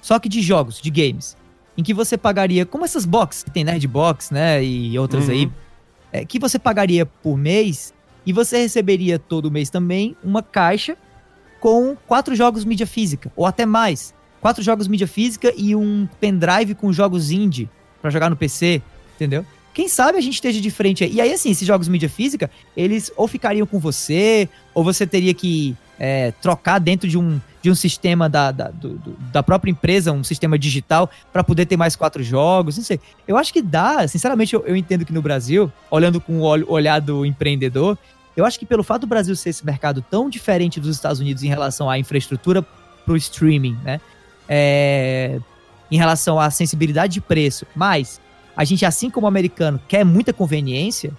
só 0.00 0.18
que 0.18 0.28
de 0.28 0.40
jogos, 0.40 0.80
de 0.80 0.90
games, 0.90 1.36
em 1.76 1.82
que 1.82 1.92
você 1.92 2.16
pagaria, 2.16 2.64
como 2.64 2.84
essas 2.84 3.04
box, 3.04 3.42
que 3.42 3.50
tem 3.50 3.64
Nerdbox, 3.64 4.30
né, 4.30 4.62
e 4.64 4.98
outras 4.98 5.26
Uhum. 5.26 5.32
aí, 5.34 5.50
é, 6.12 6.24
que 6.24 6.38
você 6.38 6.58
pagaria 6.58 7.04
por 7.04 7.36
mês 7.36 7.92
e 8.24 8.32
você 8.32 8.58
receberia 8.58 9.18
todo 9.18 9.50
mês 9.50 9.70
também 9.70 10.16
uma 10.22 10.42
caixa 10.42 10.96
com 11.60 11.96
quatro 12.06 12.34
jogos 12.34 12.64
mídia 12.64 12.86
física, 12.86 13.32
ou 13.36 13.46
até 13.46 13.64
mais. 13.64 14.14
Quatro 14.40 14.62
jogos 14.62 14.88
mídia 14.88 15.06
física 15.06 15.52
e 15.56 15.76
um 15.76 16.08
pendrive 16.20 16.74
com 16.74 16.92
jogos 16.92 17.30
indie 17.30 17.70
pra 18.00 18.10
jogar 18.10 18.28
no 18.28 18.36
PC, 18.36 18.82
entendeu? 19.14 19.46
Quem 19.72 19.88
sabe 19.88 20.18
a 20.18 20.20
gente 20.20 20.34
esteja 20.34 20.60
de 20.60 20.70
frente 20.70 21.04
aí. 21.04 21.12
E 21.14 21.20
aí, 21.20 21.32
assim, 21.32 21.50
esses 21.50 21.66
jogos 21.66 21.88
mídia 21.88 22.08
física, 22.08 22.50
eles 22.76 23.10
ou 23.16 23.26
ficariam 23.26 23.66
com 23.66 23.78
você, 23.78 24.48
ou 24.74 24.84
você 24.84 25.06
teria 25.06 25.32
que 25.32 25.76
é, 26.04 26.32
trocar 26.42 26.80
dentro 26.80 27.08
de 27.08 27.16
um, 27.16 27.40
de 27.62 27.70
um 27.70 27.76
sistema 27.76 28.28
da, 28.28 28.50
da, 28.50 28.68
do- 28.72 28.94
do- 28.98 29.16
da 29.32 29.40
própria 29.40 29.70
empresa, 29.70 30.10
um 30.10 30.24
sistema 30.24 30.58
digital, 30.58 31.08
pra 31.32 31.44
poder 31.44 31.64
ter 31.64 31.76
mais 31.76 31.94
quatro 31.94 32.24
jogos, 32.24 32.76
não 32.76 32.82
sei. 32.82 32.98
Eu 33.26 33.36
acho 33.36 33.52
que 33.52 33.62
dá, 33.62 34.08
sinceramente, 34.08 34.52
eu, 34.52 34.64
eu 34.66 34.74
entendo 34.74 35.04
que 35.04 35.12
no 35.12 35.22
Brasil, 35.22 35.70
olhando 35.88 36.20
com 36.20 36.40
o 36.40 36.42
olhar 36.72 37.00
do 37.00 37.24
empreendedor, 37.24 37.96
eu 38.36 38.44
acho 38.44 38.58
que 38.58 38.66
pelo 38.66 38.82
fato 38.82 39.02
do 39.02 39.06
Brasil 39.06 39.36
ser 39.36 39.50
esse 39.50 39.64
mercado 39.64 40.02
tão 40.10 40.28
diferente 40.28 40.80
dos 40.80 40.96
Estados 40.96 41.20
Unidos 41.20 41.44
em 41.44 41.48
relação 41.48 41.88
à 41.88 41.96
infraestrutura 41.96 42.62
pro 43.06 43.16
streaming, 43.16 43.78
né? 43.84 44.00
É, 44.48 45.38
em 45.88 45.96
relação 45.96 46.40
à 46.40 46.50
sensibilidade 46.50 47.12
de 47.12 47.20
preço, 47.20 47.64
mas 47.76 48.20
a 48.56 48.64
gente, 48.64 48.84
assim 48.84 49.08
como 49.08 49.24
o 49.26 49.28
americano, 49.28 49.80
quer 49.86 50.04
muita 50.04 50.32
conveniência, 50.32 51.12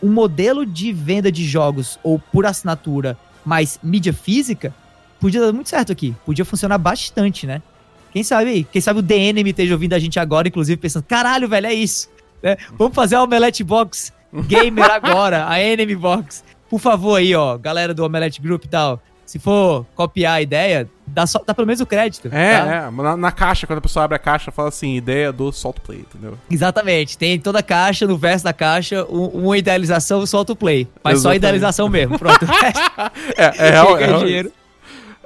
um 0.00 0.12
modelo 0.12 0.64
de 0.64 0.92
venda 0.92 1.32
de 1.32 1.44
jogos 1.44 1.98
ou 2.02 2.18
por 2.18 2.46
assinatura 2.46 3.18
mais 3.44 3.78
mídia 3.82 4.12
física 4.12 4.74
podia 5.20 5.40
dar 5.40 5.52
muito 5.52 5.70
certo 5.70 5.90
aqui. 5.90 6.14
Podia 6.24 6.44
funcionar 6.44 6.76
bastante, 6.78 7.46
né? 7.46 7.62
Quem 8.12 8.22
sabe 8.22 8.50
aí? 8.50 8.64
Quem 8.64 8.80
sabe 8.80 8.98
o 8.98 9.02
DNM 9.02 9.48
esteja 9.48 9.72
ouvindo 9.72 9.94
a 9.94 9.98
gente 9.98 10.20
agora, 10.20 10.46
inclusive, 10.48 10.76
pensando: 10.76 11.04
caralho, 11.04 11.48
velho, 11.48 11.66
é 11.66 11.74
isso. 11.74 12.08
né? 12.42 12.56
Vamos 12.78 12.94
fazer 12.94 13.16
a 13.16 13.22
Omelette 13.22 13.64
Box 13.64 14.12
Gamer 14.46 14.84
agora, 14.92 15.48
a 15.48 15.58
Enemy 15.60 15.96
Box. 15.96 16.44
Por 16.68 16.78
favor, 16.78 17.16
aí, 17.16 17.34
ó, 17.34 17.56
galera 17.56 17.94
do 17.94 18.04
Omelette 18.04 18.40
Group 18.40 18.64
e 18.64 18.68
tal. 18.68 19.02
Se 19.24 19.38
for 19.38 19.86
copiar 19.94 20.34
a 20.34 20.42
ideia, 20.42 20.88
dá, 21.14 21.26
só, 21.26 21.40
dá 21.46 21.54
pelo 21.54 21.66
menos 21.66 21.80
o 21.80 21.86
crédito. 21.86 22.28
É, 22.32 22.58
tá? 22.58 22.66
é. 22.66 22.90
Na, 22.90 23.16
na 23.16 23.32
caixa, 23.32 23.66
quando 23.66 23.78
a 23.78 23.82
pessoa 23.82 24.04
abre 24.04 24.16
a 24.16 24.18
caixa, 24.18 24.50
fala 24.50 24.68
assim, 24.68 24.94
ideia 24.96 25.32
do 25.32 25.50
Salt 25.52 25.78
Play, 25.80 26.00
entendeu? 26.00 26.36
Exatamente. 26.50 27.16
Tem 27.16 27.38
toda 27.38 27.60
a 27.60 27.62
caixa, 27.62 28.06
no 28.06 28.16
verso 28.18 28.44
da 28.44 28.52
caixa, 28.52 29.04
um- 29.08 29.28
uma 29.28 29.56
idealização, 29.56 30.26
solta 30.26 30.52
o 30.52 30.56
play. 30.56 30.88
Mas 31.02 31.14
só 31.14 31.30
Exatamente. 31.32 31.36
idealização 31.38 31.88
mesmo. 31.88 32.18
Pronto. 32.18 32.44
É, 33.36 33.68
é, 33.68 33.70
real, 33.70 33.96
é, 33.98 34.18
dinheiro. 34.18 34.52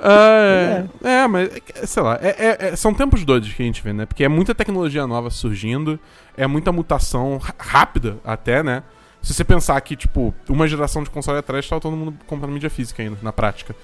Ah, 0.01 0.85
é, 1.03 1.11
é, 1.11 1.27
mas 1.27 1.49
é, 1.75 1.87
sei 1.87 2.03
lá, 2.03 2.19
é- 2.23 2.29
é- 2.39 2.69
é- 2.69 2.77
são 2.77 2.95
tempos 2.95 3.25
doidos 3.25 3.53
que 3.53 3.63
a 3.63 3.67
gente 3.67 3.83
vê, 3.83 3.93
né? 3.93 4.07
Porque 4.07 4.23
é 4.25 4.29
muita 4.29 4.55
tecnologia 4.55 5.07
nova 5.07 5.31
surgindo, 5.31 5.99
é 6.37 6.47
muita 6.47 6.71
mutação 6.71 7.41
rápida 7.59 8.17
até, 8.25 8.63
né? 8.63 8.83
Se 9.21 9.35
você 9.35 9.43
pensar 9.43 9.81
que, 9.81 9.97
tipo, 9.97 10.33
uma 10.49 10.69
geração 10.69 11.03
de 11.03 11.11
console 11.11 11.39
atrás 11.39 11.69
tava 11.69 11.81
todo 11.81 11.97
mundo 11.97 12.15
comprando 12.27 12.53
mídia 12.53 12.71
física 12.71 13.03
ainda, 13.03 13.19
na 13.23 13.33
prática. 13.33 13.75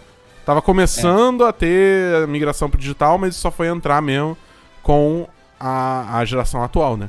Tava 0.44 0.60
começando 0.60 1.44
a 1.44 1.52
ter 1.52 2.26
migração 2.28 2.68
pro 2.68 2.78
digital, 2.78 3.16
mas 3.18 3.30
isso 3.34 3.40
só 3.40 3.50
foi 3.50 3.68
entrar 3.68 4.00
mesmo 4.02 4.36
com 4.82 5.26
a, 5.58 6.18
a 6.18 6.24
geração 6.24 6.62
atual, 6.62 6.96
né? 6.96 7.08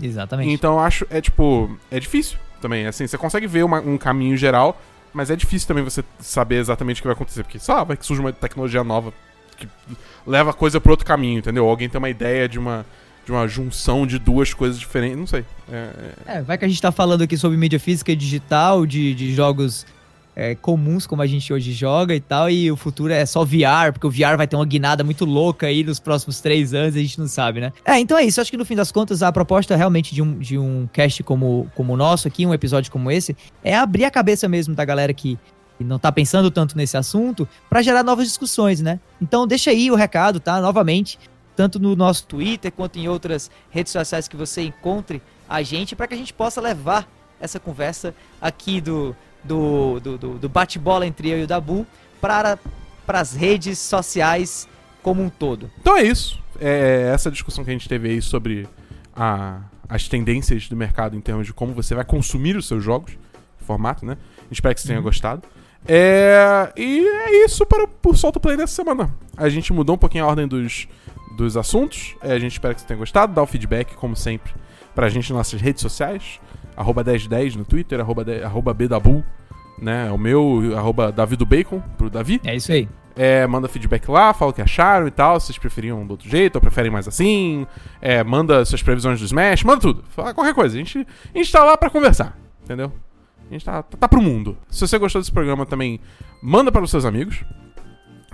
Exatamente. 0.00 0.50
Então 0.52 0.74
eu 0.74 0.80
acho, 0.80 1.06
é 1.10 1.20
tipo, 1.20 1.76
é 1.90 1.98
difícil 1.98 2.36
também. 2.60 2.86
Assim, 2.86 3.06
você 3.06 3.16
consegue 3.16 3.46
ver 3.46 3.64
uma- 3.64 3.80
um 3.80 3.96
caminho 3.96 4.36
geral, 4.36 4.78
mas 5.14 5.30
é 5.30 5.36
difícil 5.36 5.66
também 5.68 5.82
você 5.84 6.04
saber 6.20 6.56
exatamente 6.56 6.98
o 7.00 7.02
que 7.02 7.08
vai 7.08 7.14
acontecer. 7.14 7.42
Porque, 7.44 7.58
lá, 7.68 7.84
vai 7.84 7.96
que 7.96 8.04
surge 8.04 8.20
uma 8.20 8.32
tecnologia 8.32 8.82
nova 8.84 9.12
que 9.56 9.66
leva 10.26 10.50
a 10.50 10.54
coisa 10.54 10.80
pro 10.80 10.90
outro 10.92 11.06
caminho, 11.06 11.38
entendeu? 11.38 11.66
Alguém 11.68 11.88
tem 11.88 11.98
uma 11.98 12.10
ideia 12.10 12.48
de 12.48 12.58
uma, 12.58 12.84
de 13.24 13.30
uma 13.32 13.46
junção 13.46 14.06
de 14.06 14.18
duas 14.18 14.52
coisas 14.52 14.78
diferentes, 14.78 15.16
não 15.18 15.26
sei. 15.26 15.44
É, 15.70 15.90
é- 16.26 16.38
É, 16.38 16.42
vai 16.42 16.58
que 16.58 16.64
a 16.64 16.68
gente 16.68 16.82
tá 16.82 16.90
falando 16.92 17.22
aqui 17.22 17.36
sobre 17.36 17.56
mídia 17.56 17.78
física 17.80 18.10
e 18.12 18.16
digital, 18.16 18.84
de, 18.84 19.14
de 19.14 19.32
jogos 19.34 19.86
é, 20.34 20.54
comuns 20.54 21.06
como 21.06 21.22
a 21.22 21.26
gente 21.26 21.52
hoje 21.52 21.72
joga 21.72 22.14
e 22.14 22.20
tal, 22.20 22.48
e 22.48 22.70
o 22.70 22.76
futuro 22.76 23.12
é 23.12 23.24
só 23.26 23.44
VR, 23.44 23.92
porque 23.92 24.06
o 24.06 24.10
VR 24.10 24.36
vai 24.36 24.46
ter 24.46 24.56
uma 24.56 24.64
guinada 24.64 25.04
muito 25.04 25.24
louca 25.24 25.66
aí 25.66 25.84
nos 25.84 26.00
próximos 26.00 26.40
três 26.40 26.72
anos, 26.72 26.96
a 26.96 26.98
gente 26.98 27.18
não 27.18 27.28
sabe, 27.28 27.60
né? 27.60 27.72
É, 27.84 27.98
então 27.98 28.16
é 28.16 28.24
isso. 28.24 28.40
Acho 28.40 28.50
que 28.50 28.56
no 28.56 28.64
fim 28.64 28.74
das 28.74 28.90
contas, 28.90 29.22
a 29.22 29.30
proposta 29.30 29.76
realmente 29.76 30.14
de 30.14 30.22
um, 30.22 30.38
de 30.38 30.58
um 30.58 30.88
cast 30.92 31.22
como, 31.22 31.70
como 31.74 31.92
o 31.92 31.96
nosso 31.96 32.26
aqui, 32.26 32.46
um 32.46 32.54
episódio 32.54 32.90
como 32.90 33.10
esse, 33.10 33.36
é 33.62 33.76
abrir 33.76 34.04
a 34.04 34.10
cabeça 34.10 34.48
mesmo 34.48 34.74
da 34.74 34.84
galera 34.84 35.12
que 35.12 35.38
não 35.80 35.98
tá 35.98 36.12
pensando 36.12 36.50
tanto 36.50 36.76
nesse 36.76 36.96
assunto, 36.96 37.48
pra 37.68 37.82
gerar 37.82 38.04
novas 38.04 38.26
discussões, 38.26 38.80
né? 38.80 39.00
Então 39.20 39.46
deixa 39.46 39.70
aí 39.70 39.90
o 39.90 39.96
recado, 39.96 40.38
tá? 40.38 40.60
Novamente, 40.60 41.18
tanto 41.56 41.78
no 41.78 41.96
nosso 41.96 42.24
Twitter 42.26 42.70
quanto 42.70 42.98
em 42.98 43.08
outras 43.08 43.50
redes 43.68 43.92
sociais 43.92 44.28
que 44.28 44.36
você 44.36 44.62
encontre 44.62 45.20
a 45.48 45.60
gente, 45.62 45.96
para 45.96 46.06
que 46.06 46.14
a 46.14 46.16
gente 46.16 46.32
possa 46.32 46.60
levar 46.60 47.08
essa 47.40 47.58
conversa 47.58 48.14
aqui 48.40 48.80
do, 48.80 49.14
do, 49.44 49.98
do, 50.00 50.18
do- 50.18 50.38
do 50.38 50.48
bate-bola 50.48 51.06
entre 51.06 51.28
eu 51.30 51.38
e 51.40 51.42
o 51.44 51.46
Dabu 51.46 51.86
para 52.20 52.58
as 53.08 53.34
redes 53.34 53.78
sociais 53.78 54.68
como 55.02 55.22
um 55.22 55.28
todo. 55.28 55.70
Então 55.80 55.96
é 55.96 56.02
isso. 56.02 56.40
É 56.60 57.10
essa 57.12 57.30
discussão 57.30 57.64
que 57.64 57.70
a 57.70 57.72
gente 57.72 57.88
teve 57.88 58.08
aí 58.08 58.22
sobre 58.22 58.68
a- 59.14 59.60
as 59.88 60.08
tendências 60.08 60.68
do 60.68 60.76
mercado 60.76 61.16
em 61.16 61.20
termos 61.20 61.46
de 61.46 61.52
como 61.52 61.74
você 61.74 61.94
vai 61.94 62.04
consumir 62.04 62.56
os 62.56 62.66
seus 62.68 62.82
jogos, 62.82 63.12
formato, 63.66 64.06
né? 64.06 64.16
Espero 64.50 64.74
que 64.74 64.80
você 64.80 64.88
tenha 64.88 65.00
gostado. 65.00 65.42
É, 65.86 66.72
e 66.76 67.04
é 67.06 67.44
isso 67.44 67.66
para 67.66 67.86
o 68.04 68.14
Solto 68.14 68.38
Play 68.38 68.56
dessa 68.56 68.74
semana. 68.74 69.12
A 69.36 69.48
gente 69.48 69.72
mudou 69.72 69.96
um 69.96 69.98
pouquinho 69.98 70.24
a 70.24 70.28
ordem 70.28 70.46
dos, 70.46 70.86
dos 71.36 71.56
assuntos. 71.56 72.14
É, 72.22 72.32
a 72.32 72.38
gente 72.38 72.52
espera 72.52 72.72
que 72.74 72.80
você 72.80 72.86
tenha 72.86 72.98
gostado. 72.98 73.32
Dá 73.34 73.42
o 73.42 73.46
feedback, 73.46 73.94
como 73.96 74.14
sempre, 74.14 74.52
pra 74.94 75.08
gente 75.08 75.30
nas 75.32 75.38
nossas 75.38 75.60
redes 75.60 75.82
sociais. 75.82 76.38
Arroba 76.76 77.02
1010 77.04 77.56
no 77.56 77.64
Twitter, 77.64 78.00
arroba, 78.00 78.24
de- 78.24 78.42
arroba 78.42 78.72
Bdabu, 78.74 79.24
né? 79.78 80.10
O 80.10 80.18
meu, 80.18 80.72
arroba 80.76 81.10
Davi 81.12 81.36
do 81.36 81.44
Bacon, 81.46 81.80
pro 81.98 82.08
Davi. 82.10 82.40
É 82.44 82.54
isso 82.56 82.72
aí. 82.72 82.88
É, 83.14 83.46
manda 83.46 83.68
feedback 83.68 84.08
lá, 84.10 84.32
fala 84.32 84.52
o 84.52 84.54
que 84.54 84.62
acharam 84.62 85.06
e 85.06 85.10
tal, 85.10 85.38
se 85.38 85.46
vocês 85.48 85.58
preferiam 85.58 86.06
do 86.06 86.12
outro 86.12 86.26
jeito 86.28 86.54
ou 86.56 86.60
preferem 86.62 86.90
mais 86.90 87.06
assim. 87.06 87.66
É, 88.00 88.24
manda 88.24 88.64
suas 88.64 88.82
previsões 88.82 89.18
do 89.20 89.26
Smash, 89.26 89.64
manda 89.64 89.80
tudo. 89.82 90.02
Fala 90.08 90.32
qualquer 90.32 90.54
coisa. 90.54 90.74
A 90.74 90.78
gente, 90.78 91.06
a 91.34 91.38
gente 91.38 91.52
tá 91.52 91.62
lá 91.62 91.76
pra 91.76 91.90
conversar, 91.90 92.38
entendeu? 92.64 92.90
A 93.50 93.52
gente 93.52 93.64
tá, 93.66 93.82
tá, 93.82 93.98
tá 93.98 94.08
pro 94.08 94.22
mundo. 94.22 94.56
Se 94.70 94.80
você 94.86 94.96
gostou 94.96 95.20
desse 95.20 95.30
programa 95.30 95.66
também, 95.66 96.00
manda 96.42 96.72
para 96.72 96.82
os 96.82 96.90
seus 96.90 97.04
amigos. 97.04 97.44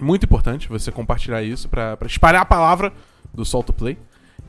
Muito 0.00 0.22
importante 0.24 0.68
você 0.68 0.92
compartilhar 0.92 1.42
isso 1.42 1.68
pra 1.68 1.98
espalhar 2.06 2.42
a 2.42 2.44
palavra 2.44 2.92
do 3.34 3.44
Solto 3.44 3.72
Play. 3.72 3.98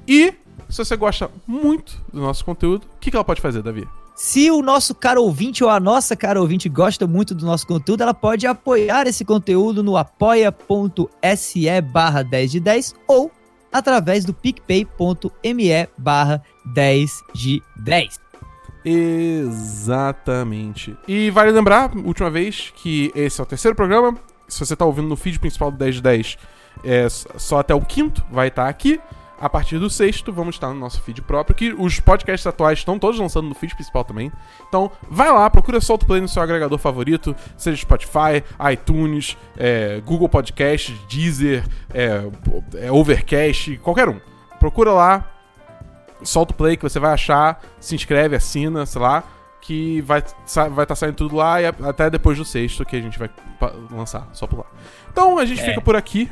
E, 0.08 0.32
se 0.68 0.84
você 0.84 0.95
gosta 0.95 1.30
muito 1.47 1.97
do 2.12 2.22
nosso 2.22 2.43
conteúdo, 2.43 2.86
o 2.86 2.99
que, 2.99 3.10
que 3.10 3.16
ela 3.16 3.24
pode 3.24 3.41
fazer, 3.41 3.62
Davi? 3.62 3.88
Se 4.16 4.51
o 4.51 4.62
nosso 4.62 4.93
caro 4.93 5.24
ouvinte 5.24 5.64
ou 5.64 5.70
a 5.70 5.80
nossa 5.80 6.16
cara 6.16 6.41
ouvinte 6.41 6.68
gosta 6.68 7.07
muito 7.07 7.34
do 7.34 7.45
nosso 7.45 7.66
conteúdo, 7.66 8.03
ela 8.03 8.14
pode 8.14 8.45
apoiar 8.45 9.07
esse 9.07 9.24
conteúdo 9.24 9.82
no 9.82 9.95
apoia.se 9.95 11.82
barra 11.93 12.22
10 12.22 12.51
de 12.51 12.60
10 12.60 12.95
ou 13.07 13.32
através 13.72 14.26
do 14.26 14.34
picpay.me 14.34 15.88
barra 15.97 16.43
10 16.74 17.22
de 17.34 17.64
10. 17.78 18.20
Exatamente. 18.84 20.97
E 21.07 21.30
vale 21.30 21.51
lembrar, 21.51 21.95
última 21.95 22.30
vez, 22.30 22.74
que 22.76 23.12
esse 23.16 23.39
é 23.39 23.43
o 23.43 23.47
terceiro 23.47 23.76
programa. 23.76 24.18
Se 24.47 24.60
você 24.60 24.76
tá 24.76 24.86
ouvindo 24.86 25.07
no 25.07 25.16
feed 25.16 25.39
principal 25.39 25.72
do 25.72 25.78
10 25.78 25.95
de 25.95 26.01
10, 26.01 26.38
é 26.84 27.07
só 27.10 27.60
até 27.60 27.74
o 27.74 27.82
quinto 27.82 28.24
vai 28.32 28.49
estar 28.49 28.68
aqui. 28.68 28.99
A 29.40 29.50
partir 29.50 29.80
do 29.80 29.90
sexto, 29.90 30.34
vamos 30.34 30.56
estar 30.56 30.68
no 30.70 30.76
nosso 30.76 31.02
feed 31.02 31.22
próprio, 31.22 31.56
que 31.56 31.74
os 31.74 32.00
podcasts 32.00 32.46
atuais 32.46 32.80
estão 32.80 33.00
todos 33.00 33.20
lançando 33.20 33.48
no 33.48 33.56
feed 33.56 33.74
principal 33.74 34.04
também. 34.04 34.32
Então, 34.68 34.92
vai 35.10 35.32
lá, 35.32 35.50
procura 35.50 35.80
Solto 35.80 36.06
Play 36.06 36.20
no 36.22 36.28
seu 36.28 36.42
agregador 36.42 36.78
favorito, 36.78 37.36
seja 37.58 37.78
Spotify, 37.78 38.44
iTunes, 38.72 39.38
é, 39.58 40.02
Google 40.06 40.28
Podcast, 40.28 40.92
Deezer, 41.10 41.64
é, 41.94 42.24
é, 42.76 42.92
Overcast, 42.92 43.78
qualquer 43.78 44.10
um. 44.10 44.20
Procura 44.60 44.92
lá, 44.92 45.32
solta 46.22 46.54
o 46.54 46.56
play 46.56 46.76
que 46.76 46.84
você 46.84 47.00
vai 47.00 47.14
achar, 47.14 47.62
se 47.80 47.96
inscreve, 47.96 48.36
assina, 48.36 48.86
sei 48.86 49.02
lá, 49.02 49.24
que 49.62 50.02
vai 50.02 50.20
estar 50.20 50.68
vai 50.70 50.86
tá 50.86 50.96
saindo 50.96 51.16
tudo 51.16 51.36
lá 51.36 51.62
e 51.62 51.66
até 51.66 52.10
depois 52.10 52.38
do 52.38 52.44
sexto 52.44 52.84
que 52.86 52.96
a 52.96 53.02
gente 53.02 53.18
vai 53.18 53.30
lançar, 53.92 54.28
só 54.34 54.48
por 54.48 54.60
lá. 54.60 54.66
Então 55.12 55.38
a 55.38 55.46
gente 55.46 55.62
É. 55.62 55.66
fica 55.66 55.80
por 55.82 55.96
aqui 55.96 56.30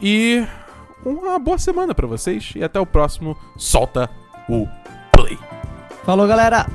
e 0.00 0.44
uma 1.04 1.38
boa 1.38 1.58
semana 1.58 1.94
pra 1.94 2.06
vocês 2.06 2.52
e 2.56 2.62
até 2.62 2.78
o 2.80 2.86
próximo 2.86 3.36
Solta 3.56 4.08
o 4.48 4.66
Play. 5.12 5.38
Falou, 6.04 6.26
galera! 6.26 6.66